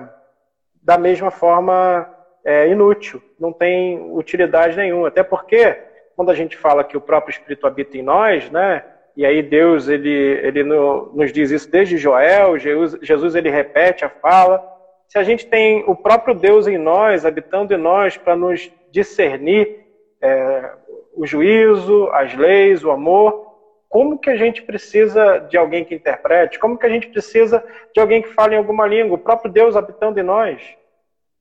da 0.88 0.98
mesma 0.98 1.30
forma 1.30 2.10
é 2.46 2.70
inútil, 2.70 3.22
não 3.38 3.52
tem 3.52 4.10
utilidade 4.14 4.78
nenhuma. 4.78 5.10
Até 5.10 5.22
porque, 5.22 5.76
quando 6.16 6.32
a 6.32 6.34
gente 6.34 6.56
fala 6.56 6.82
que 6.82 6.96
o 6.96 7.02
próprio 7.02 7.34
Espírito 7.34 7.68
habita 7.68 7.98
em 7.98 8.02
nós, 8.02 8.50
né? 8.50 8.86
E 9.14 9.26
aí 9.26 9.44
Deus 9.44 9.90
ele, 9.90 10.10
ele 10.42 10.64
no, 10.64 11.12
nos 11.14 11.34
diz 11.34 11.52
isso 11.52 11.70
desde 11.70 11.98
Joel, 11.98 12.58
Jesus, 12.58 12.98
Jesus 13.02 13.36
ele 13.36 13.50
repete 13.50 14.06
a 14.06 14.10
fala, 14.10 14.64
se 15.10 15.18
a 15.18 15.24
gente 15.24 15.46
tem 15.46 15.84
o 15.88 15.94
próprio 15.94 16.34
Deus 16.34 16.68
em 16.68 16.78
nós, 16.78 17.26
habitando 17.26 17.74
em 17.74 17.78
nós, 17.78 18.16
para 18.16 18.38
nos 18.38 18.72
discernir 18.90 19.82
é, 20.22 20.72
o 21.14 21.26
juízo, 21.26 22.08
as 22.14 22.34
leis, 22.34 22.82
o 22.86 22.92
amor, 22.92 23.47
como 23.90 24.18
que 24.18 24.30
a 24.30 24.36
gente 24.36 24.62
precisa 24.62 25.40
de 25.40 25.58
alguém 25.58 25.86
que 25.86 25.96
interprete? 25.96 26.60
Como 26.60 26.78
que 26.78 26.86
a 26.86 26.90
gente 26.90 27.08
precisa 27.08 27.64
de 27.94 28.00
alguém 28.00 28.22
que 28.22 28.34
fale 28.34 28.56
em 28.56 28.58
alguma 28.58 28.86
língua? 28.86 29.16
O 29.16 29.20
próprio 29.20 29.52
Deus 29.52 29.76
habitando 29.76 30.20
em 30.20 30.24
nós. 30.24 30.62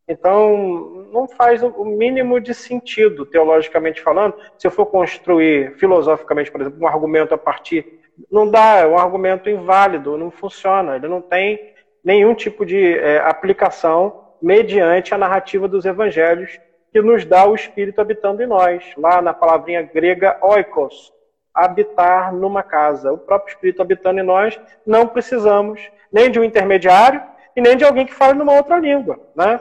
Então, 0.08 1.08
não 1.12 1.26
faz 1.26 1.62
o 1.62 1.84
mínimo 1.84 2.40
de 2.40 2.54
sentido, 2.54 3.26
teologicamente 3.26 4.00
falando, 4.00 4.36
se 4.56 4.66
eu 4.66 4.70
for 4.70 4.86
construir 4.86 5.76
filosoficamente, 5.78 6.50
por 6.50 6.60
exemplo, 6.60 6.80
um 6.80 6.86
argumento 6.86 7.34
a 7.34 7.38
partir. 7.38 8.00
Não 8.30 8.48
dá, 8.48 8.78
é 8.78 8.86
um 8.86 8.96
argumento 8.96 9.50
inválido, 9.50 10.16
não 10.16 10.30
funciona, 10.30 10.94
ele 10.94 11.08
não 11.08 11.20
tem 11.20 11.74
nenhum 12.04 12.34
tipo 12.34 12.64
de 12.64 12.96
é, 12.98 13.18
aplicação 13.18 14.26
mediante 14.40 15.12
a 15.12 15.18
narrativa 15.18 15.66
dos 15.66 15.84
evangelhos 15.84 16.58
que 16.92 17.02
nos 17.02 17.24
dá 17.24 17.44
o 17.44 17.54
Espírito 17.54 18.00
habitando 18.00 18.42
em 18.42 18.46
nós. 18.46 18.84
Lá 18.96 19.20
na 19.20 19.34
palavrinha 19.34 19.82
grega 19.82 20.38
oikos, 20.40 21.12
habitar 21.56 22.32
numa 22.32 22.62
casa. 22.62 23.12
O 23.12 23.18
próprio 23.18 23.54
Espírito 23.54 23.80
habitando 23.80 24.20
em 24.20 24.22
nós, 24.22 24.60
não 24.86 25.06
precisamos 25.06 25.80
nem 26.12 26.30
de 26.30 26.38
um 26.38 26.44
intermediário 26.44 27.22
e 27.56 27.60
nem 27.60 27.76
de 27.76 27.84
alguém 27.84 28.04
que 28.04 28.14
fale 28.14 28.38
numa 28.38 28.54
outra 28.54 28.78
língua. 28.78 29.18
Né? 29.34 29.58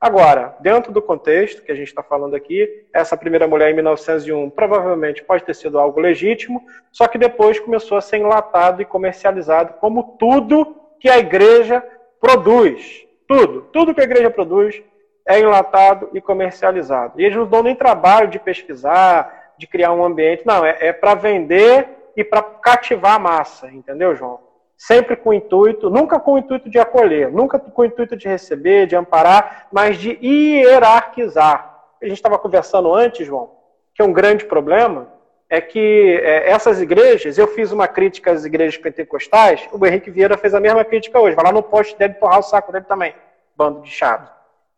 Agora, 0.00 0.54
dentro 0.60 0.92
do 0.92 1.02
contexto 1.02 1.62
que 1.62 1.72
a 1.72 1.74
gente 1.74 1.88
está 1.88 2.02
falando 2.02 2.36
aqui, 2.36 2.86
essa 2.92 3.16
primeira 3.16 3.48
mulher 3.48 3.70
em 3.70 3.74
1901 3.74 4.50
provavelmente 4.50 5.24
pode 5.24 5.42
ter 5.42 5.54
sido 5.54 5.78
algo 5.78 5.98
legítimo, 5.98 6.62
só 6.92 7.08
que 7.08 7.18
depois 7.18 7.58
começou 7.58 7.98
a 7.98 8.00
ser 8.00 8.18
enlatado 8.18 8.80
e 8.80 8.84
comercializado 8.84 9.74
como 9.80 10.16
tudo 10.18 10.76
que 11.00 11.08
a 11.08 11.18
igreja 11.18 11.82
produz. 12.20 13.06
Tudo, 13.26 13.62
tudo 13.72 13.94
que 13.94 14.00
a 14.00 14.04
igreja 14.04 14.30
produz 14.30 14.80
é 15.26 15.40
enlatado 15.40 16.08
e 16.14 16.20
comercializado. 16.20 17.20
E 17.20 17.24
eles 17.24 17.36
não 17.36 17.46
dão 17.46 17.62
nem 17.62 17.74
trabalho 17.74 18.28
de 18.28 18.38
pesquisar, 18.38 19.37
de 19.58 19.66
criar 19.66 19.92
um 19.92 20.04
ambiente. 20.04 20.46
Não, 20.46 20.64
é, 20.64 20.76
é 20.80 20.92
para 20.92 21.14
vender 21.14 21.88
e 22.16 22.24
para 22.24 22.42
cativar 22.42 23.16
a 23.16 23.18
massa, 23.18 23.68
entendeu, 23.68 24.14
João? 24.14 24.40
Sempre 24.76 25.16
com 25.16 25.30
o 25.30 25.34
intuito, 25.34 25.90
nunca 25.90 26.20
com 26.20 26.34
o 26.34 26.38
intuito 26.38 26.70
de 26.70 26.78
acolher, 26.78 27.30
nunca 27.30 27.58
com 27.58 27.82
o 27.82 27.84
intuito 27.84 28.16
de 28.16 28.28
receber, 28.28 28.86
de 28.86 28.94
amparar, 28.94 29.66
mas 29.72 29.98
de 29.98 30.16
hierarquizar. 30.22 31.82
A 32.00 32.04
gente 32.04 32.16
estava 32.16 32.38
conversando 32.38 32.94
antes, 32.94 33.26
João, 33.26 33.50
que 33.92 34.00
é 34.00 34.04
um 34.04 34.12
grande 34.12 34.44
problema, 34.44 35.12
é 35.50 35.60
que 35.60 36.20
é, 36.22 36.50
essas 36.50 36.80
igrejas, 36.80 37.38
eu 37.38 37.48
fiz 37.48 37.72
uma 37.72 37.88
crítica 37.88 38.30
às 38.30 38.44
igrejas 38.44 38.76
pentecostais, 38.76 39.68
o 39.72 39.84
Henrique 39.84 40.10
Vieira 40.10 40.36
fez 40.36 40.54
a 40.54 40.60
mesma 40.60 40.84
crítica 40.84 41.18
hoje, 41.18 41.34
vai 41.34 41.44
lá 41.44 41.52
no 41.52 41.62
post 41.62 41.96
dele 41.96 42.14
torrar 42.14 42.38
o 42.38 42.42
saco 42.42 42.70
dele 42.70 42.84
também, 42.84 43.14
bando 43.56 43.80
de 43.80 43.90
chato. 43.90 44.30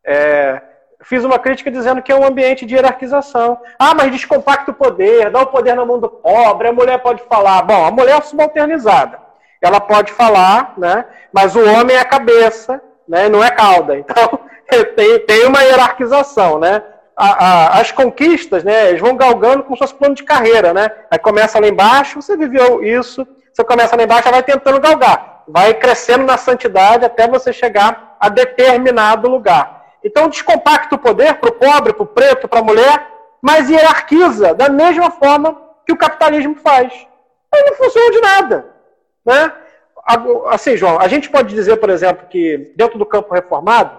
É, 0.04 0.62
fiz 1.02 1.24
uma 1.24 1.38
crítica 1.38 1.70
dizendo 1.70 2.02
que 2.02 2.12
é 2.12 2.14
um 2.14 2.24
ambiente 2.24 2.66
de 2.66 2.74
hierarquização. 2.74 3.58
Ah, 3.78 3.94
mas 3.94 4.10
descompacta 4.10 4.70
o 4.70 4.74
poder, 4.74 5.30
dá 5.30 5.40
o 5.40 5.46
poder 5.46 5.74
na 5.74 5.84
mão 5.84 5.98
do 5.98 6.08
pobre, 6.08 6.68
a 6.68 6.72
mulher 6.72 6.98
pode 6.98 7.22
falar. 7.24 7.62
Bom, 7.62 7.86
a 7.86 7.90
mulher 7.90 8.18
é 8.18 8.20
subalternizada. 8.22 9.18
Ela 9.60 9.80
pode 9.80 10.12
falar, 10.12 10.74
né? 10.78 11.04
mas 11.32 11.54
o 11.54 11.60
homem 11.60 11.96
é 11.96 12.00
a 12.00 12.04
cabeça, 12.04 12.80
né? 13.06 13.28
não 13.28 13.42
é 13.42 13.50
cauda. 13.50 13.96
Então, 14.72 14.84
tem, 14.94 15.18
tem 15.26 15.46
uma 15.46 15.64
hierarquização, 15.64 16.60
né? 16.60 16.80
a, 17.20 17.26
a, 17.26 17.80
as 17.80 17.92
conquistas, 17.92 18.64
né, 18.64 18.88
eles 18.88 19.00
vão 19.00 19.14
galgando 19.14 19.62
como 19.62 19.76
se 19.76 19.80
fosse 19.80 19.94
plano 19.94 20.14
de 20.14 20.22
carreira, 20.22 20.72
né? 20.72 20.90
Aí 21.10 21.18
começa 21.18 21.60
lá 21.60 21.68
embaixo, 21.68 22.22
você 22.22 22.34
viveu 22.34 22.82
isso, 22.82 23.28
você 23.52 23.62
começa 23.62 23.94
lá 23.94 24.02
embaixo, 24.02 24.30
vai 24.30 24.42
tentando 24.42 24.80
galgar, 24.80 25.42
vai 25.46 25.74
crescendo 25.74 26.24
na 26.24 26.38
santidade 26.38 27.04
até 27.04 27.28
você 27.28 27.52
chegar 27.52 28.16
a 28.18 28.30
determinado 28.30 29.28
lugar. 29.28 29.79
Então 30.04 30.28
descompacta 30.28 30.94
o 30.94 30.98
poder 30.98 31.34
para 31.34 31.50
o 31.50 31.52
pobre, 31.52 31.92
para 31.92 32.02
o 32.02 32.06
preto, 32.06 32.48
para 32.48 32.60
a 32.60 32.64
mulher, 32.64 33.06
mas 33.42 33.68
hierarquiza 33.68 34.54
da 34.54 34.68
mesma 34.68 35.10
forma 35.10 35.60
que 35.86 35.92
o 35.92 35.96
capitalismo 35.96 36.56
faz. 36.56 36.92
Aí 37.52 37.64
não 37.64 37.74
funciona 37.74 38.10
de 38.10 38.20
nada, 38.20 38.66
né? 39.24 39.52
Assim, 40.48 40.76
João, 40.76 40.98
a 40.98 41.08
gente 41.08 41.28
pode 41.28 41.54
dizer, 41.54 41.76
por 41.76 41.90
exemplo, 41.90 42.26
que 42.28 42.72
dentro 42.76 42.98
do 42.98 43.06
campo 43.06 43.34
reformado, 43.34 43.98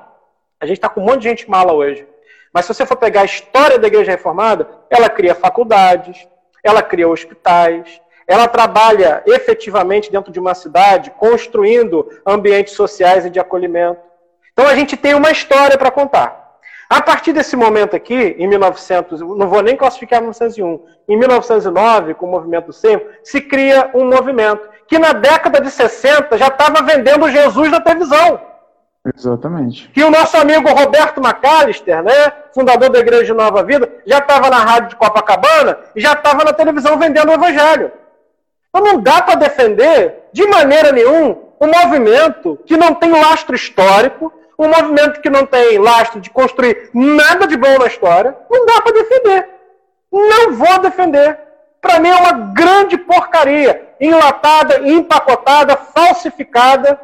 a 0.59 0.65
gente 0.65 0.77
está 0.77 0.89
com 0.89 1.01
um 1.01 1.05
monte 1.05 1.21
de 1.21 1.29
gente 1.29 1.49
mala 1.49 1.73
hoje. 1.73 2.07
Mas 2.53 2.65
se 2.65 2.73
você 2.73 2.85
for 2.85 2.97
pegar 2.97 3.21
a 3.21 3.25
história 3.25 3.79
da 3.79 3.87
Igreja 3.87 4.11
Reformada, 4.11 4.67
ela 4.89 5.09
cria 5.09 5.33
faculdades, 5.33 6.27
ela 6.63 6.81
cria 6.81 7.07
hospitais, 7.07 8.01
ela 8.27 8.47
trabalha 8.47 9.23
efetivamente 9.25 10.11
dentro 10.11 10.31
de 10.31 10.39
uma 10.39 10.53
cidade, 10.53 11.11
construindo 11.11 12.07
ambientes 12.25 12.73
sociais 12.73 13.25
e 13.25 13.29
de 13.29 13.39
acolhimento. 13.39 14.10
Então 14.53 14.67
a 14.67 14.75
gente 14.75 14.95
tem 14.97 15.13
uma 15.13 15.31
história 15.31 15.77
para 15.77 15.91
contar. 15.91 16.41
A 16.89 17.01
partir 17.01 17.31
desse 17.31 17.55
momento 17.55 17.95
aqui, 17.95 18.35
em 18.37 18.47
1900, 18.47 19.21
não 19.21 19.47
vou 19.47 19.61
nem 19.61 19.77
classificar 19.77 20.19
1901, 20.19 20.83
em 21.07 21.17
1909, 21.17 22.15
com 22.15 22.25
o 22.25 22.29
movimento 22.29 22.73
SEM, 22.73 23.01
se 23.23 23.39
cria 23.39 23.89
um 23.93 24.05
movimento 24.05 24.69
que 24.89 24.99
na 24.99 25.13
década 25.13 25.61
de 25.61 25.71
60 25.71 26.37
já 26.37 26.47
estava 26.47 26.83
vendendo 26.83 27.31
Jesus 27.31 27.71
na 27.71 27.79
televisão. 27.79 28.41
Exatamente. 29.15 29.89
Que 29.89 30.03
o 30.03 30.11
nosso 30.11 30.35
amigo 30.35 30.69
Roberto 30.69 31.21
McAllister, 31.21 32.03
né, 32.03 32.33
fundador 32.53 32.89
da 32.89 32.99
Igreja 32.99 33.23
de 33.23 33.33
Nova 33.33 33.63
Vida, 33.63 33.89
já 34.05 34.19
estava 34.19 34.49
na 34.49 34.57
rádio 34.57 34.89
de 34.89 34.95
Copacabana 34.97 35.79
e 35.95 36.01
já 36.01 36.11
estava 36.11 36.43
na 36.43 36.51
televisão 36.51 36.99
vendendo 36.99 37.29
o 37.29 37.33
Evangelho. 37.33 37.91
Então 38.69 38.85
não 38.85 39.01
dá 39.01 39.21
para 39.21 39.35
defender, 39.35 40.27
de 40.33 40.45
maneira 40.45 40.91
nenhuma, 40.91 41.37
um 41.59 41.67
movimento 41.67 42.59
que 42.65 42.75
não 42.75 42.93
tem 42.93 43.11
lastro 43.11 43.55
histórico, 43.55 44.31
um 44.61 44.69
movimento 44.69 45.21
que 45.21 45.29
não 45.29 45.45
tem 45.45 45.79
lastro 45.79 46.21
de 46.21 46.29
construir 46.29 46.91
nada 46.93 47.47
de 47.47 47.57
bom 47.57 47.79
na 47.79 47.87
história, 47.87 48.37
não 48.49 48.65
dá 48.65 48.81
para 48.81 48.93
defender. 48.93 49.49
Não 50.11 50.53
vou 50.53 50.79
defender. 50.79 51.39
Para 51.81 51.99
mim 51.99 52.09
é 52.09 52.15
uma 52.15 52.53
grande 52.53 52.95
porcaria, 52.95 53.89
enlatada, 53.99 54.87
empacotada, 54.87 55.75
falsificada 55.75 56.99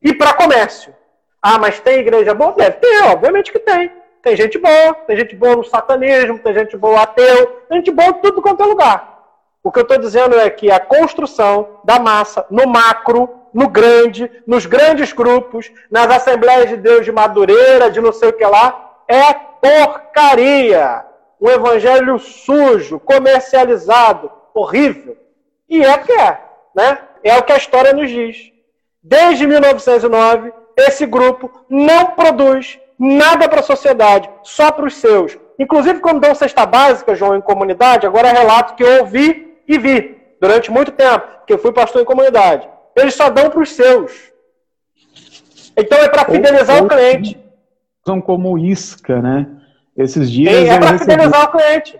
e 0.00 0.14
para 0.14 0.34
comércio. 0.34 0.94
Ah, 1.42 1.58
mas 1.58 1.80
tem 1.80 1.98
igreja 1.98 2.32
boa? 2.32 2.52
Deve 2.52 2.76
ter, 2.76 3.02
obviamente 3.04 3.50
que 3.50 3.58
tem. 3.58 3.90
Tem 4.22 4.36
gente 4.36 4.56
boa, 4.56 4.94
tem 5.06 5.16
gente 5.16 5.34
boa 5.34 5.56
no 5.56 5.64
satanismo, 5.64 6.38
tem 6.38 6.54
gente 6.54 6.76
boa 6.76 7.02
ateu, 7.02 7.46
tem 7.68 7.78
gente 7.78 7.90
boa 7.90 8.08
em 8.10 8.14
tudo 8.14 8.40
quanto 8.40 8.62
é 8.62 8.66
lugar. 8.66 9.18
O 9.62 9.72
que 9.72 9.80
eu 9.80 9.82
estou 9.82 9.98
dizendo 9.98 10.38
é 10.38 10.48
que 10.48 10.70
a 10.70 10.78
construção 10.78 11.80
da 11.84 11.98
massa, 11.98 12.46
no 12.50 12.68
macro, 12.68 13.43
no 13.54 13.68
grande, 13.68 14.30
nos 14.46 14.66
grandes 14.66 15.12
grupos, 15.12 15.70
nas 15.88 16.10
Assembleias 16.10 16.68
de 16.68 16.76
Deus 16.76 17.04
de 17.04 17.12
Madureira, 17.12 17.90
de 17.90 18.00
não 18.00 18.12
sei 18.12 18.30
o 18.30 18.32
que 18.32 18.44
lá, 18.44 18.98
é 19.06 19.32
porcaria. 19.32 21.04
Um 21.40 21.48
evangelho 21.48 22.18
sujo, 22.18 22.98
comercializado, 22.98 24.30
horrível. 24.52 25.16
E 25.68 25.82
é 25.82 25.98
que 25.98 26.12
é, 26.12 26.40
né? 26.74 26.98
É 27.22 27.36
o 27.38 27.42
que 27.42 27.52
a 27.52 27.56
história 27.56 27.92
nos 27.92 28.10
diz. 28.10 28.52
Desde 29.02 29.46
1909, 29.46 30.52
esse 30.76 31.06
grupo 31.06 31.50
não 31.68 32.06
produz 32.06 32.78
nada 32.98 33.48
para 33.48 33.60
a 33.60 33.64
sociedade, 33.64 34.28
só 34.42 34.72
para 34.72 34.86
os 34.86 34.96
seus. 34.96 35.38
Inclusive, 35.58 36.00
quando 36.00 36.20
dão 36.20 36.34
cesta 36.34 36.66
básica, 36.66 37.14
João, 37.14 37.36
em 37.36 37.40
comunidade, 37.40 38.06
agora 38.06 38.28
é 38.28 38.32
relato 38.32 38.74
que 38.74 38.82
eu 38.82 39.00
ouvi 39.00 39.56
e 39.68 39.78
vi 39.78 40.20
durante 40.40 40.70
muito 40.70 40.92
tempo, 40.92 41.26
porque 41.38 41.52
eu 41.52 41.58
fui 41.58 41.72
pastor 41.72 42.02
em 42.02 42.04
comunidade. 42.04 42.68
Eles 42.96 43.14
só 43.14 43.30
dão 43.30 43.50
para 43.50 43.60
os 43.60 43.70
seus. 43.70 44.32
Então 45.76 45.98
é 45.98 46.08
para 46.08 46.24
fidelizar 46.24 46.78
ou, 46.78 46.84
o 46.84 46.88
cliente. 46.88 47.38
São 48.04 48.20
como 48.20 48.56
isca, 48.58 49.20
né? 49.20 49.46
Esses 49.96 50.30
dias. 50.30 50.54
Sim, 50.54 50.68
é 50.68 50.78
para 50.78 50.98
fidelizar 50.98 51.44
o 51.44 51.52
cliente. 51.52 51.98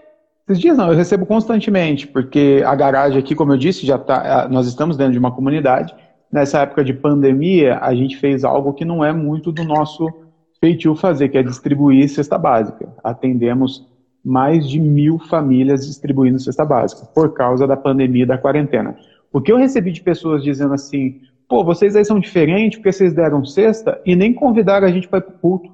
Esses 0.49 0.61
dias 0.61 0.77
não, 0.77 0.91
eu 0.91 0.97
recebo 0.97 1.25
constantemente, 1.25 2.07
porque 2.07 2.63
a 2.67 2.75
garagem 2.75 3.19
aqui, 3.19 3.35
como 3.35 3.53
eu 3.53 3.57
disse, 3.57 3.87
já 3.87 3.97
tá, 3.97 4.47
nós 4.51 4.67
estamos 4.67 4.97
dentro 4.97 5.13
de 5.13 5.19
uma 5.19 5.33
comunidade. 5.33 5.95
Nessa 6.31 6.61
época 6.61 6.85
de 6.85 6.93
pandemia, 6.93 7.79
a 7.81 7.95
gente 7.95 8.17
fez 8.19 8.45
algo 8.45 8.75
que 8.75 8.85
não 8.85 9.05
é 9.05 9.13
muito 9.13 9.51
do 9.51 9.65
nosso 9.65 10.13
feitio 10.61 10.95
fazer, 10.95 11.29
que 11.31 11.39
é 11.39 11.43
distribuir 11.43 12.09
cesta 12.09 12.37
básica. 12.37 12.89
Atendemos 13.03 13.89
mais 14.25 14.69
de 14.69 14.81
mil 14.81 15.19
famílias 15.19 15.87
distribuindo 15.87 16.41
cesta 16.41 16.65
básica, 16.65 17.07
por 17.15 17.33
causa 17.33 17.67
da 17.67 17.77
pandemia 17.77 18.27
da 18.27 18.39
quarentena. 18.39 18.97
O 19.35 19.41
que 19.41 19.51
eu 19.51 19.57
recebi 19.57 19.91
de 19.91 20.01
pessoas 20.01 20.45
dizendo 20.45 20.75
assim, 20.75 21.21
pô, 21.49 21.65
vocês 21.65 21.97
aí 21.97 22.05
são 22.05 22.21
diferentes 22.21 22.79
porque 22.79 22.93
vocês 22.93 23.13
deram 23.13 23.45
cesta 23.45 24.01
e 24.07 24.15
nem 24.15 24.33
convidaram 24.33 24.87
a 24.87 24.91
gente 24.93 25.09
para 25.09 25.19
ir 25.19 25.23
para 25.23 25.35
o 25.35 25.39
culto. 25.41 25.73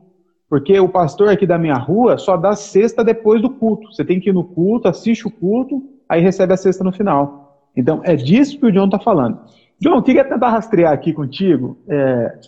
Porque 0.48 0.80
o 0.80 0.88
pastor 0.88 1.28
aqui 1.28 1.46
da 1.46 1.58
minha 1.58 1.74
rua 1.74 2.16
só 2.16 2.38
dá 2.38 2.56
cesta 2.56 3.04
depois 3.04 3.42
do 3.42 3.50
culto. 3.50 3.92
Você 3.92 4.02
tem 4.02 4.18
que 4.18 4.30
ir 4.30 4.32
no 4.32 4.44
culto, 4.44 4.88
assiste 4.88 5.26
o 5.26 5.30
culto, 5.30 5.84
aí 6.08 6.22
recebe 6.22 6.54
a 6.54 6.56
cesta 6.56 6.82
no 6.82 6.90
final. 6.90 7.68
Então, 7.76 8.00
é 8.02 8.16
disso 8.16 8.58
que 8.58 8.64
o 8.64 8.72
John 8.72 8.86
está 8.86 8.98
falando. 8.98 9.38
John, 9.78 9.96
eu 9.96 10.02
queria 10.02 10.24
tentar 10.24 10.48
rastrear 10.48 10.94
aqui 10.94 11.12
contigo. 11.12 11.76
É, 11.86 12.38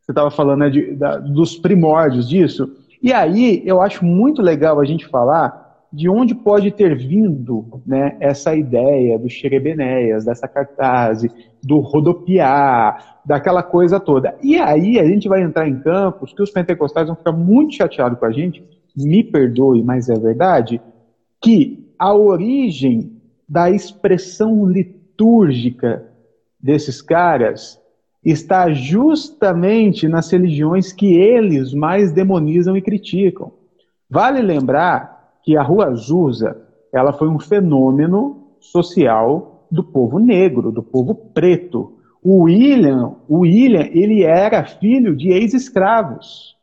você 0.00 0.10
estava 0.10 0.32
falando 0.32 0.58
né, 0.58 0.70
de, 0.70 0.94
da, 0.96 1.16
dos 1.16 1.56
primórdios 1.56 2.28
disso. 2.28 2.68
E 3.00 3.12
aí, 3.12 3.62
eu 3.64 3.80
acho 3.80 4.04
muito 4.04 4.42
legal 4.42 4.80
a 4.80 4.84
gente 4.84 5.06
falar 5.06 5.65
de 5.96 6.10
onde 6.10 6.34
pode 6.34 6.70
ter 6.72 6.94
vindo 6.94 7.80
né, 7.86 8.18
essa 8.20 8.54
ideia 8.54 9.18
do 9.18 9.30
Xerebenéias, 9.30 10.26
dessa 10.26 10.46
cartaz, 10.46 11.22
do 11.64 11.78
rodopiar, 11.78 13.22
daquela 13.24 13.62
coisa 13.62 13.98
toda. 13.98 14.36
E 14.42 14.58
aí 14.58 14.98
a 14.98 15.06
gente 15.06 15.26
vai 15.26 15.40
entrar 15.40 15.66
em 15.66 15.80
campos 15.80 16.34
que 16.34 16.42
os 16.42 16.50
pentecostais 16.50 17.06
vão 17.06 17.16
ficar 17.16 17.32
muito 17.32 17.76
chateados 17.76 18.18
com 18.18 18.26
a 18.26 18.30
gente, 18.30 18.62
me 18.94 19.24
perdoe, 19.24 19.82
mas 19.82 20.10
é 20.10 20.14
verdade, 20.16 20.82
que 21.40 21.88
a 21.98 22.12
origem 22.12 23.12
da 23.48 23.70
expressão 23.70 24.66
litúrgica 24.66 26.06
desses 26.60 27.00
caras 27.00 27.80
está 28.22 28.70
justamente 28.70 30.06
nas 30.08 30.30
religiões 30.30 30.92
que 30.92 31.14
eles 31.14 31.72
mais 31.72 32.12
demonizam 32.12 32.76
e 32.76 32.82
criticam. 32.82 33.50
Vale 34.10 34.42
lembrar 34.42 35.15
que 35.46 35.56
a 35.56 35.62
Rua 35.62 35.86
Azusa 35.86 36.60
ela 36.92 37.12
foi 37.12 37.28
um 37.28 37.38
fenômeno 37.38 38.48
social 38.58 39.68
do 39.70 39.84
povo 39.84 40.18
negro, 40.18 40.72
do 40.72 40.82
povo 40.82 41.14
preto. 41.14 41.98
O 42.20 42.42
William, 42.42 43.14
o 43.28 43.40
William, 43.40 43.88
ele 43.92 44.24
era 44.24 44.64
filho 44.64 45.14
de 45.14 45.30
ex-escravos. 45.30 46.56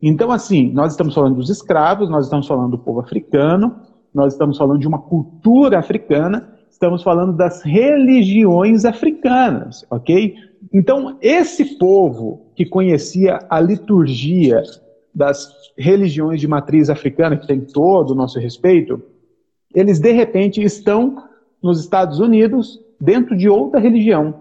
Então, 0.00 0.30
assim, 0.30 0.70
nós 0.72 0.92
estamos 0.92 1.14
falando 1.14 1.36
dos 1.36 1.48
escravos, 1.48 2.10
nós 2.10 2.26
estamos 2.26 2.46
falando 2.46 2.72
do 2.72 2.78
povo 2.78 3.00
africano, 3.00 3.76
nós 4.12 4.34
estamos 4.34 4.58
falando 4.58 4.80
de 4.80 4.86
uma 4.86 4.98
cultura 4.98 5.78
africana, 5.78 6.52
estamos 6.70 7.02
falando 7.02 7.32
das 7.32 7.62
religiões 7.62 8.84
africanas, 8.84 9.86
ok? 9.90 10.34
Então, 10.72 11.16
esse 11.22 11.78
povo 11.78 12.52
que 12.54 12.66
conhecia 12.66 13.38
a 13.48 13.58
liturgia 13.58 14.62
das 15.14 15.48
religiões 15.76 16.40
de 16.40 16.48
matriz 16.48 16.88
africana, 16.88 17.36
que 17.36 17.46
tem 17.46 17.60
todo 17.60 18.10
o 18.10 18.14
nosso 18.14 18.38
respeito, 18.38 19.02
eles 19.74 19.98
de 19.98 20.12
repente 20.12 20.62
estão 20.62 21.24
nos 21.62 21.80
Estados 21.80 22.18
Unidos 22.18 22.80
dentro 23.00 23.36
de 23.36 23.48
outra 23.48 23.80
religião. 23.80 24.34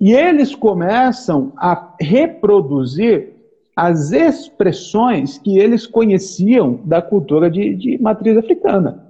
E 0.00 0.12
eles 0.12 0.54
começam 0.54 1.52
a 1.56 1.94
reproduzir 2.00 3.34
as 3.74 4.12
expressões 4.12 5.38
que 5.38 5.58
eles 5.58 5.86
conheciam 5.86 6.80
da 6.84 7.00
cultura 7.00 7.50
de, 7.50 7.74
de 7.74 7.98
matriz 8.00 8.36
africana. 8.36 9.06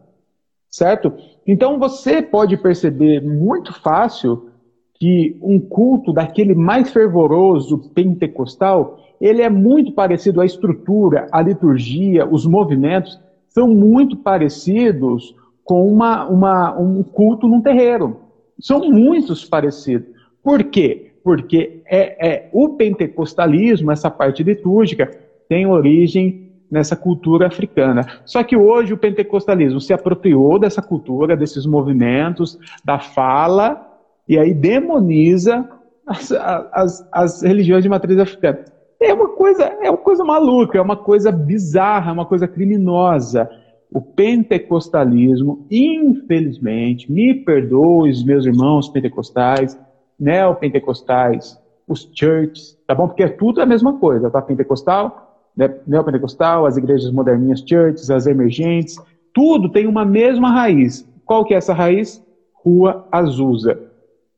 Certo? 0.68 1.12
Então 1.46 1.78
você 1.78 2.20
pode 2.20 2.56
perceber 2.58 3.22
muito 3.22 3.72
fácil 3.72 4.50
que 4.94 5.38
um 5.40 5.58
culto 5.58 6.12
daquele 6.12 6.54
mais 6.54 6.90
fervoroso 6.90 7.78
pentecostal, 7.94 8.98
ele 9.20 9.42
é 9.42 9.50
muito 9.50 9.92
parecido 9.92 10.40
à 10.40 10.46
estrutura, 10.46 11.26
à 11.32 11.42
liturgia, 11.42 12.26
os 12.26 12.46
movimentos 12.46 13.18
são 13.48 13.68
muito 13.68 14.16
parecidos 14.16 15.34
com 15.64 15.86
uma, 15.86 16.26
uma, 16.26 16.78
um 16.78 17.02
culto 17.02 17.48
num 17.48 17.60
terreiro. 17.60 18.20
São 18.60 18.80
muitos 18.90 19.44
parecidos. 19.44 20.08
Por 20.42 20.64
quê? 20.64 21.12
Porque 21.22 21.82
é, 21.86 22.28
é, 22.28 22.50
o 22.52 22.70
pentecostalismo, 22.70 23.90
essa 23.90 24.10
parte 24.10 24.42
litúrgica, 24.42 25.10
tem 25.48 25.66
origem 25.66 26.48
nessa 26.70 26.94
cultura 26.94 27.46
africana. 27.46 28.06
Só 28.24 28.42
que 28.42 28.56
hoje 28.56 28.92
o 28.92 28.98
pentecostalismo 28.98 29.80
se 29.80 29.92
apropriou 29.92 30.58
dessa 30.58 30.82
cultura, 30.82 31.36
desses 31.36 31.66
movimentos, 31.66 32.58
da 32.84 32.98
fala, 32.98 33.86
e 34.28 34.38
aí 34.38 34.52
demoniza 34.52 35.68
as, 36.06 36.32
as, 36.32 37.08
as 37.12 37.42
religiões 37.42 37.82
de 37.82 37.88
matriz 37.88 38.18
africana. 38.18 38.64
É 39.00 39.14
uma 39.14 39.28
coisa, 39.28 39.64
é 39.64 39.88
uma 39.88 39.98
coisa 39.98 40.24
maluca, 40.24 40.76
é 40.76 40.80
uma 40.80 40.96
coisa 40.96 41.30
bizarra, 41.30 42.10
é 42.10 42.12
uma 42.12 42.26
coisa 42.26 42.48
criminosa. 42.48 43.48
O 43.92 44.00
pentecostalismo, 44.00 45.66
infelizmente, 45.70 47.10
me 47.10 47.32
perdoe 47.32 48.10
os 48.10 48.24
meus 48.24 48.44
irmãos 48.44 48.88
pentecostais, 48.88 49.78
neopentecostais, 50.18 51.58
os 51.86 52.10
churches, 52.12 52.76
tá 52.86 52.94
bom? 52.94 53.06
Porque 53.06 53.22
é 53.22 53.28
tudo 53.28 53.62
a 53.62 53.66
mesma 53.66 53.98
coisa, 53.98 54.30
tá? 54.30 54.42
Pentecostal, 54.42 55.46
né? 55.56 55.74
neopentecostal, 55.86 56.66
as 56.66 56.76
igrejas 56.76 57.10
moderninhas 57.10 57.60
churches, 57.60 58.10
as 58.10 58.26
emergentes, 58.26 58.96
tudo 59.32 59.70
tem 59.70 59.86
uma 59.86 60.04
mesma 60.04 60.50
raiz. 60.50 61.08
Qual 61.24 61.44
que 61.44 61.54
é 61.54 61.56
essa 61.56 61.72
raiz? 61.72 62.22
Rua 62.52 63.06
Azusa. 63.10 63.80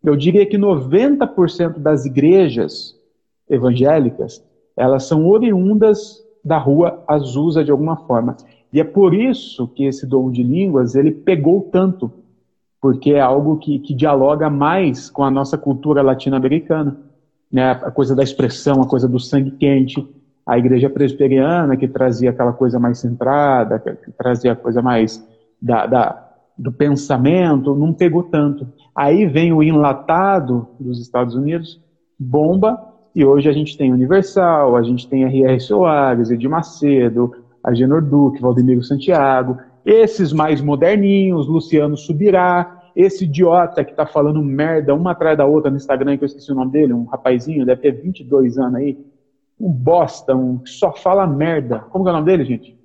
Eu 0.05 0.15
diria 0.17 0.47
que 0.47 0.57
90% 0.57 1.79
das 1.79 2.05
igrejas 2.05 2.95
evangélicas, 3.49 4.45
elas 4.81 5.05
são 5.05 5.29
oriundas 5.29 6.25
da 6.43 6.57
rua 6.57 7.05
Azusa 7.07 7.63
de 7.63 7.71
alguma 7.71 7.97
forma. 7.97 8.37
E 8.73 8.81
é 8.81 8.85
por 8.85 9.13
isso 9.13 9.69
que 9.69 9.85
esse 9.85 10.07
dom 10.07 10.31
de 10.31 10.43
línguas, 10.43 10.95
ele 10.95 11.11
pegou 11.11 11.69
tanto, 11.71 12.11
porque 12.81 13.13
é 13.13 13.21
algo 13.21 13.59
que, 13.59 13.79
que 13.81 13.93
dialoga 13.93 14.49
mais 14.49 15.11
com 15.11 15.23
a 15.23 15.31
nossa 15.31 15.59
cultura 15.59 16.01
latino-americana. 16.01 16.97
Né? 17.53 17.71
A 17.71 17.91
coisa 17.91 18.17
da 18.17 18.23
expressão, 18.23 18.81
a 18.81 18.89
coisa 18.89 19.07
do 19.07 19.21
sangue 19.21 19.51
quente, 19.51 20.09
a 20.47 20.57
igreja 20.57 20.89
presbiteriana 20.89 21.77
que 21.77 21.87
trazia 21.87 22.31
aquela 22.31 22.53
coisa 22.53 22.79
mais 22.79 22.99
centrada, 22.99 23.79
que 23.79 24.11
trazia 24.13 24.53
a 24.53 24.57
coisa 24.57 24.81
mais 24.81 25.23
da, 25.61 25.85
da 25.85 26.27
do 26.57 26.71
pensamento, 26.71 27.75
não 27.75 27.93
pegou 27.93 28.23
tanto. 28.23 28.67
Aí 28.95 29.27
vem 29.27 29.53
o 29.53 29.63
enlatado 29.63 30.69
dos 30.79 31.01
Estados 31.01 31.35
Unidos, 31.35 31.81
bomba, 32.19 32.90
e 33.15 33.25
hoje 33.25 33.49
a 33.49 33.53
gente 33.53 33.77
tem 33.77 33.93
Universal, 33.93 34.77
a 34.77 34.83
gente 34.83 35.09
tem 35.09 35.25
R.R. 35.25 35.61
Soares, 35.61 36.31
Edir 36.31 36.49
Macedo, 36.49 37.33
Agenor 37.63 38.03
Duque, 38.03 38.41
Valdemiro 38.41 38.83
Santiago, 38.83 39.59
esses 39.85 40.33
mais 40.33 40.61
moderninhos, 40.61 41.47
Luciano 41.49 41.97
Subirá, 41.97 42.81
esse 42.95 43.25
idiota 43.25 43.85
que 43.85 43.95
tá 43.95 44.07
falando 44.07 44.43
merda 44.43 44.95
uma 44.95 45.13
atrás 45.13 45.37
da 45.37 45.47
outra 45.47 45.71
no 45.71 45.77
Instagram, 45.77 46.17
que 46.17 46.25
eu 46.25 46.27
esqueci 46.27 46.51
o 46.53 46.55
nome 46.55 46.73
dele, 46.73 46.93
um 46.93 47.05
rapazinho, 47.05 47.67
deve 47.67 47.81
ter 47.81 47.93
22 47.93 48.59
anos 48.59 48.75
aí, 48.77 48.99
um 49.59 49.71
bosta, 49.71 50.35
um 50.35 50.59
que 50.59 50.71
só 50.71 50.93
fala 50.93 51.27
merda. 51.27 51.81
Como 51.91 52.05
que 52.05 52.09
é 52.09 52.13
o 52.13 52.17
nome 52.17 52.27
dele, 52.27 52.45
gente? 52.45 52.79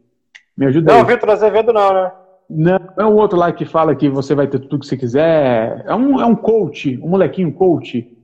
Me 0.57 0.65
ajuda 0.65 0.91
não, 0.91 0.99
aí. 0.99 1.01
Não, 1.01 1.09
Vitor 1.09 1.29
Azevedo 1.29 1.73
não, 1.73 1.93
né? 1.93 2.11
Não, 2.47 2.79
é 2.99 3.05
o 3.05 3.15
outro 3.15 3.37
lá 3.37 3.51
que 3.51 3.65
fala 3.65 3.95
que 3.95 4.07
você 4.07 4.35
vai 4.35 4.47
ter 4.47 4.59
tudo 4.59 4.79
que 4.79 4.85
você 4.85 4.97
quiser. 4.97 5.83
É 5.87 5.95
um, 5.95 6.21
é 6.21 6.25
um 6.25 6.35
coach, 6.35 6.99
um 7.01 7.09
molequinho 7.09 7.51
coach. 7.51 8.14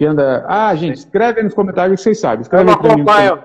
Que 0.00 0.06
anda. 0.06 0.46
Ah, 0.48 0.74
gente, 0.74 0.96
escreve 0.96 1.40
aí 1.40 1.44
nos 1.44 1.52
comentários 1.52 2.00
que 2.00 2.04
vocês 2.04 2.18
sabem. 2.18 2.40
Escreve 2.40 2.62
eu 2.62 2.66
não 2.68 2.72
acompanho. 2.72 3.44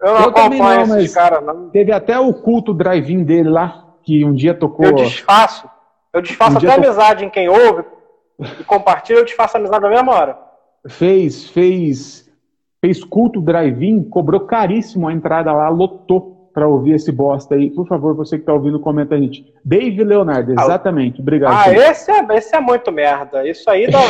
Eu 0.00 0.14
não 0.14 0.20
eu 0.22 0.28
acompanho 0.30 0.86
não, 0.86 0.98
esses 0.98 1.14
caras, 1.14 1.44
não. 1.44 1.68
Teve 1.68 1.92
até 1.92 2.18
o 2.18 2.32
culto 2.32 2.72
drive-in 2.72 3.22
dele 3.22 3.50
lá, 3.50 3.84
que 4.02 4.24
um 4.24 4.32
dia 4.32 4.54
tocou. 4.54 4.86
Eu 4.86 4.94
desfaço. 4.94 5.68
Eu 6.10 6.22
desfaço 6.22 6.54
um 6.54 6.56
até 6.56 6.72
amizade 6.72 7.22
em 7.26 7.28
quem 7.28 7.50
ouve 7.50 7.84
e 8.38 8.64
compartilha, 8.64 9.18
eu 9.18 9.26
desfaço 9.26 9.58
amizade 9.58 9.82
na 9.82 9.90
mesma 9.90 10.14
hora. 10.14 10.38
Fez, 10.88 11.50
fez, 11.50 12.26
fez 12.80 13.04
culto 13.04 13.38
drive-in, 13.38 14.02
cobrou 14.02 14.40
caríssimo 14.46 15.06
a 15.06 15.12
entrada 15.12 15.52
lá, 15.52 15.68
lotou 15.68 16.39
para 16.52 16.66
ouvir 16.66 16.94
esse 16.94 17.12
bosta 17.12 17.54
aí. 17.54 17.70
Por 17.70 17.86
favor, 17.86 18.14
você 18.14 18.36
que 18.36 18.42
está 18.42 18.52
ouvindo, 18.52 18.80
comenta 18.80 19.14
a 19.14 19.18
gente. 19.18 19.52
Dave 19.64 20.02
Leonardo, 20.02 20.52
exatamente. 20.52 21.20
Obrigado. 21.20 21.54
Ah, 21.54 21.72
esse 21.72 22.10
é, 22.10 22.26
esse 22.36 22.54
é 22.54 22.60
muito 22.60 22.90
merda. 22.90 23.46
Isso 23.48 23.68
aí 23.70 23.90
dá, 23.90 24.00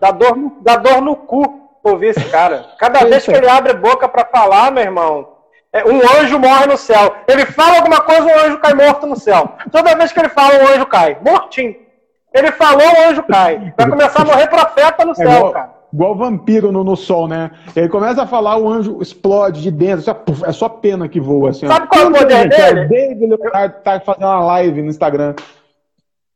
dá, 0.00 0.10
dor, 0.10 0.36
no, 0.36 0.56
dá 0.60 0.76
dor 0.76 1.00
no 1.00 1.16
cu 1.16 1.68
ouvir 1.82 2.08
esse 2.08 2.24
cara. 2.26 2.66
Cada 2.78 3.00
vez 3.04 3.24
que 3.24 3.32
ele 3.32 3.48
abre 3.48 3.74
boca 3.74 4.08
para 4.08 4.24
falar, 4.24 4.70
meu 4.70 4.82
irmão, 4.82 5.28
é, 5.72 5.84
um 5.84 6.00
anjo 6.20 6.38
morre 6.38 6.66
no 6.66 6.76
céu. 6.76 7.14
Ele 7.26 7.44
fala 7.46 7.76
alguma 7.76 8.00
coisa, 8.00 8.24
um 8.24 8.46
anjo 8.46 8.58
cai 8.58 8.74
morto 8.74 9.06
no 9.06 9.16
céu. 9.16 9.52
Toda 9.70 9.96
vez 9.96 10.12
que 10.12 10.20
ele 10.20 10.28
fala, 10.28 10.62
um 10.62 10.68
anjo 10.68 10.86
cai. 10.86 11.18
Mortinho. 11.24 11.76
Ele 12.32 12.52
falou, 12.52 12.86
o 12.86 13.10
anjo 13.10 13.22
cai. 13.22 13.72
Vai 13.76 13.88
começar 13.88 14.22
a 14.22 14.24
morrer 14.24 14.46
profeta 14.48 15.04
no 15.04 15.12
é 15.12 15.14
céu, 15.14 15.48
é 15.48 15.52
cara. 15.52 15.77
Igual 15.92 16.14
vampiro 16.16 16.70
no, 16.70 16.84
no 16.84 16.96
sol, 16.96 17.26
né? 17.26 17.50
Ele 17.74 17.88
começa 17.88 18.22
a 18.22 18.26
falar, 18.26 18.58
o 18.58 18.68
anjo 18.68 19.00
explode 19.00 19.62
de 19.62 19.70
dentro. 19.70 20.02
Só, 20.02 20.12
puf, 20.12 20.44
é 20.44 20.52
só 20.52 20.68
pena 20.68 21.08
que 21.08 21.18
voa. 21.18 21.50
Assim, 21.50 21.66
Sabe 21.66 21.86
ó. 21.86 21.88
qual 21.88 22.02
é 22.02 22.08
o 22.08 22.12
poder 22.12 22.48
dele? 22.48 22.84
David 22.84 23.26
Leonardo 23.26 23.74
tá 23.82 23.98
fazendo 24.00 24.24
uma 24.24 24.44
live 24.44 24.82
no 24.82 24.90
Instagram. 24.90 25.34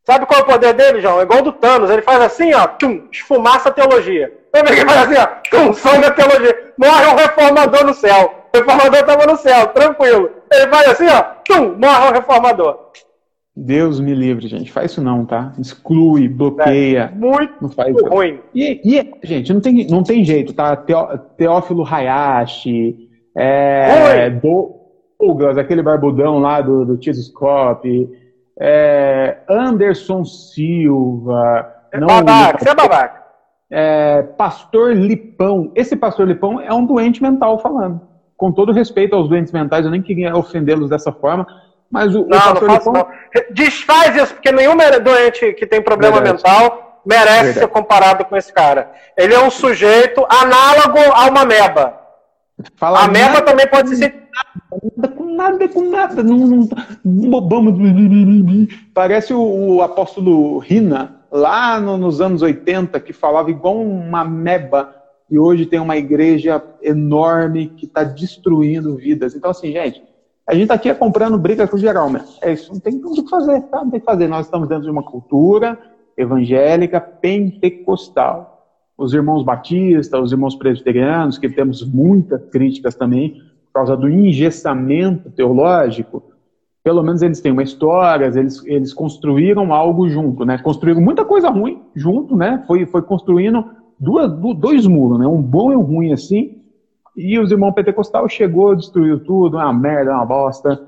Sabe 0.04 0.26
qual 0.26 0.40
é 0.40 0.42
o 0.42 0.46
poder 0.46 0.72
dele, 0.72 1.00
João? 1.00 1.20
É 1.20 1.22
igual 1.22 1.42
do 1.42 1.52
Thanos. 1.52 1.90
Ele 1.90 2.02
faz 2.02 2.20
assim, 2.22 2.52
ó, 2.54 2.66
tum, 2.66 3.06
esfumaça 3.12 3.68
a 3.68 3.72
teologia. 3.72 4.32
Ele 4.54 4.84
faz 4.84 5.10
assim, 5.10 5.20
ó, 5.20 5.26
tum, 5.50 5.72
som 5.74 6.00
da 6.00 6.10
teologia. 6.10 6.72
Morre 6.76 7.06
um 7.06 7.16
reformador 7.16 7.84
no 7.84 7.94
céu. 7.94 8.34
O 8.52 8.58
reformador 8.58 9.00
estava 9.00 9.26
no 9.26 9.36
céu, 9.36 9.68
tranquilo. 9.68 10.30
Ele 10.50 10.66
faz 10.68 10.88
assim, 10.88 11.06
ó, 11.08 11.22
tum, 11.44 11.76
morre 11.78 12.08
o 12.08 12.12
reformador. 12.12 12.78
Deus 13.54 14.00
me 14.00 14.14
livre, 14.14 14.48
gente. 14.48 14.72
Faz 14.72 14.92
isso 14.92 15.02
não, 15.02 15.26
tá? 15.26 15.52
Exclui, 15.58 16.26
bloqueia. 16.26 17.12
É, 17.12 17.14
muito 17.14 17.54
não 17.60 17.68
faz 17.68 17.94
ruim. 18.02 18.40
E, 18.54 18.80
e, 18.82 19.26
gente, 19.26 19.52
não 19.52 19.60
tem, 19.60 19.86
não 19.88 20.02
tem 20.02 20.24
jeito, 20.24 20.54
tá? 20.54 20.74
Teó, 20.74 21.18
Teófilo 21.36 21.86
Hayashi, 21.86 23.08
é, 23.36 24.30
Douglas, 24.30 25.58
aquele 25.58 25.82
barbudão 25.82 26.38
lá 26.38 26.62
do, 26.62 26.84
do 26.86 26.98
é, 28.58 29.38
Anderson 29.48 30.24
Silva. 30.24 31.70
É 31.92 32.00
não, 32.00 32.06
babaca, 32.06 32.58
você 32.58 32.70
é 32.70 32.74
babaca. 32.74 33.22
É, 33.70 34.22
Pastor 34.22 34.96
Lipão. 34.96 35.70
Esse 35.74 35.94
Pastor 35.94 36.26
Lipão 36.26 36.58
é 36.58 36.72
um 36.72 36.86
doente 36.86 37.22
mental 37.22 37.58
falando 37.58 38.12
com 38.42 38.50
todo 38.50 38.72
respeito 38.72 39.14
aos 39.14 39.28
doentes 39.28 39.52
mentais, 39.52 39.84
eu 39.84 39.90
nem 39.92 40.02
queria 40.02 40.36
ofendê-los 40.36 40.90
dessa 40.90 41.12
forma, 41.12 41.46
mas 41.92 42.14
o, 42.14 42.26
não, 42.26 42.38
o 42.38 42.54
não 42.54 42.74
faço, 42.74 42.90
não. 42.90 43.06
Desfaz 43.50 44.16
isso, 44.16 44.32
porque 44.32 44.50
nenhum 44.50 44.74
doente 45.04 45.52
que 45.52 45.66
tem 45.66 45.82
problema 45.82 46.22
Verdade. 46.22 46.42
mental 46.42 47.02
merece 47.04 47.34
Verdade. 47.34 47.58
ser 47.58 47.68
comparado 47.68 48.24
com 48.24 48.34
esse 48.34 48.50
cara. 48.50 48.90
Ele 49.14 49.34
é 49.34 49.40
um 49.40 49.50
sujeito 49.50 50.26
análogo 50.26 50.98
a 51.12 51.26
uma 51.26 51.44
meba. 51.44 52.00
Fala 52.76 53.04
a 53.04 53.08
meba 53.08 53.42
também 53.42 53.66
pode 53.66 53.94
ser. 53.94 54.22
Nada 54.96 55.14
com 55.14 55.34
nada, 55.34 55.68
com 55.68 55.90
nada. 55.90 56.22
Não, 56.22 56.38
não, 56.38 56.68
bobamos. 57.04 57.74
Parece 58.94 59.34
o, 59.34 59.40
o 59.76 59.82
apóstolo 59.82 60.58
Rina, 60.60 61.16
lá 61.30 61.78
no, 61.78 61.98
nos 61.98 62.22
anos 62.22 62.40
80, 62.40 62.98
que 63.00 63.12
falava 63.12 63.50
igual 63.50 63.76
uma 63.76 64.24
meba 64.24 64.96
e 65.30 65.38
hoje 65.38 65.66
tem 65.66 65.78
uma 65.78 65.96
igreja 65.98 66.62
enorme 66.82 67.68
que 67.76 67.84
está 67.84 68.02
destruindo 68.02 68.96
vidas. 68.96 69.34
Então, 69.34 69.50
assim, 69.50 69.72
gente, 69.72 70.02
a 70.46 70.54
gente 70.54 70.64
está 70.64 70.74
aqui 70.74 70.92
comprando 70.94 71.38
briga 71.38 71.68
com 71.68 71.76
geral, 71.76 72.10
né? 72.10 72.24
É 72.40 72.52
isso, 72.52 72.72
não 72.72 72.80
tem 72.80 72.94
o 72.96 73.12
que 73.12 73.28
fazer, 73.28 73.60
tá? 73.62 73.84
Não 73.84 73.90
tem 73.90 74.00
que 74.00 74.06
fazer. 74.06 74.26
Nós 74.28 74.46
estamos 74.46 74.68
dentro 74.68 74.84
de 74.84 74.90
uma 74.90 75.02
cultura 75.02 75.78
evangélica 76.16 77.00
pentecostal. 77.00 78.66
Os 78.98 79.14
irmãos 79.14 79.44
batistas, 79.44 80.20
os 80.20 80.32
irmãos 80.32 80.54
presbiterianos, 80.54 81.38
que 81.38 81.48
temos 81.48 81.84
muitas 81.84 82.44
críticas 82.50 82.94
também, 82.94 83.40
por 83.66 83.72
causa 83.74 83.96
do 83.96 84.08
engessamento 84.08 85.30
teológico, 85.30 86.22
pelo 86.84 87.02
menos 87.02 87.22
eles 87.22 87.40
têm 87.40 87.52
uma 87.52 87.62
história, 87.62 88.26
eles, 88.26 88.62
eles 88.66 88.92
construíram 88.92 89.72
algo 89.72 90.08
junto, 90.08 90.44
né? 90.44 90.58
Construíram 90.58 91.00
muita 91.00 91.24
coisa 91.24 91.48
ruim 91.48 91.80
junto, 91.94 92.36
né? 92.36 92.64
Foi, 92.66 92.84
foi 92.86 93.02
construindo 93.02 93.64
duas, 93.98 94.32
dois 94.56 94.86
muros, 94.86 95.20
né? 95.20 95.26
Um 95.26 95.40
bom 95.40 95.72
e 95.72 95.76
um 95.76 95.82
ruim 95.82 96.12
assim. 96.12 96.61
E 97.16 97.38
os 97.38 97.50
irmãos 97.50 97.72
pentecostal 97.72 98.28
chegou, 98.28 98.74
destruiu 98.74 99.22
tudo, 99.22 99.58
uma 99.58 99.72
merda, 99.72 100.12
uma 100.12 100.24
bosta. 100.24 100.86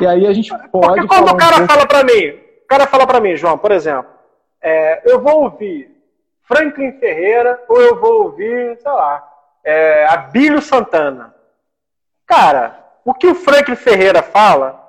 E 0.00 0.06
aí 0.06 0.26
a 0.26 0.32
gente 0.32 0.50
pode. 0.70 0.86
Porque 0.86 1.06
quando 1.06 1.30
o 1.30 1.36
cara 1.36 1.62
um 1.62 1.66
fala 1.66 1.86
para 1.86 2.02
mim, 2.02 2.28
o 2.30 2.66
cara 2.66 2.86
fala 2.86 3.06
para 3.06 3.20
mim, 3.20 3.36
João, 3.36 3.56
por 3.56 3.70
exemplo, 3.70 4.10
é, 4.60 5.02
eu 5.10 5.20
vou 5.20 5.44
ouvir 5.44 5.94
Franklin 6.42 6.92
Ferreira 6.98 7.62
ou 7.68 7.80
eu 7.80 8.00
vou 8.00 8.24
ouvir, 8.24 8.76
sei 8.80 8.90
lá, 8.90 9.26
é, 9.62 10.06
Abílio 10.06 10.60
Santana. 10.60 11.34
Cara, 12.26 12.84
o 13.04 13.14
que 13.14 13.26
o 13.26 13.34
Franklin 13.34 13.76
Ferreira 13.76 14.22
fala 14.22 14.82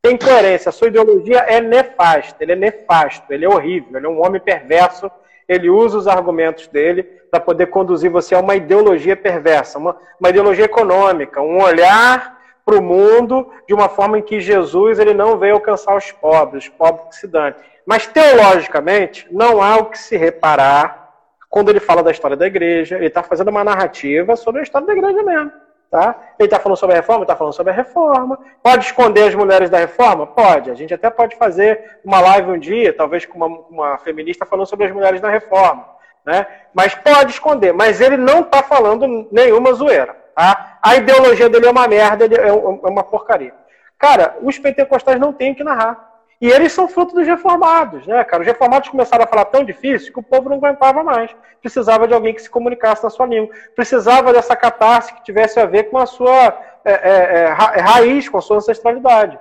tem 0.00 0.18
coerência. 0.18 0.68
A 0.68 0.72
sua 0.72 0.88
ideologia 0.88 1.38
é 1.38 1.60
nefasta, 1.60 2.42
ele 2.42 2.52
é 2.52 2.56
nefasto, 2.56 3.32
ele 3.32 3.46
é 3.46 3.48
horrível, 3.48 3.96
ele 3.96 4.06
é 4.06 4.08
um 4.08 4.22
homem 4.24 4.40
perverso 4.40 5.10
ele 5.48 5.68
usa 5.68 5.98
os 5.98 6.06
argumentos 6.06 6.66
dele 6.68 7.02
para 7.30 7.40
poder 7.40 7.66
conduzir 7.66 8.10
você 8.10 8.34
a 8.34 8.40
uma 8.40 8.54
ideologia 8.54 9.16
perversa, 9.16 9.78
uma, 9.78 9.96
uma 10.18 10.30
ideologia 10.30 10.64
econômica, 10.64 11.40
um 11.40 11.62
olhar 11.62 12.38
para 12.64 12.78
o 12.78 12.82
mundo 12.82 13.50
de 13.66 13.74
uma 13.74 13.88
forma 13.88 14.18
em 14.18 14.22
que 14.22 14.40
Jesus 14.40 14.98
ele 14.98 15.12
não 15.12 15.38
veio 15.38 15.54
alcançar 15.54 15.96
os 15.96 16.10
pobres, 16.12 16.64
os 16.64 16.70
pobres 16.70 17.08
que 17.08 17.16
se 17.16 17.26
dão. 17.26 17.54
Mas 17.86 18.06
teologicamente, 18.06 19.26
não 19.30 19.62
há 19.62 19.76
o 19.76 19.86
que 19.86 19.98
se 19.98 20.16
reparar 20.16 21.04
quando 21.50 21.68
ele 21.68 21.80
fala 21.80 22.02
da 22.02 22.10
história 22.10 22.36
da 22.36 22.46
igreja, 22.46 22.96
ele 22.96 23.06
está 23.06 23.22
fazendo 23.22 23.48
uma 23.48 23.62
narrativa 23.62 24.34
sobre 24.34 24.60
a 24.60 24.64
história 24.64 24.86
da 24.86 24.92
igreja 24.92 25.22
mesmo. 25.22 25.52
Tá? 25.94 26.16
Ele 26.40 26.48
está 26.48 26.58
falando 26.58 26.76
sobre 26.76 26.96
a 26.96 26.98
reforma, 26.98 27.22
está 27.22 27.36
falando 27.36 27.52
sobre 27.52 27.72
a 27.72 27.76
reforma. 27.76 28.36
Pode 28.60 28.86
esconder 28.86 29.28
as 29.28 29.34
mulheres 29.36 29.70
da 29.70 29.78
reforma? 29.78 30.26
Pode. 30.26 30.68
A 30.68 30.74
gente 30.74 30.92
até 30.92 31.08
pode 31.08 31.36
fazer 31.36 32.00
uma 32.04 32.18
live 32.18 32.50
um 32.50 32.58
dia, 32.58 32.92
talvez 32.92 33.24
com 33.24 33.36
uma, 33.36 33.46
uma 33.46 33.98
feminista 33.98 34.44
falando 34.44 34.66
sobre 34.66 34.86
as 34.86 34.92
mulheres 34.92 35.20
da 35.20 35.30
reforma. 35.30 35.88
Né? 36.26 36.48
Mas 36.74 36.96
pode 36.96 37.30
esconder. 37.30 37.72
Mas 37.72 38.00
ele 38.00 38.16
não 38.16 38.40
está 38.40 38.60
falando 38.60 39.28
nenhuma 39.30 39.72
zoeira. 39.72 40.16
Tá? 40.34 40.78
A 40.82 40.96
ideologia 40.96 41.48
dele 41.48 41.68
é 41.68 41.70
uma 41.70 41.86
merda, 41.86 42.24
é, 42.24 42.48
é 42.48 42.52
uma 42.52 43.04
porcaria. 43.04 43.54
Cara, 43.96 44.36
os 44.42 44.58
pentecostais 44.58 45.20
não 45.20 45.32
têm 45.32 45.52
o 45.52 45.54
que 45.54 45.62
narrar. 45.62 46.13
E 46.40 46.48
eles 46.48 46.72
são 46.72 46.88
fruto 46.88 47.14
dos 47.14 47.26
reformados, 47.26 48.06
né, 48.06 48.22
cara? 48.24 48.42
Os 48.42 48.46
reformados 48.46 48.88
começaram 48.88 49.24
a 49.24 49.26
falar 49.26 49.46
tão 49.46 49.64
difícil 49.64 50.12
que 50.12 50.18
o 50.18 50.22
povo 50.22 50.48
não 50.48 50.56
aguentava 50.56 51.02
mais. 51.02 51.34
Precisava 51.60 52.08
de 52.08 52.14
alguém 52.14 52.34
que 52.34 52.42
se 52.42 52.50
comunicasse 52.50 53.02
na 53.02 53.10
sua 53.10 53.26
língua. 53.26 53.54
Precisava 53.74 54.32
dessa 54.32 54.56
catarse 54.56 55.14
que 55.14 55.24
tivesse 55.24 55.60
a 55.60 55.66
ver 55.66 55.84
com 55.84 55.98
a 55.98 56.06
sua 56.06 56.58
é, 56.84 56.92
é, 56.92 56.92
é, 56.92 57.44
é 57.44 57.80
raiz, 57.80 58.28
com 58.28 58.38
a 58.38 58.42
sua 58.42 58.56
ancestralidade. 58.56 59.38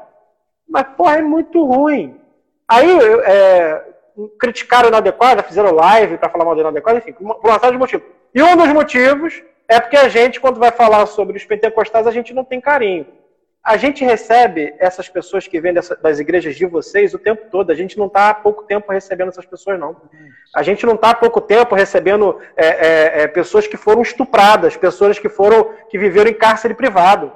Mas, 0.69 0.85
porra, 0.95 1.17
é 1.17 1.21
muito 1.21 1.65
ruim. 1.65 2.19
Aí, 2.67 2.97
é, 3.25 3.81
criticaram 4.39 4.87
inadequado, 4.87 5.43
fizeram 5.43 5.73
live 5.73 6.17
para 6.17 6.29
falar 6.29 6.45
mal 6.45 6.55
do 6.55 6.61
inadequado, 6.61 6.99
enfim, 6.99 7.13
por 7.13 7.39
uma 7.43 7.59
série 7.59 7.73
de 7.73 7.79
motivos. 7.79 8.07
E 8.33 8.41
um 8.41 8.55
dos 8.55 8.67
motivos 8.69 9.43
é 9.67 9.79
porque 9.79 9.97
a 9.97 10.07
gente, 10.07 10.39
quando 10.39 10.59
vai 10.59 10.71
falar 10.71 11.05
sobre 11.07 11.37
os 11.37 11.45
pentecostais, 11.45 12.07
a 12.07 12.11
gente 12.11 12.33
não 12.33 12.43
tem 12.43 12.61
carinho 12.61 13.05
a 13.63 13.77
gente 13.77 14.03
recebe 14.03 14.75
essas 14.77 15.07
pessoas 15.07 15.47
que 15.47 15.61
vêm 15.61 15.73
das 15.73 16.19
igrejas 16.19 16.55
de 16.57 16.65
vocês 16.65 17.13
o 17.13 17.17
tempo 17.17 17.45
todo. 17.49 17.71
A 17.71 17.75
gente 17.75 17.97
não 17.97 18.07
está 18.07 18.29
há 18.29 18.33
pouco 18.33 18.63
tempo 18.63 18.91
recebendo 18.91 19.29
essas 19.29 19.45
pessoas, 19.45 19.79
não. 19.79 19.95
A 20.53 20.61
gente 20.61 20.85
não 20.85 20.95
está 20.95 21.11
há 21.11 21.15
pouco 21.15 21.39
tempo 21.39 21.73
recebendo 21.73 22.41
é, 22.57 22.67
é, 22.67 23.21
é, 23.21 23.27
pessoas 23.27 23.65
que 23.65 23.77
foram 23.77 24.01
estupradas, 24.01 24.75
pessoas 24.75 25.17
que 25.17 25.29
foram 25.29 25.71
que 25.89 25.97
viveram 25.97 26.29
em 26.29 26.33
cárcere 26.33 26.73
privado. 26.73 27.31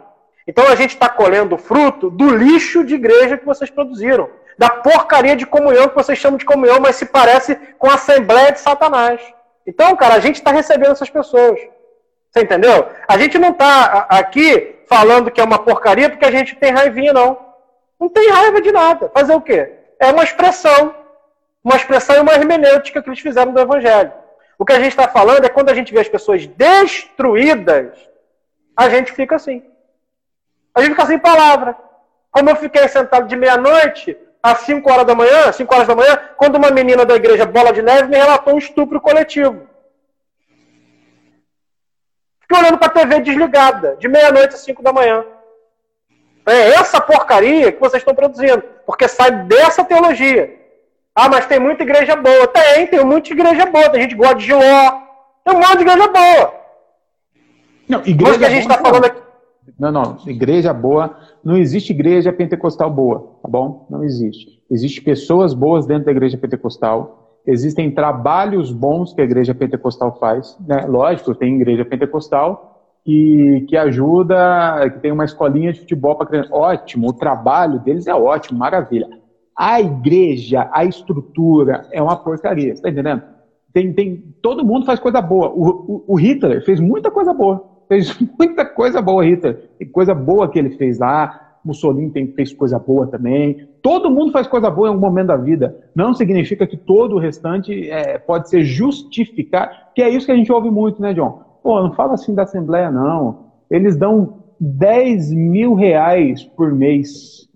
Então 0.46 0.68
a 0.68 0.76
gente 0.76 0.92
está 0.92 1.08
colhendo 1.08 1.58
fruto 1.58 2.10
do 2.10 2.36
lixo 2.36 2.84
de 2.84 2.96
igreja 2.96 3.38
que 3.38 3.46
vocês 3.46 3.70
produziram, 3.70 4.30
da 4.58 4.70
porcaria 4.70 5.36
de 5.36 5.46
comunhão 5.46 5.88
que 5.88 5.96
vocês 5.96 6.18
chamam 6.18 6.38
de 6.38 6.46
comunhão, 6.46 6.82
mas 6.82 6.98
se 6.98 7.06
parece 7.06 7.56
com 7.78 7.90
a 7.90 7.94
Assembleia 7.94 8.52
de 8.52 8.60
Satanás. 8.60 9.22
Então, 9.66 9.96
cara, 9.96 10.16
a 10.16 10.20
gente 10.20 10.36
está 10.36 10.52
recebendo 10.52 10.92
essas 10.92 11.10
pessoas. 11.10 11.58
Você 12.30 12.42
entendeu? 12.42 12.90
A 13.08 13.18
gente 13.18 13.38
não 13.40 13.52
está 13.52 14.08
aqui 14.10 14.77
falando 14.88 15.30
que 15.30 15.40
é 15.40 15.44
uma 15.44 15.60
porcaria 15.60 16.10
porque 16.10 16.26
a 16.26 16.32
gente 16.32 16.56
tem 16.56 16.72
raivinha, 16.72 17.14
não. 17.14 17.38
Não 18.00 18.10
tem 18.10 18.30
raiva 18.30 18.62
de 18.62 18.72
nada. 18.72 19.10
Fazer 19.14 19.34
o 19.34 19.42
quê? 19.42 19.74
É 20.00 20.12
uma 20.12 20.24
expressão. 20.24 20.96
Uma 21.64 21.76
expressão 21.76 22.16
e 22.16 22.20
uma 22.20 22.34
hermenêutica 22.34 23.02
que 23.02 23.10
eles 23.10 23.20
fizeram 23.20 23.52
do 23.52 23.60
Evangelho. 23.60 24.14
O 24.58 24.66
que 24.66 24.74
a 24.74 24.80
gente 24.80 24.90
está 24.90 25.08
falando 25.08 25.46
é 25.46 25.50
quando 25.50 25.70
a 25.70 25.74
gente 25.74 25.94
vê 25.94 26.00
as 26.00 26.10
pessoas 26.10 26.48
destruídas, 26.48 27.98
a 28.76 28.90
gente 28.90 29.12
fica 29.12 29.36
assim. 29.36 29.64
A 30.74 30.82
gente 30.82 30.92
fica 30.92 31.06
sem 31.06 31.20
palavra. 31.20 31.76
Como 32.32 32.50
eu 32.50 32.56
fiquei 32.56 32.88
sentado 32.88 33.28
de 33.28 33.36
meia-noite 33.36 34.18
às 34.42 34.60
5 34.60 34.92
horas 34.92 35.06
da 35.06 35.16
manhã, 35.16 35.52
5 35.52 35.74
horas 35.74 35.88
da 35.88 35.96
manhã, 35.96 36.18
quando 36.38 36.56
uma 36.56 36.72
menina 36.72 37.06
da 37.06 37.16
igreja 37.16 37.46
Bola 37.46 37.74
de 37.74 37.82
Neve 37.82 38.10
me 38.10 38.18
relatou 38.18 38.54
um 38.54 38.60
estupro 38.60 39.02
coletivo. 39.02 39.66
Fiquei 42.48 42.64
olhando 42.64 42.78
para 42.78 42.88
a 42.88 42.91
TV 42.91 43.20
desligada, 43.20 43.98
de 44.00 44.08
meia-noite 44.08 44.56
às 44.56 44.62
5 44.62 44.82
da 44.82 44.93
manhã. 44.93 45.24
É 46.45 46.70
essa 46.70 47.02
porcaria 47.02 47.74
que 47.74 47.80
vocês 47.80 48.02
estão 48.02 48.16
produzindo, 48.16 48.64
porque 48.86 49.06
sai 49.08 49.43
dessa 49.43 49.84
teologia. 49.84 50.56
Ah, 51.14 51.28
mas 51.28 51.45
tem 51.45 51.60
muita 51.60 51.84
igreja 51.84 52.16
boa. 52.16 52.48
Tem, 52.48 52.88
tem 52.88 53.04
muita 53.04 53.34
igreja 53.34 53.66
boa. 53.66 53.89
Tem 53.89 54.02
gente 54.04 54.12
que 54.12 54.22
gosta 54.22 54.36
de 54.36 54.45
Giló. 54.45 54.91
Tem 55.43 55.54
um 55.54 55.58
monte 55.58 55.78
de 55.78 55.82
igreja 55.82 56.08
boa. 56.08 56.54
Não, 57.89 58.00
igreja 58.02 58.32
mas 58.32 58.38
que 58.38 58.45
a 58.45 58.50
gente 58.50 58.62
está 58.62 58.78
falando 58.78 59.06
aqui. 59.06 59.22
Não, 59.80 59.91
não. 59.91 60.18
Igreja 60.26 60.72
boa. 60.72 61.18
Não 61.43 61.58
existe 61.58 61.91
igreja 61.91 62.32
pentecostal 62.32 62.89
boa, 62.89 63.39
tá 63.41 63.50
bom? 63.50 63.88
Não 63.89 64.04
existe. 64.04 64.64
Existem 64.70 65.04
pessoas 65.04 65.54
boas 65.54 65.86
dentro 65.86 66.06
da 66.06 66.12
igreja 66.12 66.38
pentecostal. 66.38 67.27
Existem 67.48 67.89
trabalhos 67.89 68.74
bons 68.74 69.14
que 69.14 69.22
a 69.22 69.24
igreja 69.24 69.56
pentecostal 69.56 70.18
faz. 70.20 70.58
Né? 70.68 70.86
Lógico, 70.86 71.34
tem 71.34 71.56
igreja 71.56 71.86
pentecostal 71.86 72.78
que, 73.06 73.66
que 73.70 73.78
ajuda, 73.78 74.89
que 74.91 75.00
tem 75.00 75.14
uma 75.14 75.24
escolinha 75.24 75.72
de 75.72 75.80
futebol 75.80 76.16
para 76.16 76.28
criança. 76.28 76.54
Ótimo, 76.54 77.08
o 77.08 77.14
trabalho 77.14 77.80
deles 77.80 78.06
é 78.06 78.14
ótimo, 78.14 78.60
maravilha. 78.60 79.08
A 79.56 79.80
igreja, 79.80 80.70
a 80.74 80.84
estrutura 80.84 81.88
é 81.93 82.04
uma 82.04 82.18
porcaria, 82.18 82.76
você 82.76 82.82
tá 82.82 82.89
entendendo? 82.89 83.24
Tem, 83.72 83.93
tem, 83.93 84.18
todo 84.41 84.66
mundo 84.66 84.86
faz 84.86 85.00
coisa 85.00 85.22
boa. 85.22 85.50
O, 85.50 85.70
o, 85.70 86.04
o 86.10 86.16
Hitler 86.16 86.66
fez 86.66 86.82
muita 86.82 87.10
coisa 87.10 87.34
boa. 87.34 87.64
Fez 87.88 88.14
muita 88.38 88.66
coisa 88.66 89.02
boa, 89.02 89.24
Hitler. 89.24 89.70
Tem 89.80 89.88
coisa 89.88 90.14
boa 90.14 90.50
que 90.50 90.60
ele 90.60 90.72
fez 90.72 91.00
lá. 91.00 91.47
Mussolini 91.68 92.09
tem, 92.09 92.28
fez 92.28 92.53
coisa 92.53 92.80
boa 92.80 93.05
também. 93.07 93.68
Todo 93.82 94.09
mundo 94.09 94.32
faz 94.32 94.47
coisa 94.47 94.70
boa 94.70 94.88
em 94.88 94.91
algum 94.91 95.05
momento 95.05 95.28
da 95.28 95.38
vida. 95.38 95.78
Não 95.93 96.13
significa 96.13 96.65
que 96.65 96.78
todo 96.78 97.15
o 97.15 97.20
restante 97.20 97.89
é, 97.89 98.18
pode 98.18 98.49
ser 98.49 98.63
justificado, 98.63 99.72
que 99.93 100.01
é 100.01 100.09
isso 100.09 100.26
que 100.26 100.32
a 100.32 100.36
gente 100.36 100.51
ouve 100.51 100.72
muito, 100.72 101.01
né, 101.01 101.13
John? 101.13 101.41
Pô, 101.61 101.82
não 101.82 101.93
fala 101.93 102.13
assim 102.13 102.34
da 102.34 102.43
Assembleia, 102.43 102.89
não. 102.89 103.47
Eles 103.70 103.97
dão 103.97 104.43
10 104.59 105.32
mil 105.34 105.74
reais 105.74 106.43
por 106.43 106.74
mês 106.74 107.47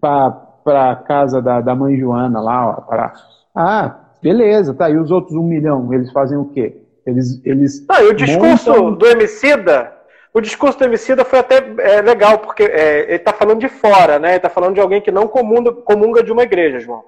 para 0.00 0.46
a 0.66 0.96
casa 0.96 1.40
da, 1.40 1.60
da 1.60 1.74
mãe 1.74 1.96
Joana 1.96 2.40
lá. 2.40 2.72
Pra... 2.82 3.12
Ah, 3.54 3.96
beleza, 4.22 4.74
tá. 4.74 4.90
E 4.90 4.96
os 4.96 5.10
outros 5.10 5.34
um 5.34 5.42
milhão, 5.42 5.92
eles 5.92 6.12
fazem 6.12 6.36
o 6.36 6.44
quê? 6.46 6.80
Eles, 7.06 7.40
eles 7.44 7.84
não, 7.86 8.02
e 8.02 8.08
o 8.08 8.14
discurso 8.14 8.70
montam... 8.70 8.94
do 8.94 9.06
Emicida, 9.06 9.92
o 10.34 10.40
discurso 10.40 10.76
do 10.76 10.84
Emicida 10.84 11.24
foi 11.24 11.38
até 11.38 11.64
é, 11.78 12.02
legal, 12.02 12.38
porque 12.38 12.64
é, 12.64 13.02
ele 13.02 13.14
está 13.14 13.32
falando 13.32 13.60
de 13.60 13.68
fora, 13.68 14.18
né? 14.18 14.30
Ele 14.30 14.36
está 14.38 14.50
falando 14.50 14.74
de 14.74 14.80
alguém 14.80 15.00
que 15.00 15.12
não 15.12 15.28
comunga, 15.28 15.72
comunga 15.72 16.24
de 16.24 16.32
uma 16.32 16.42
igreja, 16.42 16.80
João. 16.80 17.04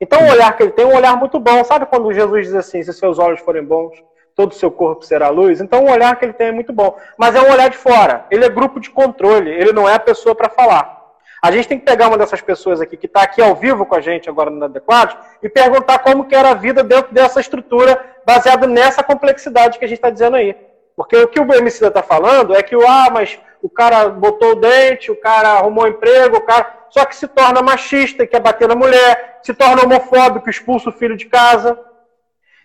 Então 0.00 0.22
o 0.22 0.30
olhar 0.30 0.56
que 0.56 0.62
ele 0.62 0.70
tem 0.70 0.84
é 0.84 0.88
um 0.88 0.96
olhar 0.96 1.16
muito 1.16 1.40
bom. 1.40 1.64
Sabe 1.64 1.86
quando 1.86 2.12
Jesus 2.12 2.46
diz 2.46 2.54
assim, 2.54 2.80
se 2.80 2.92
seus 2.94 3.18
olhos 3.18 3.40
forem 3.40 3.64
bons, 3.64 4.00
todo 4.36 4.52
o 4.52 4.54
seu 4.54 4.70
corpo 4.70 5.04
será 5.04 5.28
luz. 5.30 5.60
Então 5.60 5.84
o 5.84 5.90
olhar 5.90 6.16
que 6.16 6.24
ele 6.24 6.32
tem 6.32 6.46
é 6.46 6.52
muito 6.52 6.72
bom. 6.72 6.96
Mas 7.18 7.34
é 7.34 7.40
um 7.40 7.50
olhar 7.50 7.68
de 7.68 7.76
fora. 7.76 8.24
Ele 8.30 8.44
é 8.44 8.48
grupo 8.48 8.78
de 8.78 8.88
controle, 8.88 9.50
ele 9.50 9.72
não 9.72 9.88
é 9.88 9.94
a 9.94 10.00
pessoa 10.00 10.32
para 10.32 10.48
falar. 10.48 11.00
A 11.42 11.50
gente 11.50 11.66
tem 11.66 11.78
que 11.78 11.84
pegar 11.84 12.06
uma 12.06 12.18
dessas 12.18 12.40
pessoas 12.40 12.80
aqui 12.80 12.96
que 12.96 13.06
está 13.06 13.22
aqui 13.22 13.42
ao 13.42 13.56
vivo 13.56 13.84
com 13.84 13.96
a 13.96 14.00
gente 14.00 14.28
agora 14.28 14.48
no 14.48 14.64
Adequado 14.64 15.18
e 15.42 15.48
perguntar 15.48 15.98
como 15.98 16.26
que 16.26 16.36
era 16.36 16.50
a 16.50 16.54
vida 16.54 16.84
dentro 16.84 17.12
dessa 17.12 17.40
estrutura 17.40 17.98
baseada 18.24 18.66
nessa 18.66 19.02
complexidade 19.02 19.78
que 19.78 19.84
a 19.84 19.88
gente 19.88 19.98
está 19.98 20.10
dizendo 20.10 20.36
aí. 20.36 20.54
Porque 20.96 21.16
o 21.16 21.28
que 21.28 21.40
o 21.40 21.44
BMC 21.44 21.86
está 21.86 22.02
falando 22.02 22.54
é 22.54 22.62
que 22.62 22.76
o 22.76 22.86
ah, 22.86 23.08
mas 23.10 23.38
o 23.62 23.68
cara 23.68 24.08
botou 24.08 24.52
o 24.52 24.54
dente, 24.56 25.10
o 25.10 25.20
cara 25.20 25.50
arrumou 25.50 25.84
um 25.84 25.88
emprego, 25.88 26.36
o 26.36 26.42
cara 26.42 26.80
só 26.90 27.04
que 27.04 27.14
se 27.14 27.28
torna 27.28 27.62
machista 27.62 28.24
e 28.24 28.26
quer 28.26 28.40
bater 28.40 28.68
na 28.68 28.74
mulher, 28.74 29.38
se 29.42 29.54
torna 29.54 29.84
homofóbico, 29.84 30.50
expulsa 30.50 30.90
o 30.90 30.92
filho 30.92 31.16
de 31.16 31.26
casa. 31.26 31.78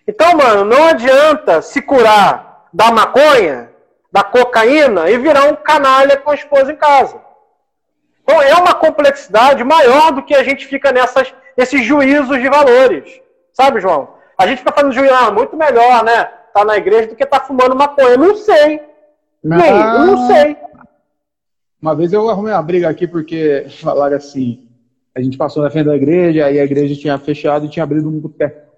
Então, 0.06 0.36
mano, 0.36 0.64
não 0.64 0.88
adianta 0.88 1.62
se 1.62 1.80
curar 1.80 2.66
da 2.72 2.90
maconha, 2.90 3.70
da 4.10 4.22
cocaína 4.22 5.08
e 5.10 5.18
virar 5.18 5.44
um 5.44 5.56
canalha 5.56 6.16
com 6.16 6.30
a 6.30 6.34
esposa 6.34 6.72
em 6.72 6.76
casa. 6.76 7.20
Então, 8.22 8.42
é 8.42 8.54
uma 8.54 8.74
complexidade 8.74 9.62
maior 9.62 10.10
do 10.10 10.22
que 10.22 10.34
a 10.34 10.42
gente 10.42 10.66
fica 10.66 10.90
nessas, 10.90 11.32
nesses 11.56 11.84
juízos 11.84 12.40
de 12.40 12.48
valores. 12.48 13.20
Sabe, 13.52 13.80
João? 13.80 14.14
A 14.36 14.46
gente 14.46 14.58
fica 14.58 14.72
fazendo 14.72 14.92
juízo, 14.92 15.14
ah, 15.14 15.30
muito 15.30 15.56
melhor, 15.56 16.04
né? 16.04 16.28
Tá 16.56 16.64
na 16.64 16.78
igreja 16.78 17.08
do 17.08 17.14
que 17.14 17.26
tá 17.26 17.38
fumando 17.38 17.76
maconha. 17.76 18.12
Eu 18.12 18.18
não 18.18 18.34
sei. 18.34 18.80
Não. 19.44 19.58
Nem, 19.58 19.70
eu 19.70 20.06
não 20.06 20.26
sei. 20.26 20.56
Uma 21.82 21.94
vez 21.94 22.14
eu 22.14 22.30
arrumei 22.30 22.50
uma 22.50 22.62
briga 22.62 22.88
aqui 22.88 23.06
porque 23.06 23.66
falaram 23.68 24.16
assim: 24.16 24.66
a 25.14 25.20
gente 25.20 25.36
passou 25.36 25.62
na 25.62 25.68
frente 25.68 25.84
da 25.84 25.94
igreja, 25.94 26.46
aí 26.46 26.58
a 26.58 26.64
igreja 26.64 26.98
tinha 26.98 27.18
fechado 27.18 27.66
e 27.66 27.68
tinha 27.68 27.82
abrido 27.82 28.08
um 28.08 28.18
boteco. 28.18 28.72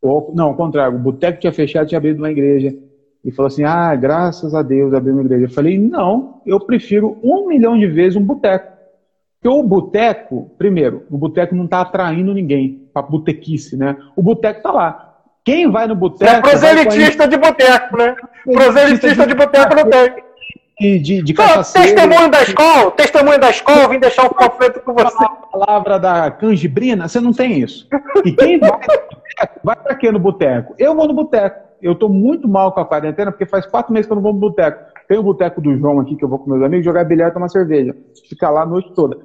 Ou, 0.00 0.32
não, 0.32 0.46
ao 0.46 0.54
contrário, 0.54 0.96
o 0.96 1.00
boteco 1.00 1.40
tinha 1.40 1.52
fechado 1.52 1.86
e 1.86 1.88
tinha 1.88 1.98
abrido 1.98 2.18
uma 2.18 2.30
igreja. 2.30 2.72
E 3.24 3.32
falou 3.32 3.48
assim: 3.48 3.64
ah, 3.64 3.96
graças 3.96 4.54
a 4.54 4.62
Deus 4.62 4.94
abriu 4.94 5.14
uma 5.14 5.24
igreja. 5.24 5.46
Eu 5.46 5.50
falei: 5.50 5.76
não, 5.76 6.40
eu 6.46 6.60
prefiro 6.60 7.18
um 7.20 7.48
milhão 7.48 7.76
de 7.76 7.88
vezes 7.88 8.14
um 8.14 8.24
boteco. 8.24 8.78
Porque 9.40 9.48
o 9.48 9.60
boteco, 9.64 10.52
primeiro, 10.56 11.02
o 11.10 11.18
boteco 11.18 11.52
não 11.52 11.64
está 11.64 11.80
atraindo 11.80 12.32
ninguém 12.32 12.88
para 12.92 13.02
botequice, 13.02 13.76
né? 13.76 13.96
O 14.14 14.22
boteco 14.22 14.58
está 14.58 14.70
lá. 14.70 15.07
Quem 15.48 15.70
vai 15.70 15.86
no 15.86 15.94
boteco. 15.94 16.30
É 16.30 16.40
proselitista 16.42 17.26
de 17.26 17.38
boteco, 17.38 17.96
né? 17.96 18.14
Proselitista 18.44 19.26
de 19.26 19.34
boteco 19.34 19.74
não 19.76 19.88
tem. 19.88 20.28
De, 20.78 20.98
de, 20.98 21.22
de 21.22 21.34
testemunho 21.34 22.30
da 22.30 22.42
escola, 22.42 22.90
testemunho 22.90 23.40
da 23.40 23.50
escola, 23.50 23.88
vim 23.88 23.98
deixar 23.98 24.26
um 24.26 24.28
panfleto 24.28 24.80
com 24.80 24.92
você. 24.92 25.24
A 25.24 25.28
palavra 25.28 25.98
da 25.98 26.30
canjibrina, 26.30 27.08
você 27.08 27.18
não 27.18 27.32
tem 27.32 27.60
isso. 27.60 27.88
E 28.26 28.30
quem 28.32 28.60
vai 28.60 28.78
vai 29.64 29.76
para 29.76 29.94
quê 29.94 30.12
no 30.12 30.18
boteco? 30.18 30.74
Eu 30.78 30.94
vou 30.94 31.08
no 31.08 31.14
boteco. 31.14 31.66
Eu 31.80 31.92
estou 31.92 32.10
muito 32.10 32.46
mal 32.46 32.72
com 32.72 32.80
a 32.80 32.84
quarentena, 32.84 33.32
porque 33.32 33.46
faz 33.46 33.64
quatro 33.64 33.90
meses 33.92 34.06
que 34.06 34.12
eu 34.12 34.16
não 34.16 34.22
vou 34.22 34.34
no 34.34 34.38
boteco. 34.38 34.84
Tem 35.08 35.18
o 35.18 35.22
boteco 35.22 35.62
do 35.62 35.74
João 35.78 36.00
aqui, 36.00 36.14
que 36.14 36.24
eu 36.24 36.28
vou 36.28 36.38
com 36.40 36.50
meus 36.50 36.62
amigos, 36.62 36.84
jogar 36.84 37.04
bilhar 37.04 37.30
e 37.30 37.32
tomar 37.32 37.48
cerveja. 37.48 37.96
Ficar 38.28 38.50
lá 38.50 38.62
a 38.62 38.66
noite 38.66 38.92
toda. 38.92 39.16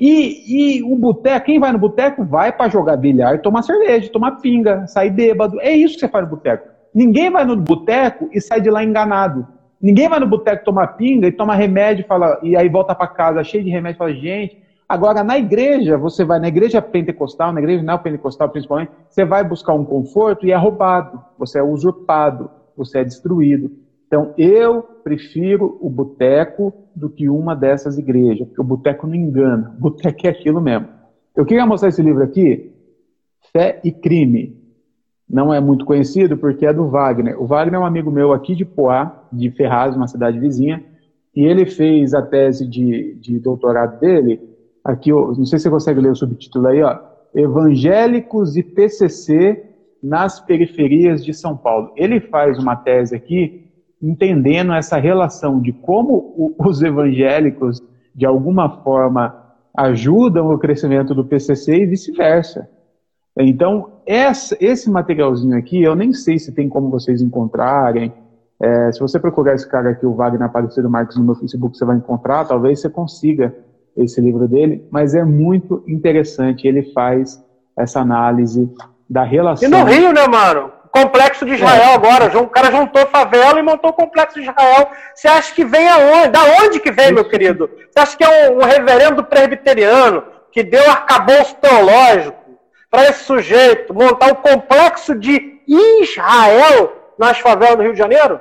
E, 0.00 0.78
e 0.78 0.82
o 0.82 0.96
boteco, 0.96 1.44
quem 1.44 1.60
vai 1.60 1.70
no 1.72 1.78
boteco 1.78 2.24
vai 2.24 2.50
para 2.50 2.70
jogar 2.70 2.96
bilhar 2.96 3.38
tomar 3.42 3.62
cerveja, 3.62 4.10
tomar 4.10 4.40
pinga, 4.40 4.86
sair 4.86 5.10
bêbado. 5.10 5.60
É 5.60 5.72
isso 5.72 5.94
que 5.94 6.00
você 6.00 6.08
faz 6.08 6.24
no 6.24 6.30
boteco. 6.30 6.68
Ninguém 6.94 7.30
vai 7.30 7.44
no 7.44 7.54
boteco 7.54 8.28
e 8.32 8.40
sai 8.40 8.62
de 8.62 8.70
lá 8.70 8.82
enganado. 8.82 9.46
Ninguém 9.80 10.08
vai 10.08 10.18
no 10.18 10.26
boteco 10.26 10.64
tomar 10.64 10.86
pinga 10.88 11.28
e 11.28 11.32
toma 11.32 11.54
remédio 11.54 12.06
fala, 12.06 12.38
e 12.42 12.56
aí 12.56 12.68
volta 12.68 12.94
para 12.94 13.06
casa 13.06 13.44
cheio 13.44 13.62
de 13.62 13.70
remédio 13.70 13.96
e 13.96 13.98
fala, 13.98 14.14
gente, 14.14 14.58
Agora, 14.90 15.22
na 15.22 15.38
igreja, 15.38 15.96
você 15.96 16.24
vai 16.24 16.40
na 16.40 16.48
igreja 16.48 16.82
pentecostal, 16.82 17.52
na 17.52 17.60
igreja 17.60 17.80
neopentecostal 17.80 18.48
principalmente, 18.48 18.90
você 19.08 19.24
vai 19.24 19.44
buscar 19.44 19.72
um 19.72 19.84
conforto 19.84 20.44
e 20.44 20.50
é 20.50 20.56
roubado, 20.56 21.22
você 21.38 21.60
é 21.60 21.62
usurpado, 21.62 22.50
você 22.76 22.98
é 22.98 23.04
destruído. 23.04 23.70
Então, 24.10 24.34
eu 24.36 24.82
prefiro 24.82 25.78
o 25.80 25.88
boteco 25.88 26.74
do 26.96 27.08
que 27.08 27.28
uma 27.28 27.54
dessas 27.54 27.96
igrejas, 27.96 28.48
porque 28.48 28.60
o 28.60 28.64
boteco 28.64 29.06
não 29.06 29.14
engana, 29.14 29.72
o 29.78 29.80
boteco 29.80 30.26
é 30.26 30.30
aquilo 30.30 30.60
mesmo. 30.60 30.88
Eu 31.36 31.46
queria 31.46 31.64
mostrar 31.64 31.90
esse 31.90 32.02
livro 32.02 32.24
aqui, 32.24 32.72
Fé 33.52 33.80
e 33.84 33.92
Crime. 33.92 34.58
Não 35.28 35.54
é 35.54 35.60
muito 35.60 35.84
conhecido 35.84 36.36
porque 36.36 36.66
é 36.66 36.72
do 36.72 36.88
Wagner. 36.88 37.40
O 37.40 37.46
Wagner 37.46 37.76
é 37.76 37.78
um 37.78 37.86
amigo 37.86 38.10
meu 38.10 38.32
aqui 38.32 38.56
de 38.56 38.64
Poá, 38.64 39.28
de 39.32 39.48
Ferraz, 39.52 39.94
uma 39.94 40.08
cidade 40.08 40.40
vizinha, 40.40 40.84
e 41.34 41.44
ele 41.44 41.64
fez 41.64 42.12
a 42.12 42.20
tese 42.20 42.66
de, 42.66 43.14
de 43.14 43.38
doutorado 43.38 44.00
dele 44.00 44.50
Aqui, 44.84 45.10
não 45.10 45.44
sei 45.44 45.58
se 45.58 45.64
você 45.64 45.70
consegue 45.70 46.00
ler 46.00 46.10
o 46.10 46.16
subtítulo 46.16 46.66
aí, 46.68 46.82
ó. 46.82 46.98
Evangélicos 47.34 48.56
e 48.56 48.62
PCC 48.62 49.62
nas 50.02 50.40
periferias 50.40 51.24
de 51.24 51.34
São 51.34 51.56
Paulo. 51.56 51.92
Ele 51.96 52.18
faz 52.18 52.58
uma 52.58 52.74
tese 52.74 53.14
aqui 53.14 53.69
entendendo 54.02 54.72
essa 54.72 54.96
relação 54.96 55.60
de 55.60 55.72
como 55.72 56.54
os 56.58 56.82
evangélicos, 56.82 57.82
de 58.14 58.24
alguma 58.24 58.82
forma, 58.82 59.36
ajudam 59.76 60.50
o 60.52 60.58
crescimento 60.58 61.14
do 61.14 61.24
PCC 61.24 61.82
e 61.82 61.86
vice-versa. 61.86 62.68
Então, 63.38 63.92
esse 64.06 64.90
materialzinho 64.90 65.56
aqui, 65.56 65.82
eu 65.82 65.94
nem 65.94 66.12
sei 66.12 66.38
se 66.38 66.52
tem 66.52 66.68
como 66.68 66.90
vocês 66.90 67.22
encontrarem. 67.22 68.12
É, 68.60 68.92
se 68.92 69.00
você 69.00 69.18
procurar 69.18 69.54
esse 69.54 69.68
cara 69.68 69.90
aqui, 69.90 70.04
o 70.04 70.14
Wagner 70.14 70.42
Aparecido 70.42 70.90
Marques, 70.90 71.16
no 71.16 71.24
meu 71.24 71.34
Facebook, 71.34 71.76
você 71.76 71.84
vai 71.84 71.96
encontrar, 71.96 72.44
talvez 72.44 72.80
você 72.80 72.90
consiga 72.90 73.54
esse 73.96 74.20
livro 74.20 74.46
dele, 74.46 74.86
mas 74.90 75.14
é 75.14 75.24
muito 75.24 75.82
interessante. 75.86 76.66
Ele 76.66 76.82
faz 76.92 77.42
essa 77.76 78.00
análise 78.00 78.70
da 79.08 79.22
relação. 79.22 79.68
E 79.68 79.70
no 79.70 79.84
Rio, 79.84 80.12
né, 80.12 80.26
mano? 80.26 80.79
Complexo 80.90 81.46
de 81.46 81.54
Israel 81.54 81.90
é. 81.90 81.94
agora. 81.94 82.38
O 82.38 82.48
cara 82.48 82.70
juntou 82.70 83.06
favela 83.06 83.58
e 83.58 83.62
montou 83.62 83.90
o 83.90 83.94
Complexo 83.94 84.40
de 84.40 84.48
Israel. 84.48 84.90
Você 85.14 85.28
acha 85.28 85.54
que 85.54 85.64
vem 85.64 85.88
aonde? 85.88 86.28
Da 86.28 86.42
onde 86.62 86.80
que 86.80 86.90
vem, 86.90 87.12
meu 87.12 87.28
querido? 87.28 87.70
Você 87.90 88.00
acha 88.00 88.16
que 88.16 88.24
é 88.24 88.50
um, 88.50 88.58
um 88.58 88.64
reverendo 88.64 89.24
presbiteriano 89.24 90.24
que 90.52 90.62
deu 90.62 90.82
arcabouço 90.90 91.54
teológico 91.56 92.38
para 92.90 93.08
esse 93.08 93.24
sujeito 93.24 93.94
montar 93.94 94.32
o 94.32 94.36
Complexo 94.36 95.14
de 95.14 95.60
Israel 96.02 96.92
nas 97.18 97.38
favelas 97.38 97.76
do 97.76 97.82
Rio 97.82 97.92
de 97.92 97.98
Janeiro? 97.98 98.40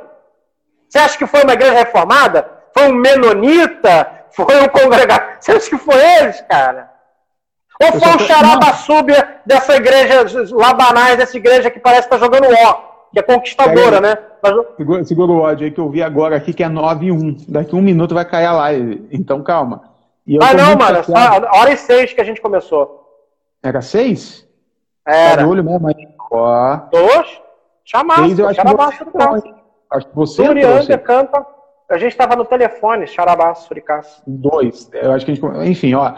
Você 0.88 0.98
acha 0.98 1.18
que 1.18 1.28
foi 1.28 1.44
uma 1.44 1.54
igreja 1.54 1.74
reformada? 1.74 2.50
Foi 2.74 2.88
um 2.88 2.96
menonita? 2.96 4.26
Foi 4.32 4.60
um 4.62 4.68
congregação. 4.68 5.28
Você 5.40 5.52
acha 5.52 5.70
que 5.70 5.78
foi 5.78 6.04
eles, 6.18 6.42
cara? 6.50 6.99
Ou 7.82 8.00
foi 8.00 8.16
o 8.16 8.20
xaraba 8.20 8.74
súbia 8.74 9.40
dessa 9.46 9.76
igreja, 9.76 10.26
Labanais, 10.52 11.18
dessa 11.18 11.38
igreja 11.38 11.72
que 11.72 11.80
parece 11.80 12.04
que 12.04 12.10
tá 12.10 12.18
jogando 12.18 12.46
ó, 12.46 12.74
que 13.14 13.20
é 13.20 13.22
conquistadora, 13.22 14.02
né? 14.02 14.18
Segura, 14.78 15.04
segura, 15.06 15.32
o 15.32 15.40
ódio 15.40 15.66
aí 15.66 15.72
que 15.72 15.80
eu 15.80 15.90
vi 15.90 16.04
agora 16.04 16.36
aqui, 16.36 16.54
que 16.54 16.64
é 16.64 16.68
9 16.70 17.06
e 17.06 17.12
1. 17.12 17.46
Daqui 17.48 17.76
um 17.76 17.82
minuto 17.82 18.14
vai 18.14 18.26
cair 18.26 18.46
a 18.46 18.54
live, 18.54 19.08
então 19.12 19.42
calma. 19.42 19.84
ah, 20.42 20.54
não, 20.54 20.76
mano, 20.76 20.98
é 20.98 21.04
só 21.04 21.14
hora 21.14 21.72
e 21.72 21.78
seis 21.78 22.14
que 22.14 22.22
a 22.22 22.24
gente 22.24 22.42
começou. 22.42 23.00
Era 23.64 23.82
seis? 23.82 24.46
Era. 25.06 25.44
Tá 25.44 25.48
olho 25.48 25.64
mesmo 25.64 25.88
aí. 25.88 26.08
Ó. 26.32 26.76
Dois? 26.92 27.42
Chamaço, 27.86 28.26
seis, 28.26 28.40
eu 28.40 28.48
acho 28.48 28.56
charabaço 28.56 29.06
que 29.06 30.16
você 30.16 30.44
Durianga 30.44 30.98
canta. 30.98 31.46
A 31.90 31.98
gente 31.98 32.12
estava 32.12 32.36
no 32.36 32.46
telefone, 32.46 33.08
charabaço, 33.08 33.68
fricaço. 33.68 34.22
Dois. 34.28 34.90
Eu 34.94 35.12
acho 35.12 35.26
que 35.26 35.32
a 35.32 35.36
gente. 35.36 35.68
Enfim, 35.68 35.96
ó. 35.96 36.14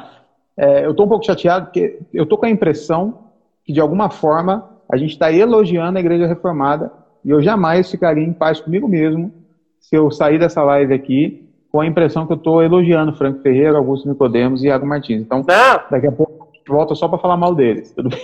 É, 0.61 0.85
eu 0.85 0.91
estou 0.91 1.07
um 1.07 1.09
pouco 1.09 1.25
chateado 1.25 1.65
porque 1.65 1.97
eu 2.13 2.21
estou 2.21 2.37
com 2.37 2.45
a 2.45 2.49
impressão 2.49 3.31
que, 3.65 3.73
de 3.73 3.81
alguma 3.81 4.11
forma, 4.11 4.69
a 4.87 4.95
gente 4.95 5.09
está 5.09 5.33
elogiando 5.33 5.97
a 5.97 5.99
Igreja 5.99 6.27
Reformada 6.27 6.91
e 7.25 7.31
eu 7.31 7.41
jamais 7.41 7.89
ficaria 7.89 8.23
em 8.23 8.31
paz 8.31 8.59
comigo 8.59 8.87
mesmo 8.87 9.33
se 9.79 9.95
eu 9.95 10.11
sair 10.11 10.37
dessa 10.37 10.61
live 10.61 10.93
aqui 10.93 11.49
com 11.71 11.81
a 11.81 11.87
impressão 11.87 12.27
que 12.27 12.33
eu 12.33 12.37
estou 12.37 12.61
elogiando 12.61 13.11
Franco 13.15 13.41
Ferreira, 13.41 13.75
Augusto 13.75 14.07
Nicodemos 14.07 14.63
e 14.63 14.67
Iago 14.67 14.85
Martins. 14.85 15.21
Então, 15.21 15.39
Não. 15.39 15.81
daqui 15.89 16.05
a 16.05 16.11
pouco 16.11 16.51
volta 16.67 16.93
só 16.93 17.07
para 17.07 17.17
falar 17.17 17.37
mal 17.37 17.55
deles. 17.55 17.91
Tudo 17.91 18.09
bem? 18.09 18.19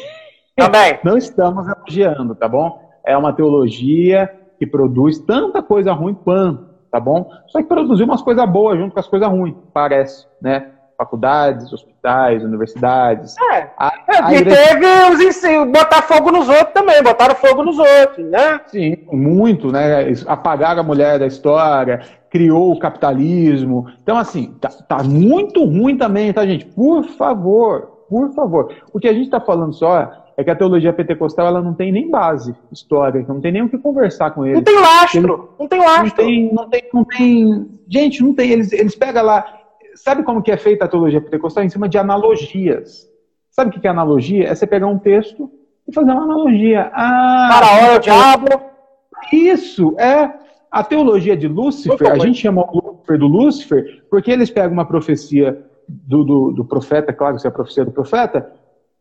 Também. 0.55 0.99
Não 1.03 1.17
estamos 1.17 1.65
elogiando, 1.67 2.35
tá 2.35 2.47
bom? 2.47 2.79
É 3.03 3.17
uma 3.17 3.33
teologia 3.33 4.31
que 4.59 4.67
produz 4.67 5.17
tanta 5.17 5.63
coisa 5.63 5.91
ruim 5.91 6.13
quanto, 6.13 6.67
tá 6.91 6.99
bom? 6.99 7.31
Só 7.47 7.63
que 7.63 7.67
produziu 7.67 8.05
umas 8.05 8.21
coisas 8.21 8.47
boas 8.47 8.77
junto 8.77 8.93
com 8.93 8.99
as 8.99 9.07
coisas 9.07 9.27
ruins, 9.27 9.55
parece, 9.73 10.27
né? 10.39 10.73
Faculdades, 10.97 11.71
hospitais, 11.71 12.43
universidades. 12.43 13.35
É, 13.53 13.69
a, 13.77 13.93
a 14.07 14.33
e 14.33 14.37
igreja... 14.37 14.55
teve 14.55 15.13
os 15.13 15.21
ensinos, 15.21 15.71
botar 15.71 16.01
fogo 16.01 16.31
nos 16.31 16.49
outros 16.49 16.73
também, 16.73 17.03
botaram 17.03 17.35
fogo 17.35 17.63
nos 17.63 17.77
outros, 17.77 18.25
né? 18.29 18.59
Sim, 18.65 18.97
muito, 19.11 19.71
né? 19.71 20.11
Apagaram 20.25 20.79
a 20.79 20.83
mulher 20.83 21.19
da 21.19 21.27
história, 21.27 22.01
criou 22.31 22.71
o 22.71 22.79
capitalismo. 22.79 23.87
Então, 24.01 24.17
assim, 24.17 24.55
tá, 24.59 24.69
tá 24.69 25.03
muito 25.03 25.63
ruim 25.63 25.97
também, 25.97 26.33
tá, 26.33 26.45
gente? 26.45 26.65
Por 26.65 27.03
favor, 27.03 27.81
por 28.09 28.33
favor. 28.33 28.73
O 28.91 28.99
que 28.99 29.07
a 29.07 29.13
gente 29.13 29.25
está 29.25 29.39
falando 29.39 29.73
só 29.73 30.11
é 30.35 30.43
que 30.43 30.49
a 30.49 30.55
teologia 30.55 30.93
pentecostal 30.93 31.47
ela 31.47 31.61
não 31.61 31.75
tem 31.75 31.91
nem 31.91 32.09
base 32.09 32.55
histórica, 32.71 33.31
não 33.31 33.41
tem 33.41 33.51
nem 33.51 33.61
o 33.61 33.69
que 33.69 33.77
conversar 33.77 34.31
com 34.31 34.45
eles. 34.45 34.57
Não 34.57 34.63
tem 34.63 34.79
lastro, 34.79 35.49
não 35.59 35.67
tem 35.67 35.79
lastro. 35.79 36.05
Não 36.05 36.15
tem, 36.15 36.53
não 36.53 36.69
tem, 36.69 36.89
não 36.91 37.03
tem. 37.03 37.69
Gente, 37.87 38.23
não 38.23 38.33
tem. 38.33 38.51
Eles, 38.51 38.71
eles 38.71 38.95
pegam 38.95 39.23
lá 39.23 39.57
sabe 39.97 40.23
como 40.23 40.41
que 40.41 40.51
é 40.51 40.57
feita 40.57 40.85
a 40.85 40.87
teologia 40.87 41.21
pentecostal? 41.21 41.63
Em 41.63 41.69
cima 41.69 41.89
de 41.89 41.97
analogias. 41.97 43.07
Sabe 43.49 43.75
o 43.75 43.79
que 43.79 43.87
é 43.87 43.89
analogia? 43.89 44.47
É 44.47 44.55
você 44.55 44.67
pegar 44.67 44.87
um 44.87 44.99
texto 44.99 45.49
e 45.87 45.93
fazer 45.93 46.11
uma 46.11 46.23
analogia. 46.23 46.91
Ah, 46.93 47.49
Faraó 47.51 47.93
é 47.93 47.95
o 47.95 47.99
diabo. 47.99 48.47
Isso, 49.31 49.95
é. 49.99 50.31
A 50.69 50.83
teologia 50.83 51.35
de 51.35 51.47
Lúcifer, 51.47 52.11
a 52.11 52.17
gente 52.17 52.39
chama 52.39 52.61
o 52.61 52.75
Lúcifer 52.75 53.17
do 53.17 53.27
Lúcifer, 53.27 54.03
porque 54.09 54.29
eles 54.29 54.49
pegam 54.49 54.73
uma 54.73 54.85
profecia 54.85 55.65
do, 55.87 56.23
do, 56.23 56.51
do 56.51 56.65
profeta, 56.65 57.13
claro 57.13 57.37
que 57.37 57.47
é 57.47 57.49
a 57.49 57.53
profecia 57.53 57.85
do 57.85 57.91
profeta, 57.91 58.51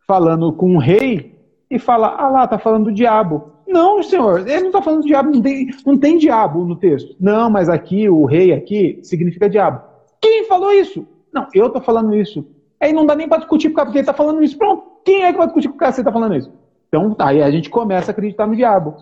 falando 0.07 0.53
com 0.53 0.70
um 0.70 0.78
rei, 0.78 1.36
e 1.68 1.78
fala, 1.78 2.14
ah 2.16 2.28
lá, 2.28 2.47
tá 2.47 2.59
falando 2.59 2.84
do 2.84 2.92
diabo. 2.92 3.53
Não, 3.66 4.01
senhor, 4.03 4.49
ele 4.49 4.61
não 4.61 4.66
está 4.68 4.80
falando 4.80 5.01
do 5.03 5.09
diabo, 5.09 5.30
não 5.32 5.42
tem, 5.42 5.68
não 5.84 5.99
tem 5.99 6.16
diabo 6.16 6.64
no 6.64 6.76
texto. 6.76 7.16
Não, 7.18 7.51
mas 7.51 7.68
aqui, 7.68 8.09
o 8.09 8.24
rei 8.24 8.53
aqui, 8.53 9.01
significa 9.03 9.51
diabo. 9.51 9.82
Quem 10.21 10.45
falou 10.45 10.73
isso? 10.73 11.07
Não, 11.33 11.47
eu 11.55 11.71
tô 11.71 11.81
falando 11.81 12.14
isso. 12.14 12.47
Aí 12.81 12.93
não 12.93 13.07
dá 13.07 13.14
nem 13.14 13.29
para 13.29 13.39
discutir 13.39 13.71
porque 13.71 13.99
ele 13.99 14.07
tá 14.07 14.12
falando 14.12 14.43
isso. 14.43 14.57
Pronto, 14.57 14.85
quem 15.05 15.25
é 15.25 15.33
que 15.33 15.39
vai 15.39 15.47
discutir 15.47 15.69
com 15.69 15.75
o 15.75 15.79
cara 15.79 15.93
se 15.93 16.01
ele 16.01 16.07
tá 16.07 16.12
falando 16.12 16.35
isso? 16.35 16.53
Então, 16.89 17.14
aí 17.19 17.43
a 17.43 17.51
gente 17.51 17.71
começa 17.71 18.11
a 18.11 18.12
acreditar 18.12 18.47
no 18.47 18.57
diabo. 18.57 18.97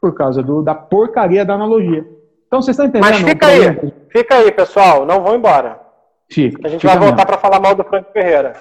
Por 0.00 0.14
causa 0.14 0.42
do, 0.42 0.62
da 0.62 0.74
porcaria 0.74 1.44
da 1.44 1.54
analogia. 1.54 2.06
Então, 2.46 2.60
vocês 2.60 2.78
estão 2.78 2.86
entendendo? 2.86 3.10
Mas 3.10 3.22
fica 3.22 3.46
aí, 3.46 3.92
fica 4.10 4.34
aí, 4.36 4.52
pessoal. 4.52 5.06
Não 5.06 5.22
vão 5.22 5.34
embora. 5.34 5.80
Fica. 6.28 6.66
A 6.66 6.70
gente 6.70 6.84
vai 6.84 6.98
voltar 6.98 7.24
para 7.24 7.38
falar 7.38 7.60
mal 7.60 7.74
do 7.74 7.84
Franco 7.84 8.12
Ferreira. 8.12 8.54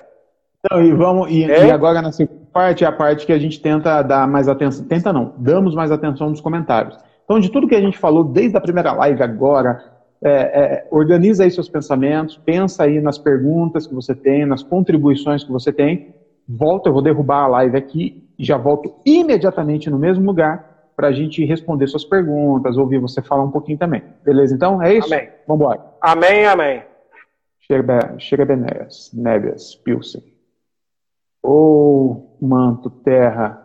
Então, 0.66 0.82
e 0.82 0.94
vamos 0.94 1.30
e, 1.30 1.46
e, 1.46 1.72
agora 1.72 2.02
na 2.02 2.12
segunda 2.12 2.46
parte 2.54 2.86
é 2.86 2.88
a 2.88 2.92
parte 2.92 3.26
que 3.26 3.34
a 3.34 3.38
gente 3.38 3.60
tenta 3.60 4.02
dar 4.02 4.26
mais 4.26 4.48
atenção, 4.48 4.86
tenta 4.86 5.12
não, 5.12 5.34
damos 5.38 5.76
mais 5.76 5.92
atenção 5.92 6.30
nos 6.30 6.40
comentários. 6.40 6.98
Então, 7.26 7.40
de 7.40 7.50
tudo 7.50 7.68
que 7.68 7.76
a 7.76 7.82
gente 7.82 7.98
falou 7.98 8.24
desde 8.24 8.56
a 8.58 8.62
primeira 8.62 8.94
live 8.94 9.22
agora, 9.22 9.84
é, 10.24 10.30
é, 10.32 10.88
organiza 10.90 11.44
aí 11.44 11.52
seus 11.52 11.68
pensamentos, 11.68 12.38
pensa 12.38 12.84
aí 12.84 13.02
nas 13.02 13.18
perguntas 13.18 13.86
que 13.86 13.94
você 13.94 14.16
tem, 14.16 14.46
nas 14.46 14.64
contribuições 14.64 15.44
que 15.44 15.52
você 15.52 15.72
tem. 15.72 16.16
Volta, 16.48 16.90
eu 16.90 16.94
vou 16.94 17.02
derrubar 17.02 17.44
a 17.44 17.48
live 17.48 17.78
aqui 17.78 18.24
e 18.40 18.46
já 18.46 18.58
volto 18.58 18.96
imediatamente 19.06 19.90
no 19.90 20.00
mesmo 20.00 20.26
lugar 20.26 20.92
para 20.96 21.08
a 21.08 21.12
gente 21.12 21.44
responder 21.44 21.88
suas 21.88 22.06
perguntas, 22.06 22.78
ouvir 22.78 23.00
você 23.00 23.22
falar 23.22 23.44
um 23.44 23.52
pouquinho 23.52 23.78
também. 23.78 24.02
Beleza? 24.24 24.56
Então, 24.56 24.82
é 24.82 24.94
isso? 24.94 25.14
Amém. 25.14 25.30
Vamos 25.48 25.62
embora. 25.62 25.82
Amém, 26.00 26.46
amém. 26.46 26.84
Chega, 27.60 28.16
chega 28.20 28.46
Benéas, 28.46 29.12
Nébias, 29.14 29.76
Pilsen. 29.76 30.24
Ô, 31.42 31.50
oh, 31.50 32.46
manto, 32.46 32.90
terra, 32.90 33.63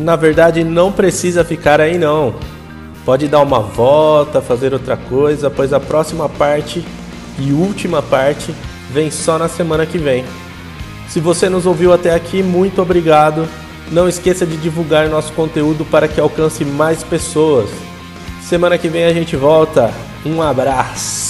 Na 0.00 0.16
verdade, 0.16 0.64
não 0.64 0.90
precisa 0.90 1.44
ficar 1.44 1.78
aí 1.78 1.98
não. 1.98 2.34
Pode 3.04 3.28
dar 3.28 3.40
uma 3.40 3.60
volta, 3.60 4.40
fazer 4.40 4.72
outra 4.72 4.96
coisa, 4.96 5.50
pois 5.50 5.74
a 5.74 5.78
próxima 5.78 6.26
parte 6.26 6.82
e 7.38 7.52
última 7.52 8.00
parte 8.00 8.54
vem 8.90 9.10
só 9.10 9.38
na 9.38 9.46
semana 9.46 9.84
que 9.84 9.98
vem. 9.98 10.24
Se 11.06 11.20
você 11.20 11.50
nos 11.50 11.66
ouviu 11.66 11.92
até 11.92 12.14
aqui, 12.14 12.42
muito 12.42 12.80
obrigado. 12.80 13.46
Não 13.92 14.08
esqueça 14.08 14.46
de 14.46 14.56
divulgar 14.56 15.06
nosso 15.08 15.34
conteúdo 15.34 15.84
para 15.84 16.08
que 16.08 16.18
alcance 16.18 16.64
mais 16.64 17.02
pessoas. 17.02 17.68
Semana 18.42 18.78
que 18.78 18.88
vem 18.88 19.04
a 19.04 19.12
gente 19.12 19.36
volta. 19.36 19.92
Um 20.24 20.40
abraço. 20.40 21.29